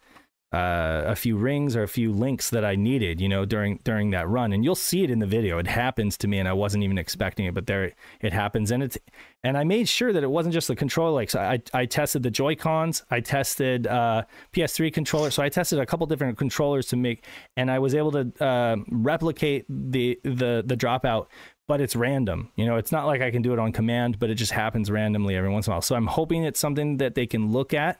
[0.52, 4.10] uh, a few rings or a few links that I needed, you know, during during
[4.12, 5.60] that run, and you'll see it in the video.
[5.60, 8.82] It happens to me, and I wasn't even expecting it, but there it happens, and
[8.82, 8.98] it's
[9.44, 11.12] and I made sure that it wasn't just the controller.
[11.12, 14.24] Like so I I tested the Joy Cons, I tested uh,
[14.54, 18.12] PS3 controller, so I tested a couple different controllers to make, and I was able
[18.14, 21.28] to uh, replicate the the the dropout
[21.70, 22.50] but it's random.
[22.56, 24.90] You know, it's not like I can do it on command, but it just happens
[24.90, 25.84] randomly every once in a while.
[25.84, 28.00] So I'm hoping it's something that they can look at.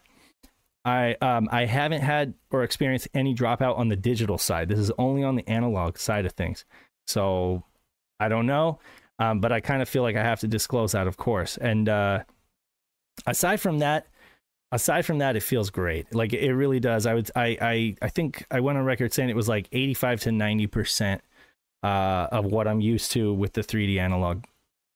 [0.84, 4.70] I um I haven't had or experienced any dropout on the digital side.
[4.70, 6.66] This is only on the analog side of things.
[7.06, 7.64] So
[8.20, 8.80] I don't know,
[9.20, 11.56] um, but I kind of feel like I have to disclose that, of course.
[11.58, 12.24] And uh,
[13.28, 14.08] aside from that,
[14.72, 16.16] aside from that, it feels great.
[16.16, 17.06] Like it really does.
[17.06, 20.22] I would I I I think I went on record saying it was like 85
[20.22, 21.22] to 90 percent
[21.84, 24.44] uh, of what I'm used to with the 3D analog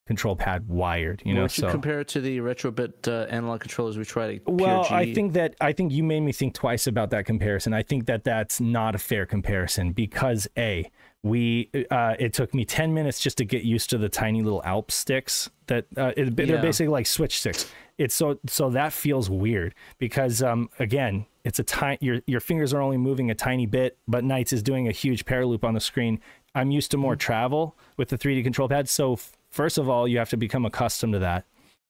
[0.05, 1.21] control pad wired.
[1.25, 4.85] You know, you so compare it to the retrobit uh, analog controllers we tried well?
[4.89, 7.73] I think that I think you made me think twice about that comparison.
[7.73, 10.91] I think that that's not a fair comparison because a
[11.23, 14.61] we uh, it took me 10 minutes just to get used to the tiny little
[14.65, 16.61] alp sticks that uh, it, they're Yeah.
[16.61, 21.63] basically like switch sticks it's so so that feels weird because um again it's a
[21.63, 24.91] tiny your your fingers are only moving a tiny bit but nights is doing a
[24.91, 26.19] huge paraloop on the screen
[26.55, 28.87] i'm used to more travel with the 3d control pad.
[28.89, 29.17] So
[29.49, 31.45] first of all you have to become accustomed to that.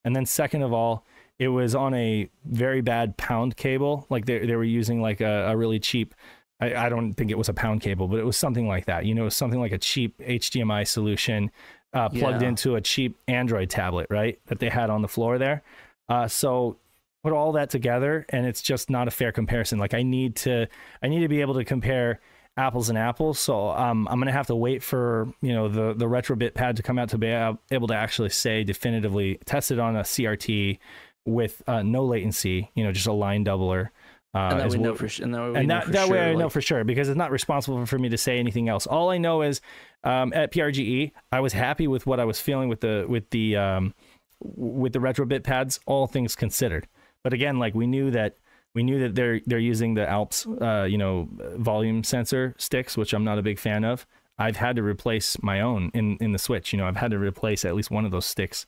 [0.05, 1.05] And then second of all
[1.39, 4.05] it was on a very bad pound cable.
[4.09, 6.13] Like they, they were using like a, a really cheap
[6.59, 9.05] I, I don't think it was a pound cable but it was something like that.
[9.05, 11.51] You know it was something like a cheap hdmi solution
[11.93, 12.49] uh, plugged Yeah.
[12.49, 15.61] into a cheap android tablet right that they had on the floor there.
[16.09, 16.77] Uh, so
[17.23, 19.79] put all that together and it's just not a fair comparison.
[19.79, 20.67] Like i need to
[21.01, 22.19] i need to be able to compare
[22.55, 25.93] apples and apples so um, i'm going to have to wait for you know the
[25.93, 27.27] the retrobit pad to come out to be
[27.71, 30.77] able to actually say definitively test it on a crt
[31.25, 33.89] with uh, no latency you know just a line doubler
[34.35, 35.25] uh, and that we know for sure.
[35.25, 37.85] And that, and that, that way sure, I know for sure because it's not responsible
[37.85, 38.87] for me to say anything else.
[38.87, 39.61] All I know is
[40.03, 43.57] um, at PRGE, I was happy with what I was feeling with the with the
[43.57, 43.93] um,
[44.39, 46.87] with the retrobit pads, all things considered.
[47.23, 48.37] But again, like we knew that
[48.75, 53.13] we knew that they're they're using the Alps, uh, you know, volume sensor sticks, which
[53.13, 54.05] I'm not a big fan of.
[54.37, 56.73] I've had to replace my own in in the Switch.
[56.73, 58.65] You know, I've had to replace at least one of those sticks,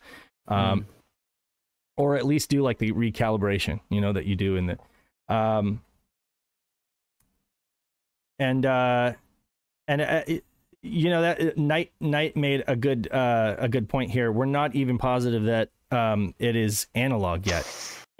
[0.47, 0.85] um,
[1.97, 3.79] or at least do like the recalibration.
[3.89, 4.77] You know that you do in the
[5.33, 5.81] um,
[8.37, 9.13] and uh,
[9.87, 10.43] and uh, it,
[10.83, 14.31] you know that Knight Knight made a good uh, a good point here.
[14.31, 17.65] We're not even positive that um, it is analog yet.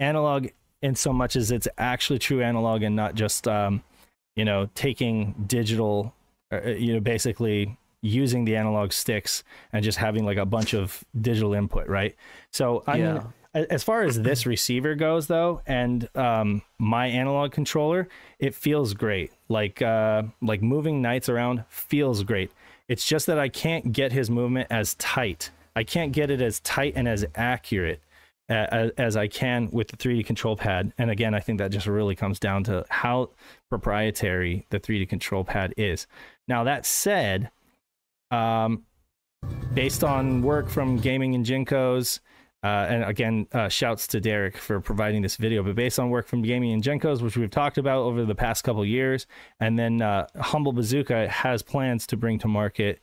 [0.00, 0.48] Analog
[0.82, 3.82] in so much as it's actually true analog and not just um,
[4.34, 6.14] you know taking digital,
[6.52, 9.42] uh, you know basically using the analog sticks
[9.72, 12.14] and just having like a bunch of digital input, right?
[12.52, 13.12] So I Yeah.
[13.14, 13.22] mean,
[13.70, 18.06] as far as this receiver goes though and um, my analog controller
[18.38, 22.50] it feels great like uh, like moving nights around feels great
[22.86, 26.60] it's just that i can't get his movement as tight i can't get it as
[26.60, 28.00] tight and as accurate
[28.48, 32.14] as i can with the 3d control pad and again i think that just really
[32.14, 33.28] comes down to how
[33.68, 36.06] proprietary the 3d control pad is
[36.46, 37.50] now that said
[38.30, 38.84] um,
[39.74, 42.20] based on work from gaming and jinkos
[42.66, 45.62] uh, and again, uh, shouts to Derek for providing this video.
[45.62, 48.64] But based on work from Gaming and Genkos, which we've talked about over the past
[48.64, 49.28] couple years,
[49.60, 52.98] and then uh, Humble Bazooka has plans to bring to market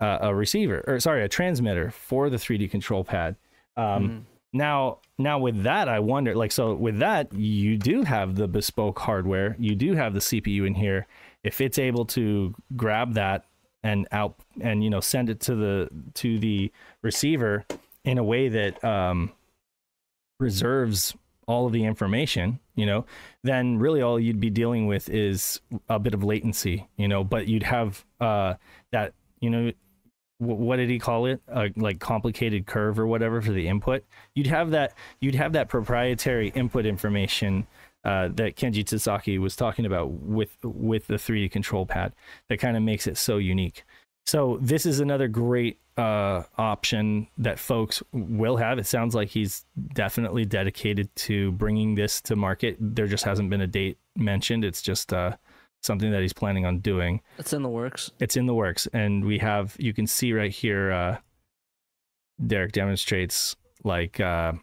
[0.00, 3.36] uh, a receiver, or sorry, a transmitter for the 3D control pad.
[3.76, 4.22] Um, Mhm.
[4.54, 9.00] Now, now with that, I wonder, like, so with that, you do have the bespoke
[9.00, 11.08] hardware, you do have the CPU in here.
[11.42, 13.44] If it's able to grab that
[13.82, 16.72] and out and you know send it to the to the
[17.02, 17.66] receiver
[18.04, 19.32] in a way that um,
[20.38, 21.14] preserves
[21.46, 23.04] all of the information, you know,
[23.42, 27.46] then really all you'd be dealing with is a bit of latency, you know, but
[27.48, 28.54] you'd have uh,
[28.92, 29.72] that, you know,
[30.38, 31.40] what did he call it?
[31.50, 34.04] Uh, like complicated curve or whatever for the input.
[34.34, 34.94] You'd have that.
[35.20, 37.66] You'd have that proprietary input information
[38.04, 42.12] uh, that Kenji Tsusaki was talking about with with the 3D control pad
[42.48, 43.84] that kind of makes it so unique.
[44.26, 48.78] So this is another great uh, option that folks will have.
[48.78, 52.76] It sounds like he's definitely dedicated to bringing this to market.
[52.80, 54.64] There just hasn't been a date mentioned.
[54.64, 55.36] It's just uh,
[55.84, 57.20] something that he's planning on doing.
[57.38, 58.10] It's in the works.
[58.20, 60.90] It's in the works, and we have you can see right here.
[60.92, 61.16] Uh,
[62.44, 63.54] Derek demonstrates
[63.84, 64.54] like uh,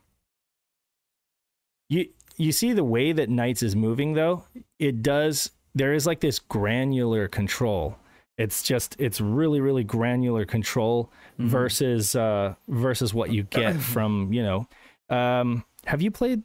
[1.90, 2.08] you
[2.38, 4.44] you see the way that NiGHTS is moving though.
[4.80, 5.52] It does.
[5.76, 7.98] There is like this granular control.
[8.38, 11.46] It's just it's really really granular control Mhm.
[11.48, 14.68] versus uh versus what you get from you know
[15.10, 16.44] um have you played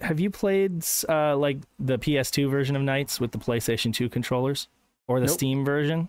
[0.00, 4.68] have you played uh like the PS2 version of NiGHTS with the PlayStation 2 controllers?
[5.06, 5.34] Or the Nope.
[5.34, 6.08] Steam version?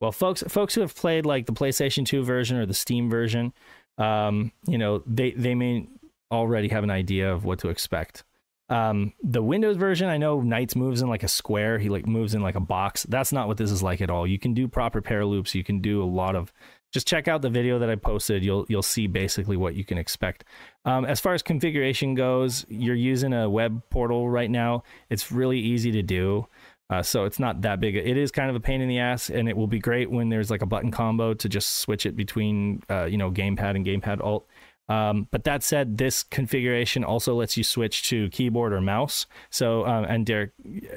[0.00, 3.52] Well folks folks who have played like the PlayStation 2 version or the Steam version
[3.98, 5.88] um you know they they may
[6.30, 8.24] already have an idea of what to expect.
[8.68, 11.78] Um the windows version i know nights moves in like a square.
[11.78, 13.04] He like moves in like a box.
[13.04, 14.26] That's not what this is like at all.
[14.26, 15.54] You can do proper paraloops.
[15.54, 16.52] You can do a lot of
[16.96, 18.42] just check out the video that i posted.
[18.42, 20.44] You'll you'll see basically what you can expect.
[20.86, 24.82] Um, as far as configuration goes you're using a web portal right now.
[25.10, 26.46] It's really easy to do
[26.88, 27.96] uh, so it's not that big.
[27.96, 30.30] It is kind of a pain in the ass and it will be great when
[30.30, 33.84] there's like a button combo to just switch it between uh, you know gamepad and
[33.84, 34.48] gamepad alt.
[34.88, 39.26] Um, but that said, this configuration also lets you switch to keyboard or mouse.
[39.50, 40.52] So, um, and Derek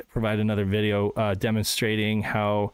[0.10, 2.74] provided another video uh, demonstrating how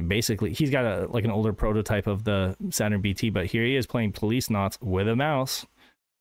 [0.00, 3.76] basically he's got a like an older prototype of the Saturn BT, but here he
[3.76, 5.66] is playing Policenauts with a mouse,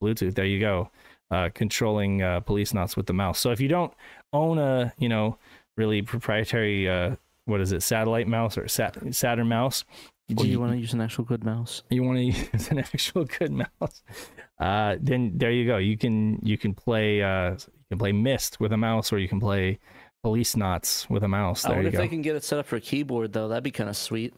[0.02, 0.36] Bluetooth.
[0.36, 0.90] There you go,
[1.32, 3.40] uh, controlling uh, Policenauts with the mouse.
[3.40, 3.94] So if you don't
[4.34, 5.38] own a you know
[5.78, 7.16] really proprietary uh,
[7.46, 9.84] what is it satellite mouse or sat- Saturn mouse,
[10.38, 11.84] Or you want to use an actual good mouse?
[11.90, 12.24] you want to
[12.54, 14.02] use an actual good mouse,
[14.60, 15.78] uh, then there you go.
[15.78, 19.28] You can you can play uh, you can play Myst with a mouse, or you
[19.28, 19.80] can play
[20.26, 21.66] Policenauts with a mouse.
[21.66, 22.02] I There wonder you if go.
[22.02, 23.48] they can get it set up for a keyboard though.
[23.48, 24.34] That'd be kind of sweet.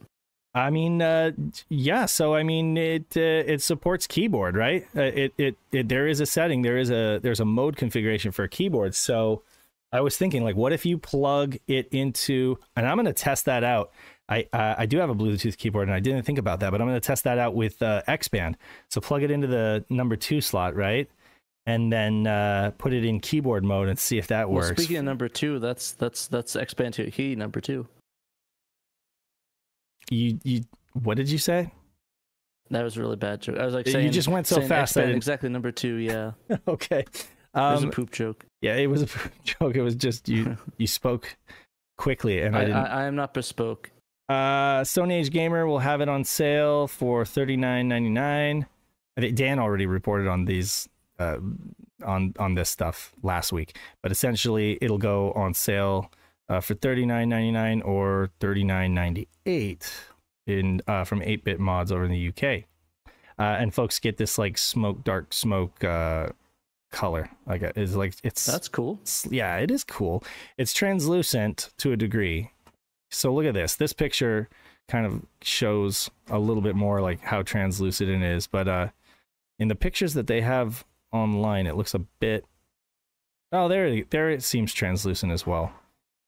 [0.53, 1.31] I mean, uh,
[1.69, 2.05] yeah.
[2.05, 4.88] So I mean, it uh, it supports keyboard, right?
[4.95, 6.61] Uh, it, it it there is a setting.
[6.61, 8.95] There is a there's a mode configuration for a keyboard.
[8.95, 9.43] So
[9.91, 12.57] I was thinking, like, what if you plug it into?
[12.76, 13.91] And I'm going to test that out.
[14.27, 16.88] I I do have a Bluetooth keyboard, and I didn't think about that, but I'm
[16.88, 18.57] going to test that out with uh, X Band.
[18.89, 21.09] So plug it into the number two slot, right?
[21.68, 24.81] And then uh, put it in keyboard mode and see if that Well, works.
[24.81, 27.88] speaking of number two, that's that's that's expand to a key number two.
[30.10, 30.61] you you
[30.94, 31.72] what did you say?
[32.69, 33.57] That was a really bad joke.
[33.57, 35.95] I was like saying You just went so fast, I exactly number two.
[35.95, 36.31] Yeah,
[36.68, 36.99] Okay.
[37.02, 38.45] it was Um, a poop joke.
[38.61, 39.76] Yeah, it was a poop joke.
[39.76, 41.35] It was just you you spoke
[41.98, 42.77] quickly and I, I, didn't.
[42.77, 43.91] I, I am not bespoke.
[44.30, 48.65] uh Stone Age Gamer will have it on sale for $39.99.
[49.18, 50.88] I think Dan already reported on these
[51.19, 51.38] uh
[52.06, 56.11] on on this stuff last week, but essentially it'll go on sale
[56.49, 59.91] uh, for $39.99 or $39.98
[60.48, 62.64] in uh from 8-bit mods over in the UK.
[63.39, 66.27] Uh, and folks get this like smoke dark smoke uh
[66.91, 68.94] color like it's like it's That's cool.
[69.02, 70.23] it's- yeah, it is cool.
[70.57, 72.52] It's translucent to a degree.
[73.11, 73.76] So look at this.
[73.76, 74.48] This picture
[74.88, 78.88] kind of shows a little bit more like how translucent it is, but uh
[79.60, 82.46] in the pictures that they have online, it looks a bit
[83.52, 85.72] Oh, there it- there it seems translucent as well.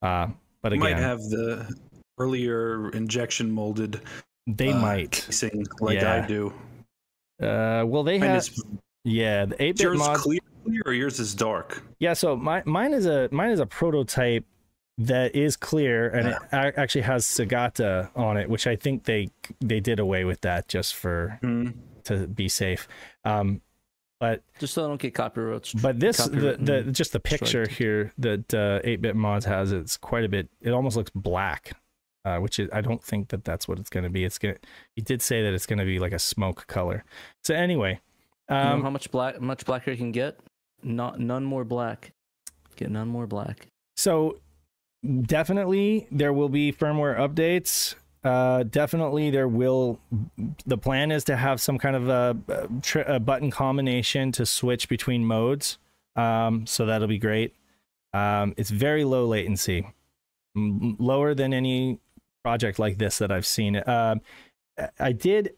[0.02, 0.28] Uh
[0.62, 1.72] but again, might have the
[2.18, 4.00] earlier injection molded
[4.46, 5.12] they uh, might.
[5.12, 6.22] casing like Yeah.
[6.24, 6.52] I do.
[7.42, 8.48] Uh well they have
[9.04, 11.82] yeah, the 8-bit yours mod clear, clear or yours is dark?
[12.00, 14.44] Yeah, so my, mine is a mine is a prototype
[14.98, 19.30] that is clear and it actually has Segata on it, which I think they
[19.60, 21.70] they did away with that just for Hmm.
[22.04, 22.86] to be safe.
[23.24, 23.62] Um,
[24.20, 25.72] but Just so I don't get copyrights.
[25.72, 27.78] but this the, the and just the picture strike.
[27.78, 30.48] here that uh, 8-bit mods has it's quite a bit.
[30.60, 31.72] It almost looks black,
[32.24, 34.24] uh, which is I don't think that that's what it's going to be.
[34.24, 34.56] It's gonna
[34.94, 37.02] he did say that it's going to be like a smoke color.
[37.42, 37.98] So anyway,
[38.50, 40.38] You know um, how much black much blacker you can get?
[40.82, 42.12] Not none more black.
[42.76, 43.66] Get none more black.
[43.96, 44.38] So
[45.22, 47.94] definitely there will be firmware updates.
[48.22, 49.98] Uh, definitely there will.
[50.66, 52.36] The plan is to have some kind of a,
[53.06, 55.78] a, button combination to switch between modes.
[56.16, 57.54] Um, so that'll be great.
[58.12, 59.86] Um, it's very low latency,
[60.54, 61.98] lower than any
[62.42, 63.82] project like this that I've seen.
[63.88, 64.20] Um,
[64.98, 65.54] I did.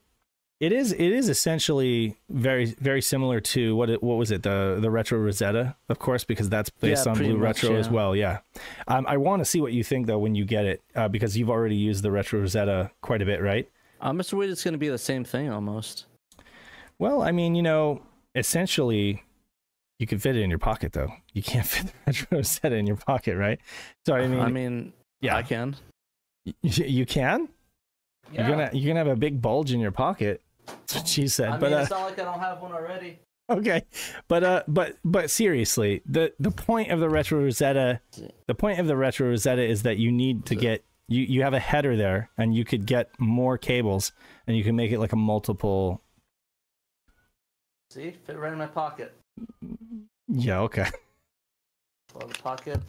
[0.62, 0.92] It is.
[0.92, 5.18] It is essentially very, very similar to what it, what was it the the retro
[5.18, 8.14] Rosetta, of course, because that's based Yeah, on Blue much, Retro as well.
[8.14, 8.38] Yeah.
[8.86, 11.36] Um, I want to see what you think though when you get it, uh, because
[11.36, 13.68] you've already used the retro Rosetta quite a bit, right?
[14.00, 16.06] I'm just worried it's going to be the same thing almost.
[17.00, 18.02] Well, I mean, you know,
[18.36, 19.20] essentially,
[19.98, 21.12] You can fit it in your pocket though.
[21.32, 23.58] You can't fit the Retro Rosetta in your pocket, right?
[24.06, 25.74] Sorry, I mean, I mean, yeah, I can.
[26.46, 27.48] y- you can.
[28.32, 30.40] You're gonna you're gonna have a big bulge in your pocket.
[30.66, 31.50] That's what she said.
[31.50, 33.18] I but uh, not like I don't have one already.
[33.50, 33.84] okay
[34.28, 38.00] but uh but but seriously the the point of the retro rosetta
[38.46, 41.52] the point of the retro rosetta is that you need to get you you have
[41.52, 44.12] a header there and you could get more cables
[44.46, 46.00] and you can make it like a multiple
[47.90, 49.12] See, fit right in my pocket.
[50.28, 50.86] yeah okay
[52.14, 52.80] Well, the pocket.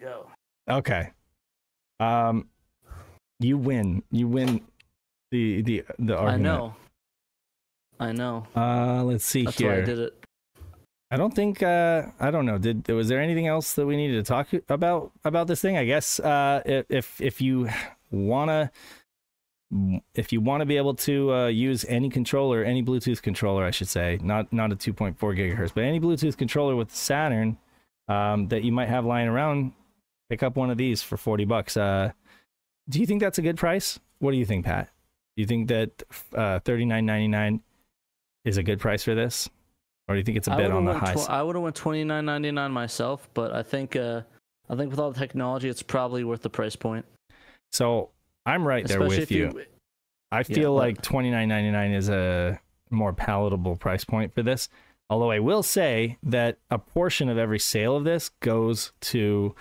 [0.00, 0.26] Go.
[0.68, 1.10] okay
[2.00, 2.48] um
[3.38, 4.62] you win you win
[5.32, 6.46] the the the argument.
[6.46, 6.74] I know.
[7.98, 8.46] I know.
[8.54, 10.24] uh let's see That's here why I did it.
[11.10, 12.58] I don't think uh I don't know.
[12.58, 15.76] Did was there anything else that we needed to talk about about this thing?
[15.76, 17.68] I guess uh if if, if you
[18.10, 18.70] wanna
[20.14, 23.70] if you want to be able to uh, use any controller, any Bluetooth controller, I
[23.70, 27.56] should say, not not a 2.4 gigahertz, but any Bluetooth controller with Saturn
[28.06, 29.72] um, that you might have lying around,
[30.28, 31.76] pick up one of these for 40 bucks.
[31.78, 32.12] Uh,
[32.86, 33.98] do you think that's a good price?
[34.18, 34.91] What do you think, Pat?
[35.36, 36.02] Do you think that
[36.34, 37.60] uh, 39.99
[38.44, 39.48] is a good price for this,
[40.08, 41.30] or do you think it's a bit on the high tw- side?
[41.30, 44.22] I would have went twenty nine ninety nine myself, but I think uh,
[44.68, 47.06] I think with all the technology, it's probably worth the price point.
[47.70, 48.10] So
[48.44, 49.64] I'm right there with if you.
[50.30, 50.80] I feel what?
[50.80, 52.60] like twenty nine ninety nine is a
[52.90, 54.68] more palatable price point for this.
[55.08, 59.54] Although I will say that a portion of every sale of this goes to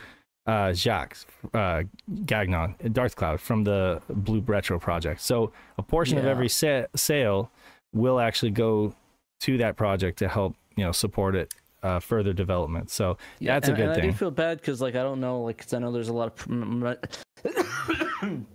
[0.48, 1.18] uh, Jacques
[1.54, 1.84] uh,
[2.26, 5.22] Gagnon, Darth Cloud from the Blue Retro project.
[5.22, 7.52] So a portion of every sa- sale
[7.94, 8.94] will actually go
[9.42, 11.54] to that project to help you know support it
[11.84, 12.90] uh, further development.
[12.90, 15.42] So Yeah, that's a good and I do feel bad because like I don't know,
[15.42, 16.98] like 'cause I know there's a lot of.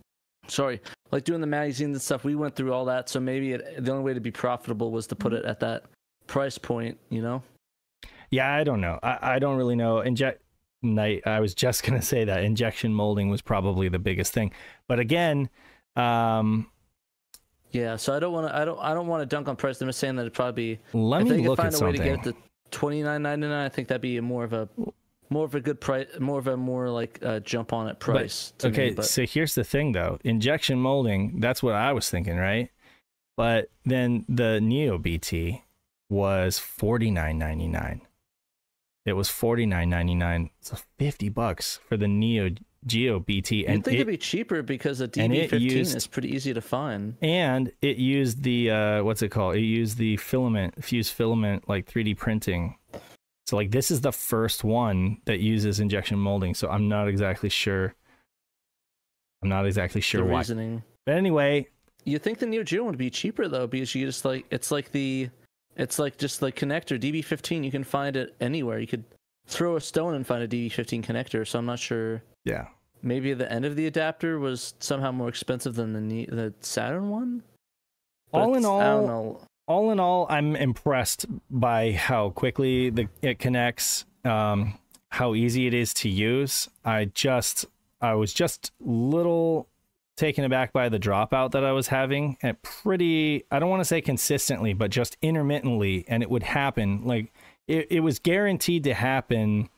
[0.48, 0.80] Sorry,
[1.10, 2.22] like doing the magazines and stuff.
[2.22, 5.08] We went through all that, so maybe it, the only way to be profitable was
[5.08, 5.84] to put it at that
[6.28, 6.98] price point.
[7.10, 7.42] You know?
[8.30, 9.00] Yeah, I don't know.
[9.02, 10.00] I, I don't really know.
[10.00, 10.40] Inject
[10.94, 11.22] night.
[11.26, 14.52] I was just gonna say that injection molding was probably the biggest thing.
[14.88, 15.48] But again,
[15.96, 16.68] um,
[17.72, 17.96] Yeah.
[17.96, 18.56] So I don't want to.
[18.56, 18.78] I don't.
[18.80, 19.80] I don't want to dunk on price.
[19.80, 20.80] I'm just saying that it'd probably be.
[20.92, 22.16] let if me they look find at a way something.
[22.16, 22.36] to get it to
[22.70, 24.68] twenty nine ninety nine, I think that'd be a more of a
[25.28, 28.52] more of a good price, more of a more like uh, jump on it price.
[28.58, 30.18] to okay, me, but so here's the thing though.
[30.24, 32.70] Injection molding, that's what I was thinking, right?
[33.36, 35.64] But then the Neo BT
[36.08, 38.02] was forty nine ninety nine.
[39.06, 40.50] It was forty nine ninety nine.
[40.60, 42.50] So fifty bucks for the Neo
[42.84, 46.28] Geo BT, you'd and think it, it'd be cheaper because it DB15 used- is pretty
[46.34, 47.16] easy to find.
[47.22, 51.90] and it used the uh what's it called it used the filament fused filament like
[51.90, 52.76] 3d printing
[53.46, 57.48] so like this is the first one that uses injection molding so i'm not exactly
[57.48, 57.92] sure
[59.42, 60.82] i'm not exactly sure the why reasoning.
[61.04, 61.66] but anyway
[62.04, 64.92] You think the Neo Geo would be cheaper though, because you just like it's like
[64.92, 65.28] the
[65.76, 67.64] it's like just like connector DB15.
[67.64, 68.78] You can find it anywhere.
[68.78, 69.04] You could
[69.46, 71.46] throw a stone and find a DB15 connector.
[71.46, 72.22] So I'm not sure.
[72.44, 72.66] yeah
[73.02, 77.10] Maybe the end of the adapter was somehow more expensive than the Ne- the Saturn
[77.10, 77.42] one.
[78.32, 79.40] But All in it's- I don't all- know.
[79.68, 84.78] all in all i'm impressed by how quickly the it connects um
[85.10, 87.66] how easy it is to use i just
[88.00, 89.68] i was just little
[90.16, 93.84] taken aback by the dropout that i was having at pretty i don't want to
[93.84, 97.32] say consistently but just intermittently and it would happen like
[97.68, 99.68] it, it was guaranteed to happen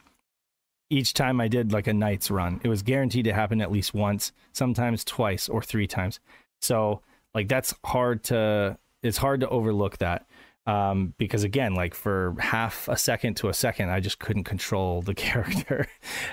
[0.90, 2.60] each time i did like a night's run.
[2.65, 6.20] It was guaranteed to happen at least once sometimes twice or three times.
[6.60, 7.02] So
[7.35, 10.27] like that's hard to it's hard to overlook that
[10.69, 15.01] um, because again like for half a second to a second i just couldn't control
[15.03, 15.86] the character.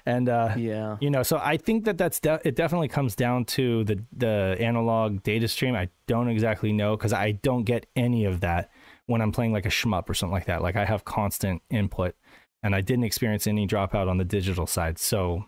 [0.05, 0.97] And uh, Yeah.
[0.99, 4.57] you know so i think that that's de- it definitely comes down to the the
[4.59, 5.73] analog data stream.
[5.75, 8.69] I don't exactly know because i don't get any of that
[9.07, 10.61] when i'm playing like a shmup or something like that.
[10.61, 12.13] Like i have constant input
[12.61, 14.99] and i didn't experience any dropout on the digital side.
[14.99, 15.45] So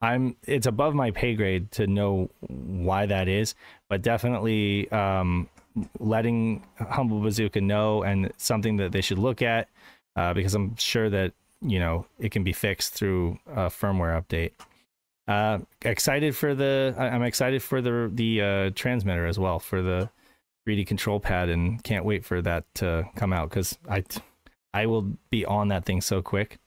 [0.00, 3.54] i'm it's above my pay grade to know why that is
[3.90, 5.48] but definitely um
[5.98, 9.68] letting humble bazooka know and something that they should look at
[10.16, 11.32] uh, because i'm sure that
[11.62, 14.52] you know it can be fixed through a firmware update.
[15.28, 20.10] Uh excited for the i'm excited for the the uh transmitter as well for the
[20.66, 24.02] 3d control pad and can't wait for that to come out because i
[24.74, 26.58] i will be on that thing so quick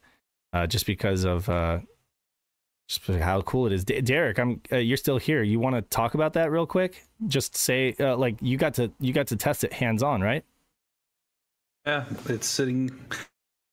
[0.53, 1.79] uh just because of uh
[2.87, 5.81] just how cool it is D- derek i'm uh, you're still here you want to
[5.81, 9.35] talk about that real quick just say uh, like you got to you got to
[9.35, 10.43] test it hands on right
[11.85, 12.91] Yeah, it's sitting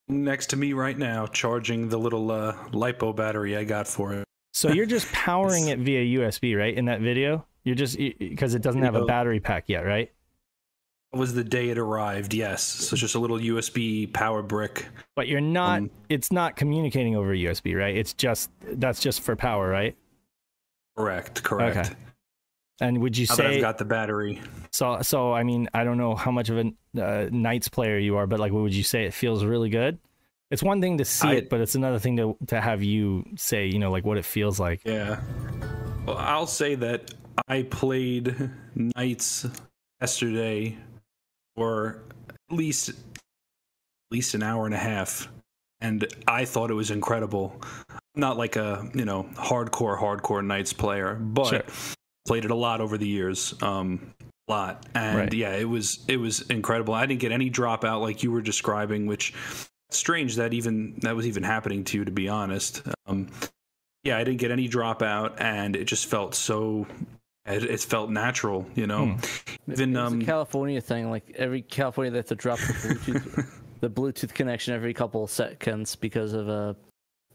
[0.08, 4.24] next to me right now, charging the little uh, lipo battery I got for it.
[4.52, 6.74] So you're just powering it via USB, right?
[6.74, 10.12] In that video, you're just because it doesn't have a battery pack yet, right?
[11.14, 12.32] Was the day it arrived.
[12.32, 14.86] Yes, so it's just a little USB power brick.
[15.14, 15.78] But you're not.
[15.80, 17.94] Um, it's not communicating over USB, right?
[17.94, 19.94] It's just that's just for power, right?
[20.96, 21.42] Correct.
[21.42, 21.76] Correct.
[21.76, 21.90] Okay.
[22.80, 24.40] And would you Now that I've got the battery.
[24.70, 25.00] so?
[25.02, 28.26] So I mean, I don't know how much of a uh, NiGHTS player you are,
[28.26, 29.98] but like, what would you say it feels really good?
[30.50, 33.24] It's one thing to see I- it, but it's another thing to to have you
[33.36, 34.80] say, you know, like what it feels like.
[34.84, 35.20] Yeah.
[36.06, 37.12] Well, I'll say that
[37.48, 39.60] I played NiGHTS
[40.00, 40.78] yesterday
[41.56, 42.96] for at least at
[44.10, 45.28] least an hour and a half,
[45.80, 47.60] and I thought it was incredible.
[47.90, 51.62] I'm not like a you know hardcore hardcore NiGHTS player, but Sure.
[52.26, 53.54] played it a lot over the years.
[53.62, 54.14] Um,
[54.48, 55.34] a lot, and Right.
[55.34, 56.94] yeah, it was it was incredible.
[56.94, 59.32] I didn't get any dropout like you were describing, which
[59.90, 62.04] strange that even that was even happening to you.
[62.04, 63.28] To be honest, um,
[64.04, 66.86] yeah, I didn't get any dropout, and it just felt so.
[67.44, 69.16] It, it felt natural, you know.
[69.68, 71.10] Even It's um, a California thing.
[71.10, 73.50] Like every California, they have to drop the Bluetooth,
[73.80, 76.74] the Bluetooth connection every couple of seconds because of uh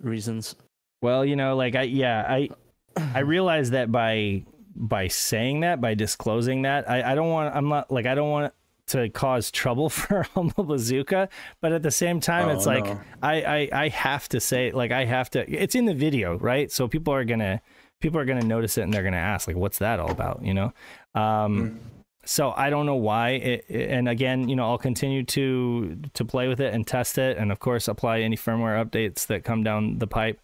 [0.01, 0.55] reasons.
[1.01, 2.49] Well, you know, like I yeah, I
[2.95, 7.67] I realize that by by saying that, by disclosing that, I, I don't want I'm
[7.67, 8.53] not like I don't want
[8.87, 11.27] to cause trouble for Humble Bazooka,
[11.59, 13.01] but at the same time Oh, it's like no.
[13.21, 16.71] I, I I have to say like I have to it's in the video, right?
[16.71, 17.61] So people are gonna
[18.01, 20.53] people are gonna notice it and they're gonna ask like what's that all about, you
[20.53, 20.73] know?
[21.15, 21.79] Um
[22.25, 26.25] so I don't know why it, it- and again, you know, I'll continue to to
[26.25, 29.63] play with it and test it and of course apply any firmware updates that come
[29.63, 30.39] down the pipe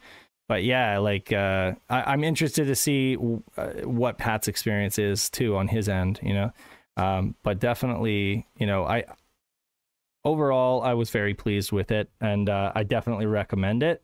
[0.50, 3.16] but yeah, like uh, I, I'm interested to see
[3.58, 6.52] uh, what Pat's experience is too on his end, you know.
[6.98, 9.06] Um, but definitely, you know, I
[10.26, 14.04] overall I was very pleased with it, and uh, I definitely recommend it.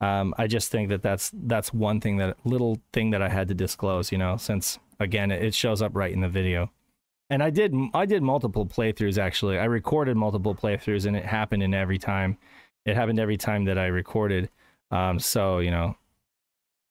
[0.00, 3.48] Um, I just think that that's that's one thing that little thing that I had
[3.48, 6.70] to disclose, you know, since again it shows up right in the video.
[7.30, 9.58] And I did I did multiple playthroughs actually.
[9.58, 12.38] I recorded multiple playthroughs, and it happened in every time.
[12.86, 14.50] It happened every time that I recorded.
[14.90, 15.96] Um, so you know,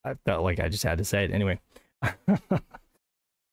[0.04, 1.60] I felt like I just had to say it anyway.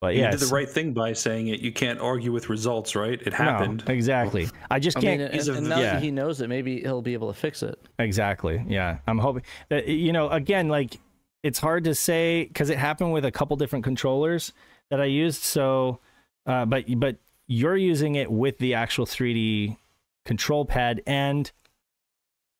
[0.05, 1.61] but you did the right thing by saying it.
[1.61, 3.19] You can't argue with results, right?
[3.19, 3.83] It happened.
[3.87, 4.47] No, exactly.
[4.69, 5.19] I just I can't.
[5.19, 5.93] mean, and, He's and now yeah.
[5.93, 7.79] that he knows it, maybe he'll be able to fix it.
[7.97, 8.63] Exactly.
[8.67, 8.99] Yeah.
[9.07, 10.99] I'm hoping that, you know, again, like
[11.41, 14.53] it's hard to say because it happened with a couple different controllers
[14.91, 15.41] that I used.
[15.41, 16.01] So,
[16.45, 17.17] uh, but, but
[17.47, 19.75] you're using it with the actual 3D
[20.23, 21.01] control pad.
[21.07, 21.51] And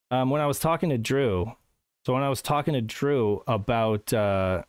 [0.10, 1.52] um, when I was talking to Drew,
[2.08, 4.64] so when I was talking to Drew about, uh,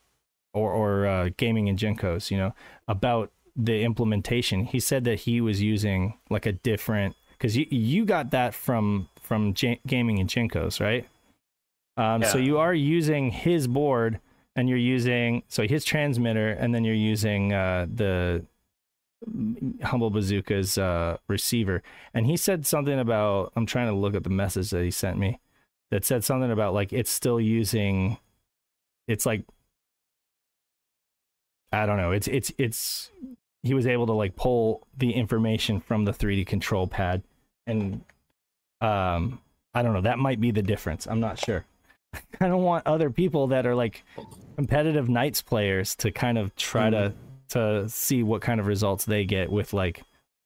[0.57, 2.55] or, or uh, gaming in Jinkos, you know,
[2.89, 8.05] about the implementation, he said that he was using like a different because you you
[8.05, 11.07] got that from from J- gaming in Jinkos, right?
[11.97, 14.21] Um, So you are using his board,
[14.55, 18.45] and you're using so his transmitter, and then you're using uh, the
[19.83, 21.83] Humble Bazooka's uh, receiver.
[22.15, 25.19] And he said something about I'm trying to look at the message that he sent
[25.19, 25.41] me
[25.91, 28.19] that said something about like it's still using,
[29.09, 29.45] it's like
[31.73, 32.13] I don't know.
[32.13, 33.11] It's it's it's
[33.63, 37.23] he was able to like pull the information from the 3D control pad
[37.67, 38.03] and
[38.81, 39.41] um
[39.75, 41.07] I don't know, that might be the difference.
[41.07, 41.65] I'm not sure.
[42.41, 44.05] I don't want other people that are like
[44.55, 47.13] competitive NiGHTS players to kind of try to
[47.51, 50.03] to see what kind of results they get with like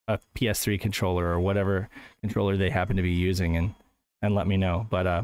[0.09, 1.89] a PS3 controller or whatever
[2.21, 3.75] controller they happen to be using and
[4.23, 4.87] and let me know.
[4.91, 5.23] But uh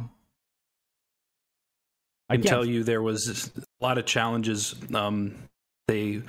[2.28, 5.36] I can tell you there was a lot of challenges um,
[5.88, 6.22] they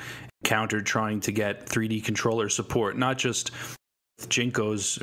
[0.43, 3.51] encountered trying to get 3D controller support, not just
[4.21, 4.99] Jinko's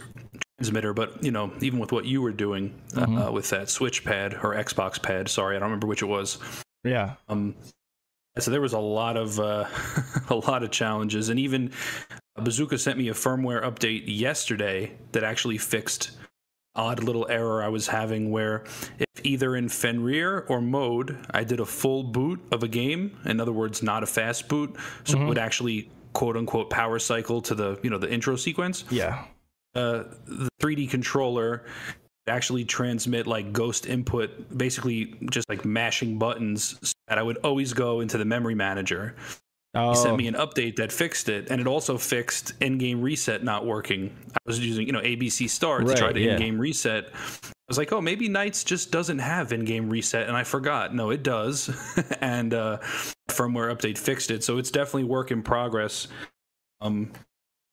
[0.59, 3.29] transmitter, but you know even with what you were doing uh, Mhm.
[3.29, 5.29] uh, with that Switch pad or Xbox pad.
[5.29, 6.39] Sorry, I don't remember which it was.
[6.85, 7.15] yeah.
[7.29, 7.55] Um,
[8.39, 9.67] so there was a lot of uh,
[10.29, 11.73] a lot of challenges, and even
[12.37, 16.13] Bazooka sent me a firmware update yesterday that actually fixed
[16.77, 18.65] odd little error I was having where
[18.99, 23.41] if either in Fenrir or mode I did a full boot of a game, in
[23.41, 27.55] other words, not a fast boot, so it would actually quote unquote power cycle to
[27.55, 28.85] the you know the intro sequence.
[28.91, 29.25] Yeah.
[29.75, 31.65] Uh, the 3D controller
[32.27, 37.73] actually transmit like ghost input, basically just like mashing buttons so that I would always
[37.73, 39.15] go into the memory manager.
[39.75, 43.43] Oh, He sent me an update that fixed it, and it also fixed in-game reset
[43.43, 44.15] not working.
[44.33, 46.33] I was using, you know, ABC Start to try Right, to yeah.
[46.35, 47.11] in-game reset.
[47.13, 50.95] I was like, oh, maybe NiGHTS just doesn't have in-game reset, and I forgot.
[50.95, 51.71] No, it does,
[52.21, 52.79] and uh,
[53.29, 54.45] firmware update fixed it.
[54.45, 56.09] So it's definitely work in progress.
[56.81, 57.11] Um,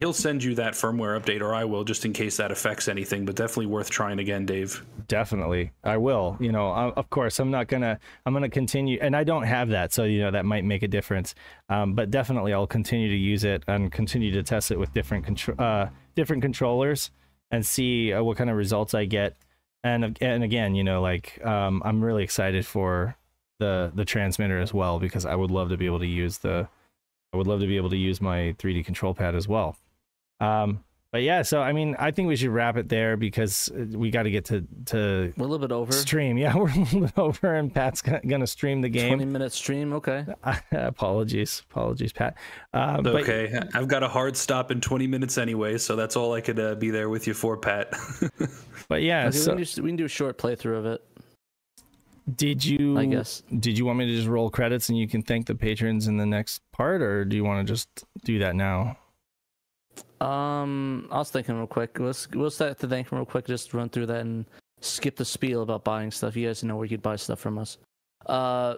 [0.02, 3.24] He'll send you that firmware update, or I will, just in case that affects anything.
[3.24, 4.84] But definitely worth trying again, Dave.
[5.08, 6.38] Definitely, I will.
[6.40, 8.00] You know, I, of course, I'm not gonna.
[8.26, 10.88] I'm gonna continue, and I don't have that, so you know that might make a
[10.88, 11.36] difference.
[11.70, 15.24] Um, but definitely, I'll continue to use it and continue to test it with different
[15.24, 17.12] contro- uh, different controllers
[17.52, 19.38] and see uh, what kind of results I get.
[19.84, 23.16] And and again, you know, like um, I'm really excited for
[23.60, 26.68] the the transmitter as well because I would love to be able to use the.
[27.34, 29.78] I would love to be able to use my 3D control pad as well.
[30.42, 34.12] Um, but yeah, so I mean, I think we should wrap it there because we
[34.12, 35.92] got to get to to We're a little bit over.
[35.92, 36.38] stream.
[36.42, 39.10] Yeah, we're a little bit over, and Pat's gonna, gonna stream the game.
[39.18, 39.92] 20 minute stream.
[39.92, 40.26] Okay.
[40.72, 42.38] apologies, apologies, Pat.
[42.74, 46.34] Um, but Okay, I've got a hard stop in 20 minutes anyway, so that's all
[46.34, 47.94] I could uh, be there with you for, Pat.
[48.88, 51.04] but yeah, Okay, so we, can do, we can do a short playthrough of it,
[52.38, 52.98] did you?
[52.98, 53.44] I guess.
[53.60, 56.16] Did you want me to just roll credits and you can thank the patrons in
[56.16, 57.90] the next part, or do you want to just
[58.24, 58.96] do that now?
[60.22, 62.00] Um, I was thinking real quick.
[62.00, 63.48] Let's we'll start to thank him real quick.
[63.48, 64.46] Just run through that and
[64.80, 66.36] skip the spiel about buying stuff.
[66.36, 67.80] You guys know where you could buy stuff from us.
[68.28, 68.76] Uh,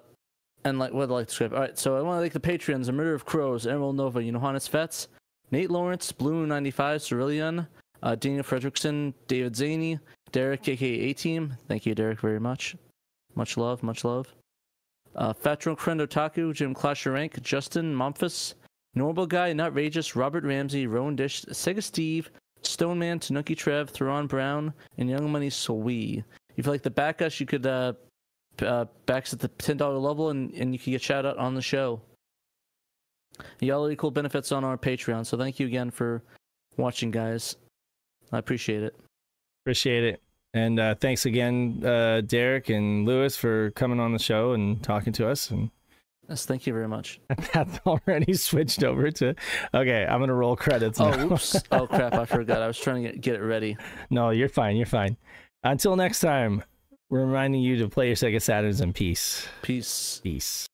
[0.64, 1.54] and like what I like to script.
[1.54, 4.24] All right, so I want to thank the patrons: A Murder of Crows, Emerald Nova,
[4.24, 5.10] Johannes Fetz,
[5.52, 7.68] Nate Lawrence, Blue ninety five, Cerulean,
[8.02, 10.00] uh, Daniel Fredrickson, David Zaney,
[10.32, 11.58] Derek, aka A Team.
[11.68, 12.78] Thank you, Derek, very much.
[13.36, 14.34] Much love, much love.
[15.16, 18.54] Uh, Fatron Krendo Taku, Jim Clasherank, Justin Momphis,
[18.96, 22.30] Normal Guy, Nutrageous, Robert Ramsey, Rowan Dish, Sega Steve,
[22.62, 26.24] Stoneman, Tanuki Trev, Theron Brown, and Young Money Sowee.
[26.56, 27.94] If you like the back us, you could uh,
[28.62, 31.38] uh, back us at the ten dollar level, and, and you can get shout out
[31.38, 32.02] on the show.
[33.60, 36.22] Y'all the cool benefits on our Patreon, so thank you again for
[36.78, 37.56] watching, guys.
[38.32, 38.96] I appreciate it.
[39.64, 40.22] Appreciate it.
[40.54, 45.12] And uh, thanks again, uh, Derek and Lewis, for coming on the show and talking
[45.14, 45.50] to us.
[45.50, 45.72] And
[46.30, 47.20] Yes, thank you very much.
[47.30, 49.36] Pat's already switched over to.
[49.74, 51.00] Okay, I'm gonna roll credits.
[51.00, 51.56] Oh, oops.
[51.72, 52.14] oh, crap.
[52.14, 52.62] I forgot.
[52.62, 53.78] I was trying to get, get it ready.
[54.10, 54.78] no, you're fine.
[54.78, 55.18] You're fine.
[55.64, 56.64] Until next time,
[57.10, 59.48] we're reminding you to play your Sega Saturns in peace.
[59.62, 60.22] Peace.
[60.24, 60.68] Peace.